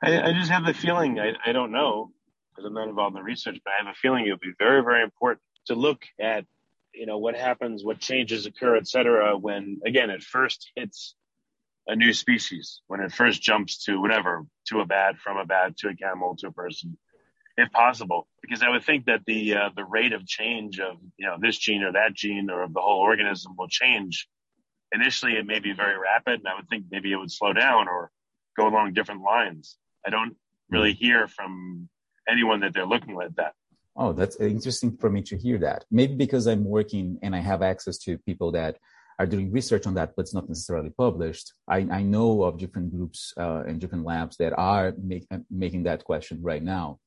I, 0.03 0.21
I 0.29 0.33
just 0.33 0.51
have 0.51 0.67
the 0.67 0.75
feeling, 0.75 1.19
I, 1.19 1.33
I 1.47 1.53
don't 1.53 1.73
know, 1.73 2.11
because 2.51 2.67
I'm 2.67 2.75
not 2.75 2.89
involved 2.89 3.17
in 3.17 3.23
the 3.23 3.25
research, 3.25 3.59
but 3.65 3.73
I 3.73 3.85
have 3.85 3.93
a 3.93 3.97
feeling 3.97 4.27
it 4.27 4.31
would 4.31 4.41
be 4.41 4.53
very, 4.59 4.83
very 4.83 5.03
important 5.03 5.43
to 5.67 5.75
look 5.75 6.05
at, 6.21 6.45
you 6.95 7.07
know, 7.07 7.19
what 7.19 7.37
happens, 7.37 7.85
what 7.85 7.99
changes 7.99 8.47
occur, 8.47 8.77
et 8.77 8.87
cetera, 8.87 9.37
when, 9.37 9.81
again, 9.85 10.11
it 10.11 10.23
first 10.23 10.71
hits 10.77 11.15
a 11.87 11.97
new 11.97 12.13
species, 12.13 12.81
when 12.87 13.01
it 13.01 13.13
first 13.13 13.43
jumps 13.43 13.85
to 13.85 14.01
whatever, 14.01 14.47
to 14.69 14.81
a 14.81 14.87
bat, 14.87 15.17
from 15.19 15.37
a 15.37 15.45
bat, 15.45 15.77
to 15.79 15.89
a 15.89 15.97
camel, 15.97 16.37
to 16.37 16.49
a 16.49 16.53
person 16.53 16.97
if 17.57 17.71
possible, 17.71 18.27
because 18.43 18.63
I 18.63 18.71
would 18.71 18.85
think 18.85 19.07
that 19.07 19.25
the 19.27 19.55
uh, 19.55 19.69
the 19.77 19.85
rate 19.85 20.13
of 20.13 20.27
change 20.27 20.81
of 20.81 20.97
you 21.17 21.27
know 21.27 21.37
this 21.41 21.57
gene 21.57 21.83
or 21.83 21.93
that 21.93 22.15
gene 22.15 22.51
or 22.51 22.63
of 22.63 22.75
the 22.75 22.81
whole 22.81 23.01
organism 23.01 23.55
will 23.57 23.69
change. 23.69 24.29
Initially, 24.93 25.33
it 25.33 25.47
may 25.47 25.61
be 25.61 25.73
very 25.73 25.99
rapid, 25.99 26.41
and 26.41 26.49
I 26.49 26.57
would 26.57 26.69
think 26.69 26.87
maybe 26.91 27.13
it 27.13 27.17
would 27.17 27.31
slow 27.31 27.53
down 27.53 27.89
or 27.89 28.11
go 28.57 28.69
along 28.69 28.93
different 28.93 29.23
lines. 29.23 29.77
I 30.07 30.11
don't 30.11 30.37
really 30.69 30.93
hmm. 30.93 31.05
hear 31.05 31.29
from 31.29 31.89
anyone 32.29 32.61
that 32.61 32.75
they're 32.75 32.87
looking 32.87 33.21
at 33.21 33.37
that. 33.37 33.55
Oh, 33.97 34.13
that's 34.13 34.37
interesting 34.37 34.97
for 34.97 35.09
me 35.09 35.23
to 35.23 35.37
hear 35.37 35.59
that. 35.59 35.85
Maybe 35.91 36.15
because 36.15 36.47
I'm 36.47 36.65
working 36.65 37.19
and 37.23 37.35
I 37.35 37.39
have 37.41 37.63
access 37.63 37.97
to 37.99 38.19
people 38.19 38.51
that 38.53 38.77
are 39.21 39.27
doing 39.27 39.53
research 39.53 39.87
on 39.87 39.95
that, 39.95 40.17
but 40.17 40.23
it's 40.23 40.35
not 40.35 40.49
necessarily 40.49 40.91
published. 40.91 41.53
I, 41.69 41.87
I 41.91 42.03
know 42.03 42.43
of 42.43 42.59
different 42.59 42.91
groups 42.91 43.33
uh, 43.37 43.63
and 43.67 43.81
different 43.81 44.05
labs 44.05 44.37
that 44.39 44.53
are 44.59 44.93
make, 45.01 45.27
making 45.49 45.85
that 45.85 46.03
question 46.03 46.41
right 46.43 46.63
now. 46.63 46.99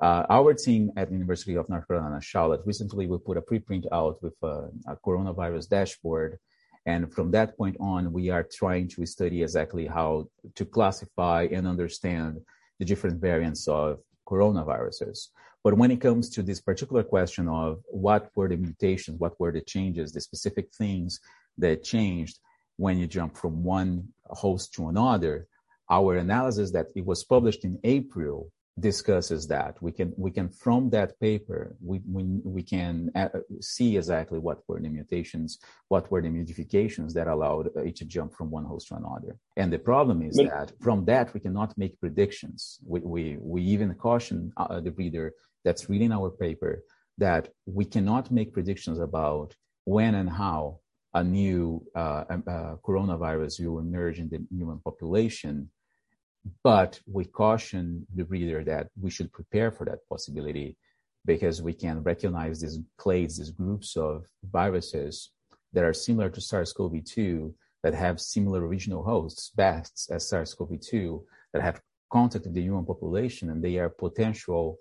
Uh, 0.00 0.26
our 0.28 0.52
team 0.52 0.90
at 0.96 1.08
the 1.08 1.14
University 1.14 1.54
of 1.56 1.68
North 1.68 1.86
Carolina, 1.86 2.20
Charlotte, 2.20 2.62
recently 2.66 3.06
we 3.06 3.18
put 3.18 3.38
a 3.38 3.42
preprint 3.42 3.86
out 3.92 4.22
with 4.22 4.34
a, 4.42 4.68
a, 4.88 4.96
coronavirus 4.96 5.68
dashboard. 5.68 6.38
And 6.84 7.12
from 7.12 7.30
that 7.30 7.56
point 7.56 7.76
on, 7.80 8.12
we 8.12 8.28
are 8.30 8.42
trying 8.42 8.88
to 8.88 9.06
study 9.06 9.42
exactly 9.42 9.86
how 9.86 10.28
to 10.54 10.64
classify 10.66 11.46
and 11.50 11.66
understand 11.66 12.40
the 12.78 12.84
different 12.84 13.20
variants 13.20 13.66
of 13.68 14.00
coronaviruses. 14.28 15.28
But 15.66 15.76
when 15.76 15.90
it 15.90 16.00
comes 16.00 16.30
to 16.30 16.44
this 16.44 16.60
particular 16.60 17.02
question 17.02 17.48
of 17.48 17.82
what 17.86 18.30
were 18.36 18.46
the 18.46 18.56
mutations, 18.56 19.18
what 19.18 19.34
were 19.40 19.50
the 19.50 19.62
changes, 19.62 20.12
the 20.12 20.20
specific 20.20 20.72
things 20.72 21.18
that 21.58 21.82
changed 21.82 22.38
when 22.76 22.98
you 22.98 23.08
jump 23.08 23.36
from 23.36 23.64
one 23.64 24.06
host 24.26 24.74
to 24.74 24.86
another. 24.86 25.48
Our 25.90 26.18
analysis 26.18 26.70
that 26.70 26.86
it 26.94 27.04
was 27.04 27.24
published 27.24 27.64
in 27.64 27.80
April 27.82 28.52
discusses 28.78 29.48
that. 29.48 29.80
We 29.80 29.90
can 29.90 30.12
we 30.16 30.30
can 30.30 30.48
from 30.50 30.90
that 30.90 31.18
paper 31.18 31.74
we 31.82 32.00
we, 32.06 32.22
we 32.44 32.62
can 32.62 33.10
uh, 33.14 33.28
see 33.60 33.96
exactly 33.96 34.38
what 34.38 34.58
were 34.68 34.80
the 34.80 34.88
mutations, 34.88 35.58
what 35.88 36.10
were 36.10 36.22
the 36.22 36.28
modifications 36.28 37.12
that 37.14 37.26
allowed 37.26 37.70
it 37.76 37.96
to 37.96 38.04
jump 38.04 38.34
from 38.34 38.50
one 38.50 38.66
host 38.66 38.88
to 38.88 38.96
another. 38.96 39.36
And 39.56 39.72
the 39.72 39.78
problem 39.78 40.22
is 40.22 40.36
but, 40.36 40.50
that 40.50 40.72
from 40.80 41.06
that 41.06 41.32
we 41.34 41.40
cannot 41.40 41.76
make 41.78 41.98
predictions. 41.98 42.78
We 42.86 43.00
we, 43.00 43.36
we 43.40 43.62
even 43.62 43.94
caution 43.94 44.52
uh, 44.56 44.80
the 44.80 44.92
reader 44.92 45.32
that's 45.66 45.90
reading 45.90 46.12
our 46.12 46.30
paper 46.30 46.72
that 47.18 47.44
we 47.66 47.84
cannot 47.84 48.30
make 48.30 48.52
predictions 48.52 48.98
about 49.08 49.48
when 49.84 50.14
and 50.14 50.30
how 50.30 50.78
a 51.14 51.24
new 51.24 51.84
uh, 51.94 52.24
uh, 52.30 52.76
coronavirus 52.86 53.54
will 53.64 53.80
emerge 53.80 54.18
in 54.18 54.28
the 54.28 54.40
human 54.58 54.78
population 54.88 55.68
but 56.62 57.00
we 57.06 57.24
caution 57.24 58.06
the 58.14 58.24
reader 58.26 58.62
that 58.64 58.88
we 59.00 59.10
should 59.10 59.32
prepare 59.32 59.70
for 59.70 59.84
that 59.84 60.08
possibility 60.08 60.76
because 61.24 61.60
we 61.60 61.72
can 61.72 62.02
recognize 62.02 62.60
these 62.60 62.78
clades, 62.98 63.38
these 63.38 63.50
groups 63.50 63.96
of 63.96 64.26
viruses 64.44 65.30
that 65.72 65.84
are 65.84 65.92
similar 65.92 66.30
to 66.30 66.40
SARS-CoV-2 66.40 67.52
that 67.82 67.94
have 67.94 68.20
similar 68.20 68.66
original 68.66 69.02
hosts, 69.02 69.50
best 69.56 70.08
as 70.12 70.28
SARS-CoV-2 70.28 71.22
that 71.52 71.62
have 71.62 71.80
contacted 72.12 72.54
the 72.54 72.62
human 72.62 72.84
population 72.84 73.50
and 73.50 73.62
they 73.62 73.76
are 73.78 73.88
potential 73.88 74.78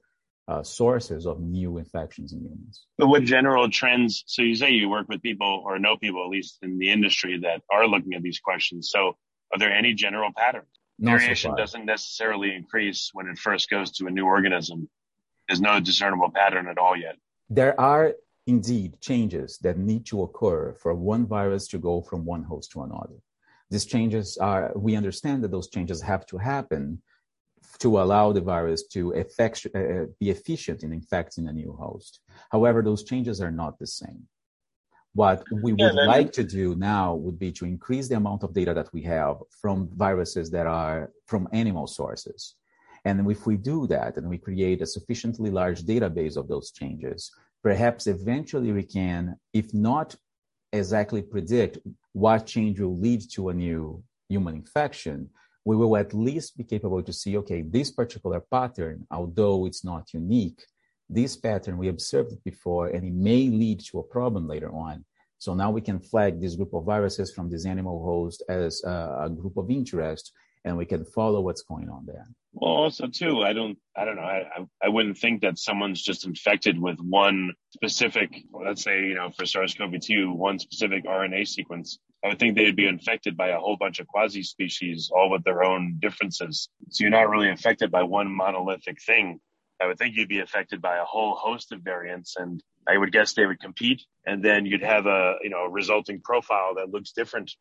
uh, 0.48 0.62
sources 0.64 1.26
of 1.26 1.40
new 1.40 1.78
infections 1.78 2.34
in 2.34 2.40
humans. 2.42 2.86
But 2.98 3.08
what 3.08 3.24
general 3.24 3.70
trends? 3.70 4.24
So 4.28 4.42
you 4.42 4.56
say 4.56 4.72
you 4.72 4.90
work 4.90 5.08
with 5.10 5.22
people 5.22 5.64
or 5.66 5.80
know 5.80 5.98
people, 5.98 6.24
at 6.24 6.30
least 6.30 6.60
in 6.62 6.78
the 6.78 6.92
industry, 6.92 7.40
that 7.40 7.62
are 7.72 7.88
looking 7.88 8.14
at 8.14 8.22
these 8.22 8.40
questions. 8.40 8.90
So 8.92 9.18
are 9.52 9.60
there 9.60 9.72
any 9.72 9.94
general 9.94 10.32
patterns? 10.36 10.68
Variation 11.00 11.52
so 11.52 11.58
doesn't 11.58 11.86
necessarily 11.86 12.54
increase 12.54 13.10
when 13.14 13.28
it 13.28 13.38
first 13.38 13.70
goes 13.70 13.92
to 13.94 14.08
a 14.08 14.12
new 14.12 14.26
organism. 14.26 14.88
There's 15.48 15.62
no 15.62 15.80
discernible 15.80 16.32
pattern 16.32 16.68
at 16.68 16.78
all 16.78 16.96
yet. 16.96 17.18
There 17.50 17.80
are 17.80 18.14
indeed 18.48 19.02
changes 19.02 19.58
that 19.60 19.78
need 19.78 20.06
to 20.08 20.22
occur 20.22 20.76
for 20.80 20.94
one 20.94 21.26
virus 21.26 21.68
to 21.70 21.80
go 21.80 22.02
from 22.02 22.24
one 22.26 22.44
host 22.44 22.72
to 22.72 22.84
another. 22.84 23.16
These 23.72 23.86
changes 23.86 24.38
are, 24.38 24.72
we 24.76 24.96
understand 24.96 25.44
that 25.44 25.52
those 25.52 25.70
changes 25.70 26.02
have 26.02 26.26
to 26.28 26.38
happen 26.38 27.02
to 27.80 28.00
allow 28.00 28.32
the 28.32 28.42
virus 28.42 28.88
to 28.88 29.12
effect, 29.12 29.68
uh, 29.76 30.06
be 30.20 30.30
efficient 30.30 30.84
in 30.84 30.92
infecting 30.94 31.48
a 31.48 31.54
new 31.54 31.74
host. 31.74 32.22
However, 32.50 32.82
those 32.82 33.04
changes 33.04 33.42
are 33.42 33.52
not 33.52 33.80
the 33.80 33.88
same. 33.88 34.28
What 35.14 35.44
we 35.64 35.72
would 35.72 35.80
yeah, 35.80 36.06
like 36.16 36.34
to 36.34 36.44
do 36.44 36.76
now 36.76 37.16
would 37.16 37.40
be 37.40 37.52
to 37.54 37.66
increase 37.66 38.10
the 38.10 38.18
amount 38.18 38.44
of 38.44 38.54
data 38.54 38.74
that 38.74 38.92
we 38.92 39.02
have 39.04 39.38
from 39.50 39.90
viruses 39.96 40.52
that 40.52 40.68
are 40.68 41.12
from 41.26 41.48
animal 41.54 41.88
sources. 41.88 42.56
And 43.06 43.30
if 43.32 43.46
we 43.46 43.56
do 43.56 43.88
that 43.88 44.18
and 44.18 44.28
we 44.28 44.38
create 44.38 44.82
a 44.82 44.86
sufficiently 44.86 45.52
large 45.52 45.84
database 45.84 46.36
of 46.36 46.48
those 46.48 46.72
changes, 46.72 47.32
perhaps 47.64 48.08
eventually 48.08 48.74
we 48.74 48.84
can, 48.84 49.38
if 49.54 49.74
not 49.74 50.16
exactly 50.74 51.22
predict 51.22 51.78
what 52.12 52.46
change 52.46 52.80
will 52.80 52.98
lead 52.98 53.22
to 53.32 53.50
a 53.50 53.54
new 53.54 54.04
human 54.28 54.56
infection, 54.56 55.30
we 55.66 55.76
will 55.76 55.98
at 55.98 56.14
least 56.14 56.58
be 56.58 56.64
capable 56.64 57.02
to 57.02 57.12
see, 57.12 57.36
okay, 57.38 57.64
this 57.64 57.92
particular 57.92 58.40
pattern, 58.40 59.06
although 59.10 59.66
it's 59.66 59.84
not 59.84 60.14
unique, 60.14 60.62
this 61.10 61.36
pattern, 61.36 61.78
we 61.78 61.90
observed 61.90 62.32
it 62.32 62.44
before, 62.44 62.88
and 62.88 63.04
it 63.04 63.14
may 63.14 63.50
lead 63.50 63.80
to 63.80 64.00
a 64.00 64.04
problem 64.04 64.48
later 64.48 64.72
on. 64.74 65.04
So 65.40 65.54
now 65.54 65.72
we 65.72 65.82
can 65.82 66.00
flag 66.00 66.40
this 66.40 66.56
group 66.56 66.74
of 66.74 66.86
viruses 66.86 67.34
from 67.34 67.50
this 67.50 67.66
animal 67.66 68.04
host 68.04 68.44
as 68.48 68.84
a, 68.84 69.26
a 69.26 69.30
group 69.30 69.58
of 69.58 69.70
interest, 69.70 70.32
and 70.66 70.78
we 70.78 70.86
can 70.86 71.06
follow 71.06 71.40
what's 71.42 71.62
going 71.62 71.90
on 71.90 72.06
there. 72.06 72.28
Well, 72.54 72.72
also 72.72 73.08
too, 73.08 73.44
I 73.44 73.54
don't, 73.54 73.78
I 73.96 74.04
don't 74.04 74.16
know, 74.16 74.24
I, 74.24 74.66
I 74.82 74.90
wouldn't 74.90 75.18
think 75.18 75.42
that 75.42 75.60
someone's 75.60 76.02
just 76.02 76.26
infected 76.26 76.80
with 76.80 77.00
one 77.00 77.54
specific, 77.74 78.32
let's 78.52 78.84
say, 78.84 79.06
you 79.06 79.14
know, 79.14 79.30
for 79.38 79.46
SARS-CoV-2, 79.46 80.36
one 80.36 80.58
specific 80.58 81.06
RNA 81.06 81.48
sequence. 81.48 82.00
I 82.24 82.30
would 82.30 82.40
think 82.40 82.56
they'd 82.56 82.76
be 82.76 82.88
infected 82.88 83.38
by 83.38 83.50
a 83.50 83.60
whole 83.60 83.78
bunch 83.78 84.00
of 84.00 84.08
quasi 84.08 84.42
species, 84.42 85.12
all 85.14 85.30
with 85.30 85.44
their 85.44 85.64
own 85.64 85.98
differences. 86.00 86.70
So 86.90 87.04
you're 87.04 87.12
not 87.12 87.30
really 87.30 87.50
infected 87.50 87.92
by 87.92 88.04
one 88.04 88.34
monolithic 88.34 88.98
thing. 89.06 89.40
I 89.80 89.88
would 89.88 90.00
think 90.00 90.16
you'd 90.16 90.30
be 90.30 90.40
affected 90.40 90.82
by 90.82 90.98
a 90.98 91.04
whole 91.04 91.36
host 91.36 91.74
of 91.74 91.82
variants 91.82 92.38
and 92.38 92.64
I 92.88 92.98
would 92.98 93.12
guess 93.12 93.34
they 93.34 93.46
would 93.46 93.60
compete 93.60 94.04
and 94.26 94.44
then 94.44 94.66
you'd 94.66 94.82
have 94.82 95.06
a, 95.06 95.36
you 95.44 95.50
know, 95.50 95.66
resulting 95.66 96.22
profile 96.22 96.76
that 96.78 96.90
looks 96.90 97.12
different 97.12 97.52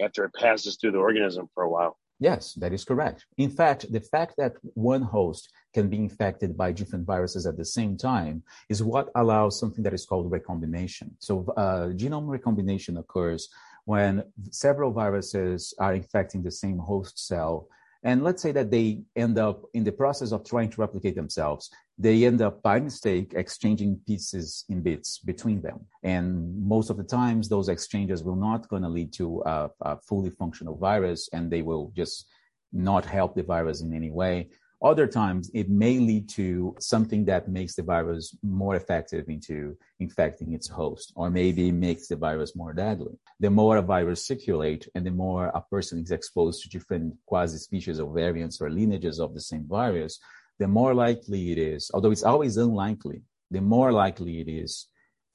after 0.00 0.24
it 0.24 0.34
passes 0.34 0.76
through 0.76 0.92
the 0.92 0.98
organism 0.98 1.48
for 1.54 1.64
a 1.64 1.70
while. 1.70 1.96
Yes, 2.18 2.54
that 2.54 2.72
is 2.72 2.84
correct. 2.84 3.26
In 3.36 3.50
fact, 3.50 3.90
the 3.90 4.00
fact 4.00 4.34
that 4.38 4.54
one 4.74 5.02
host 5.02 5.52
can 5.74 5.88
be 5.88 5.96
infected 5.96 6.56
by 6.56 6.70
different 6.70 7.04
viruses 7.06 7.46
at 7.46 7.56
the 7.56 7.64
same 7.64 7.96
time 7.96 8.42
is 8.68 8.82
what 8.82 9.10
allows 9.16 9.58
something 9.58 9.82
that 9.82 9.94
is 9.94 10.06
called 10.06 10.30
recombination. 10.30 11.16
So, 11.18 11.46
uh, 11.56 11.88
genome 11.88 12.28
recombination 12.28 12.98
occurs 12.98 13.48
when 13.84 14.22
several 14.50 14.92
viruses 14.92 15.74
are 15.78 15.94
infecting 15.94 16.42
the 16.42 16.50
same 16.50 16.78
host 16.78 17.26
cell 17.26 17.68
and 18.04 18.24
let's 18.24 18.42
say 18.42 18.52
that 18.52 18.70
they 18.70 19.02
end 19.14 19.38
up 19.38 19.62
in 19.74 19.84
the 19.84 19.92
process 19.92 20.32
of 20.32 20.44
trying 20.44 20.70
to 20.70 20.80
replicate 20.80 21.14
themselves, 21.14 21.70
they 22.02 22.24
end 22.24 22.42
up 22.42 22.62
by 22.62 22.80
mistake 22.80 23.32
exchanging 23.34 24.00
pieces 24.06 24.64
in 24.68 24.82
bits 24.82 25.18
between 25.18 25.62
them. 25.62 25.78
And 26.02 26.58
most 26.74 26.90
of 26.90 26.96
the 26.96 27.04
times, 27.04 27.48
those 27.48 27.68
exchanges 27.68 28.24
will 28.24 28.36
not 28.36 28.68
going 28.68 28.82
to 28.82 28.88
lead 28.88 29.12
to 29.14 29.42
a, 29.46 29.70
a 29.82 29.96
fully 29.98 30.30
functional 30.30 30.76
virus, 30.76 31.28
and 31.32 31.50
they 31.50 31.62
will 31.62 31.92
just 31.96 32.26
not 32.72 33.04
help 33.04 33.34
the 33.34 33.42
virus 33.42 33.82
in 33.82 33.94
any 33.94 34.10
way. 34.10 34.48
Other 34.82 35.06
times, 35.06 35.48
it 35.54 35.68
may 35.70 36.00
lead 36.00 36.28
to 36.30 36.74
something 36.80 37.24
that 37.26 37.48
makes 37.48 37.76
the 37.76 37.84
virus 37.84 38.36
more 38.42 38.74
effective 38.74 39.28
into 39.28 39.76
infecting 40.00 40.54
its 40.54 40.66
host, 40.66 41.12
or 41.14 41.30
maybe 41.30 41.70
makes 41.70 42.08
the 42.08 42.16
virus 42.16 42.56
more 42.56 42.72
deadly. 42.72 43.16
The 43.38 43.50
more 43.50 43.76
a 43.76 43.82
virus 43.82 44.26
circulates 44.26 44.88
and 44.96 45.06
the 45.06 45.12
more 45.12 45.52
a 45.54 45.62
person 45.70 46.00
is 46.00 46.10
exposed 46.10 46.62
to 46.62 46.68
different 46.68 47.14
quasi 47.26 47.58
species 47.58 48.00
or 48.00 48.12
variants 48.12 48.60
or 48.60 48.70
lineages 48.70 49.20
of 49.20 49.34
the 49.34 49.40
same 49.40 49.68
virus, 49.68 50.18
the 50.62 50.68
more 50.68 50.94
likely 50.94 51.50
it 51.50 51.58
is, 51.58 51.90
although 51.92 52.12
it's 52.12 52.22
always 52.32 52.56
unlikely, 52.56 53.20
the 53.50 53.60
more 53.60 53.90
likely 53.90 54.34
it 54.42 54.48
is 54.48 54.86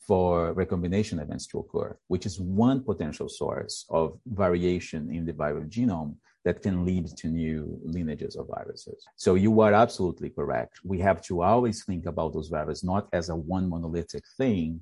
for 0.08 0.54
recombination 0.54 1.20
events 1.20 1.46
to 1.48 1.60
occur, 1.60 1.90
which 2.08 2.26
is 2.26 2.40
one 2.40 2.80
potential 2.82 3.28
source 3.28 3.86
of 3.90 4.18
variation 4.26 5.02
in 5.18 5.26
the 5.26 5.34
viral 5.34 5.68
genome 5.76 6.16
that 6.46 6.62
can 6.62 6.86
lead 6.86 7.06
to 7.18 7.28
new 7.28 7.78
lineages 7.84 8.38
of 8.38 8.48
viruses. 8.56 9.00
So 9.18 9.36
you 9.36 9.60
are 9.60 9.74
absolutely 9.74 10.30
correct. 10.30 10.80
We 10.86 11.00
have 11.00 11.22
to 11.24 11.42
always 11.42 11.84
think 11.84 12.06
about 12.06 12.32
those 12.32 12.48
viruses 12.48 12.86
not 12.86 13.10
as 13.12 13.28
a 13.28 13.36
one 13.36 13.68
monolithic 13.68 14.24
thing, 14.38 14.80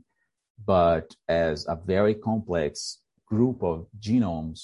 but 0.74 1.08
as 1.28 1.66
a 1.68 1.76
very 1.94 2.14
complex 2.14 3.00
group 3.32 3.64
of 3.64 3.88
genomes 4.00 4.60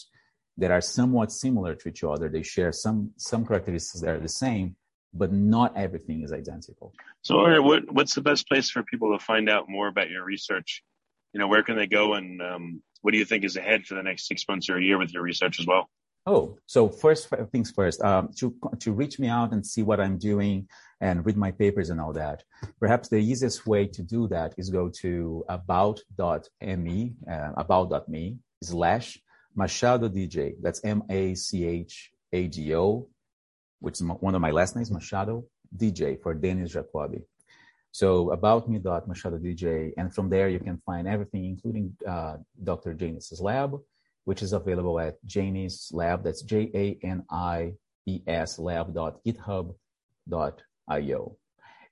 that 0.60 0.70
are 0.70 0.86
somewhat 0.98 1.32
similar 1.32 1.74
to 1.74 1.90
each 1.90 2.04
other. 2.04 2.30
They 2.30 2.44
share 2.44 2.72
some 2.72 3.00
some 3.18 3.44
characteristics 3.48 4.02
that 4.02 4.16
are 4.16 4.20
the 4.20 4.38
same, 4.46 4.76
but 5.14 5.32
not 5.32 5.76
everything 5.78 6.22
is 6.24 6.32
identical. 6.32 6.94
So, 7.22 7.62
what, 7.62 7.92
what's 7.92 8.16
the 8.16 8.22
best 8.22 8.48
place 8.48 8.70
for 8.70 8.84
people 8.84 9.18
to 9.18 9.24
find 9.24 9.50
out 9.50 9.70
more 9.70 9.88
about 9.88 10.10
your 10.10 10.24
research? 10.24 10.84
You 11.34 11.40
know, 11.40 11.48
where 11.48 11.64
can 11.64 11.78
they 11.78 11.88
go, 11.88 12.14
and 12.14 12.42
um, 12.42 12.82
what 13.02 13.12
do 13.12 13.18
you 13.18 13.26
think 13.26 13.44
is 13.44 13.58
ahead 13.58 13.86
for 13.86 13.96
the 13.96 14.04
next 14.04 14.28
six 14.28 14.48
months 14.48 14.70
or 14.70 14.78
a 14.78 14.82
year 14.82 14.98
with 14.98 15.14
your 15.14 15.24
research 15.24 15.60
as 15.60 15.68
well? 15.68 15.90
Oh, 16.28 16.58
so 16.68 16.88
first 16.88 17.30
things 17.52 17.72
first, 17.72 18.00
um, 18.02 18.30
to, 18.38 18.56
to 18.80 18.94
reach 18.94 19.18
me 19.18 19.28
out 19.28 19.54
and 19.54 19.66
see 19.66 19.82
what 19.82 20.00
I'm 20.00 20.20
doing 20.20 20.68
and 21.00 21.26
read 21.26 21.36
my 21.36 21.50
papers 21.50 21.90
and 21.90 22.00
all 22.00 22.14
that. 22.14 22.44
Perhaps 22.80 23.10
the 23.10 23.18
easiest 23.18 23.66
way 23.66 23.88
to 23.88 24.04
do 24.04 24.28
that 24.28 24.54
is 24.56 24.70
go 24.70 24.88
to 25.02 25.44
about.me, 25.50 27.14
uh, 27.30 27.50
about.me 27.58 28.38
slash 28.62 29.20
Machado 29.56 30.08
DJ. 30.10 30.54
That's 30.62 30.80
M-A-C-H-A-D-O, 30.84 31.50
which 33.82 33.96
is 33.96 34.04
one 34.04 34.36
of 34.36 34.42
my 34.42 34.52
last 34.52 34.76
names, 34.76 34.92
Machado 34.92 35.46
DJ 35.76 36.22
for 36.22 36.34
Dennis 36.34 36.74
Jacobi. 36.74 37.24
So 37.92 38.32
about 38.32 38.70
me 38.70 38.80
dot 38.80 39.08
Machado 39.08 39.38
DJ, 39.38 39.92
and 39.98 40.16
from 40.16 40.30
there 40.30 40.48
you 40.48 40.60
can 40.60 40.82
find 40.86 41.06
everything, 41.08 41.46
including 41.46 41.96
uh, 42.08 42.38
Dr. 42.64 42.94
Janis's 42.94 43.42
lab, 43.42 43.78
which 44.24 44.42
is 44.42 44.54
available 44.54 44.98
at 45.00 45.24
Janis 45.26 45.92
Lab. 45.92 46.24
That's 46.24 46.44
J 46.44 46.72
A 46.74 46.98
N 47.06 47.26
I 47.30 47.74
E 48.06 48.22
S 48.26 48.58
lab.github.io. 48.60 51.38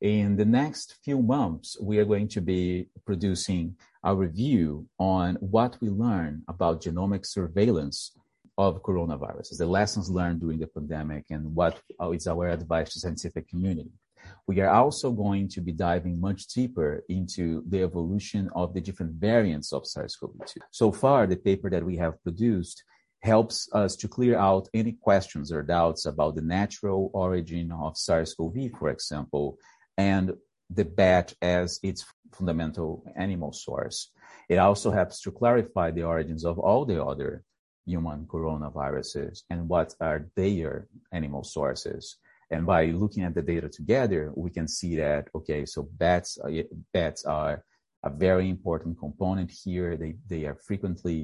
In 0.01 0.37
the 0.37 0.45
next 0.45 0.95
few 1.03 1.21
months, 1.21 1.77
we 1.81 1.97
are 1.97 2.05
going 2.05 2.29
to 2.29 2.39
be 2.39 2.87
producing 3.05 3.75
a 4.01 4.15
review 4.15 4.87
on 4.97 5.35
what 5.41 5.75
we 5.81 5.89
learn 5.89 6.43
about 6.47 6.81
genomic 6.81 7.25
surveillance 7.25 8.13
of 8.60 8.84
coronaviruses, 8.84 9.57
the 9.57 9.66
lessons 9.66 10.10
learned 10.10 10.41
during 10.41 10.60
the 10.60 10.68
pandemic, 10.68 11.24
and 11.30 11.55
what 11.55 11.80
is 12.14 12.28
our 12.28 12.49
advice 12.49 12.89
to 12.89 12.95
the 12.95 12.99
scientific 12.99 13.47
community. 13.47 13.93
We 14.47 14.60
are 14.60 14.74
also 14.82 15.12
going 15.12 15.47
to 15.55 15.62
be 15.62 15.72
diving 15.72 16.20
much 16.20 16.45
deeper 16.47 16.91
into 17.07 17.64
the 17.72 17.82
evolution 17.84 18.49
of 18.53 18.74
the 18.74 18.82
different 18.82 19.14
variants 19.14 19.72
of 19.72 19.88
SARS-CoV-2. 19.88 20.57
So 20.72 20.91
far, 20.91 21.26
the 21.26 21.38
paper 21.38 21.70
that 21.70 21.86
we 21.86 21.95
have 22.03 22.22
produced 22.22 22.84
helps 23.22 23.70
us 23.74 23.95
to 24.01 24.10
clear 24.10 24.38
out 24.38 24.68
any 24.74 24.91
questions 24.91 25.53
or 25.53 25.64
doubts 25.64 26.05
about 26.05 26.36
the 26.36 26.41
natural 26.41 27.12
origin 27.14 27.72
of 27.72 27.97
SARS-CoV, 27.97 28.57
for 28.78 28.89
example, 28.89 29.57
and 29.97 30.34
the 30.70 30.86
bat 30.86 31.34
as 31.41 31.80
its 31.82 32.05
fundamental 32.34 33.05
animal 33.16 33.53
source. 33.53 34.12
It 34.49 34.57
also 34.57 34.91
helps 34.91 35.22
to 35.22 35.32
clarify 35.32 35.91
the 35.91 36.03
origins 36.03 36.43
of 36.43 36.60
all 36.60 36.84
the 36.86 37.01
other 37.01 37.43
human 37.89 38.19
coronaviruses 38.33 39.35
and 39.51 39.59
what 39.73 39.89
are 40.07 40.19
their 40.35 40.73
animal 41.19 41.43
sources. 41.43 42.03
And 42.53 42.65
by 42.65 42.83
looking 43.03 43.23
at 43.27 43.35
the 43.35 43.45
data 43.53 43.69
together, 43.79 44.23
we 44.43 44.49
can 44.57 44.67
see 44.77 44.93
that, 45.05 45.23
okay, 45.37 45.61
so 45.73 45.79
bats, 46.03 46.29
uh, 46.43 46.49
bats 46.97 47.21
are 47.25 47.55
a 48.09 48.09
very 48.27 48.47
important 48.55 48.93
component 49.05 49.49
here. 49.63 49.97
They, 49.97 50.13
they 50.31 50.43
are 50.49 50.57
frequently 50.69 51.19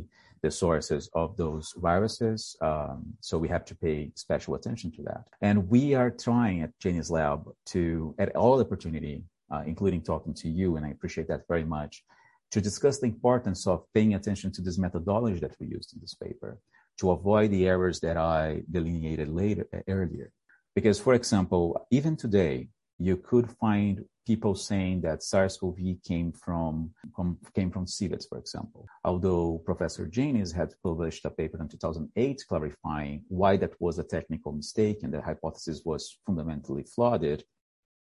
the 0.45 0.51
sources 0.51 1.03
of 1.13 1.35
those 1.43 1.73
viruses. 1.87 2.39
Um, 2.69 2.97
so 3.27 3.33
we 3.43 3.49
have 3.55 3.65
to 3.69 3.75
pay 3.85 4.11
special 4.15 4.53
attention 4.57 4.89
to 4.97 5.01
that. 5.09 5.23
And 5.41 5.57
we 5.75 5.83
are 5.99 6.11
trying 6.27 6.57
at 6.65 6.77
Genius 6.83 7.09
Lab 7.09 7.39
to, 7.73 8.13
at 8.23 8.35
all 8.35 8.59
opportunity, 8.59 9.17
uh, 9.53 9.63
including 9.65 10.01
talking 10.01 10.33
to 10.41 10.49
you, 10.59 10.67
and 10.75 10.85
I 10.85 10.89
appreciate 10.95 11.27
that 11.29 11.47
very 11.47 11.65
much, 11.77 12.03
to 12.51 12.61
discuss 12.61 12.99
the 12.99 13.07
importance 13.07 13.67
of 13.67 13.85
paying 13.93 14.13
attention 14.13 14.51
to 14.53 14.61
this 14.61 14.77
methodology 14.77 15.39
that 15.39 15.55
we 15.59 15.67
used 15.67 15.93
in 15.93 16.01
this 16.01 16.13
paper 16.13 16.59
to 16.99 17.11
avoid 17.11 17.51
the 17.51 17.67
errors 17.67 17.99
that 17.99 18.17
I 18.17 18.61
delineated 18.71 19.29
later 19.29 19.67
earlier. 19.87 20.31
Because, 20.75 20.99
for 20.99 21.13
example, 21.13 21.85
even 21.91 22.15
today, 22.15 22.69
you 22.97 23.17
could 23.17 23.49
find 23.51 24.05
people 24.25 24.55
saying 24.55 25.01
that 25.01 25.21
SARS-CoV 25.21 25.77
came 26.07 26.31
from, 26.31 26.91
from 27.15 27.37
came 27.53 27.69
from 27.69 27.85
civets, 27.85 28.25
for 28.25 28.37
example. 28.37 28.87
Although 29.03 29.61
Professor 29.65 30.07
Janis 30.07 30.51
had 30.51 30.73
published 30.81 31.25
a 31.25 31.29
paper 31.29 31.61
in 31.61 31.67
2008 31.67 32.43
clarifying 32.47 33.23
why 33.27 33.57
that 33.57 33.79
was 33.79 33.99
a 33.99 34.03
technical 34.03 34.51
mistake 34.51 35.03
and 35.03 35.13
the 35.13 35.21
hypothesis 35.21 35.81
was 35.85 36.17
fundamentally 36.25 36.83
flawed. 36.83 37.43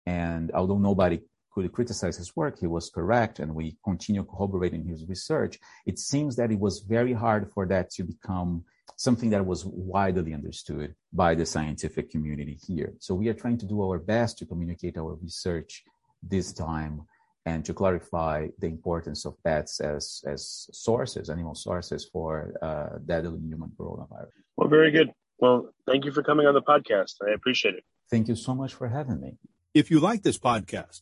And 0.06 0.52
although 0.52 0.80
nobody 0.80 1.22
could 1.52 1.72
criticize 1.72 2.18
his 2.18 2.36
work, 2.36 2.60
he 2.60 2.68
was 2.68 2.90
correct, 2.90 3.40
and 3.40 3.56
we 3.56 3.78
continue 3.84 4.24
corroborating 4.24 4.86
his 4.86 5.06
research. 5.08 5.60
It 5.86 6.00
seems 6.00 6.36
that 6.36 6.52
it 6.52 6.60
was 6.60 6.80
very 6.80 7.14
hard 7.14 7.52
for 7.54 7.66
that 7.68 7.90
to 7.92 8.04
become 8.04 8.64
something 8.96 9.30
that 9.30 9.46
was 9.46 9.66
widely 9.66 10.34
understood 10.34 10.96
by 11.14 11.36
the 11.36 11.46
scientific 11.46 12.12
community 12.12 12.60
here. 12.68 12.94
So 13.00 13.16
we 13.16 13.30
are 13.30 13.34
trying 13.34 13.58
to 13.60 13.66
do 13.66 13.82
our 13.82 14.00
best 14.00 14.38
to 14.40 14.46
communicate 14.46 14.98
our 14.98 15.16
research 15.16 15.84
this 16.22 16.52
time 16.52 17.04
and 17.46 17.64
to 17.66 17.74
clarify 17.74 18.48
the 18.60 18.68
importance 18.68 19.26
of 19.26 19.34
bats 19.44 19.80
as 19.80 20.22
as 20.28 20.68
sources, 20.72 21.30
animal 21.30 21.56
sources 21.56 22.10
for 22.12 22.54
uh, 22.62 22.98
deadly 23.06 23.40
human 23.40 23.72
coronavirus. 23.80 24.36
Well, 24.58 24.68
very 24.68 24.92
good. 24.92 25.12
Well, 25.40 25.74
thank 25.88 26.06
you 26.06 26.12
for 26.12 26.22
coming 26.22 26.46
on 26.46 26.54
the 26.54 26.62
podcast. 26.62 27.16
I 27.26 27.32
appreciate 27.32 27.76
it. 27.76 27.84
Thank 28.12 28.28
you 28.28 28.36
so 28.36 28.54
much 28.54 28.74
for 28.74 28.88
having 28.90 29.20
me. 29.22 29.38
If 29.74 29.90
you 29.92 30.00
like 30.00 30.24
this 30.24 30.38
podcast, 30.38 31.02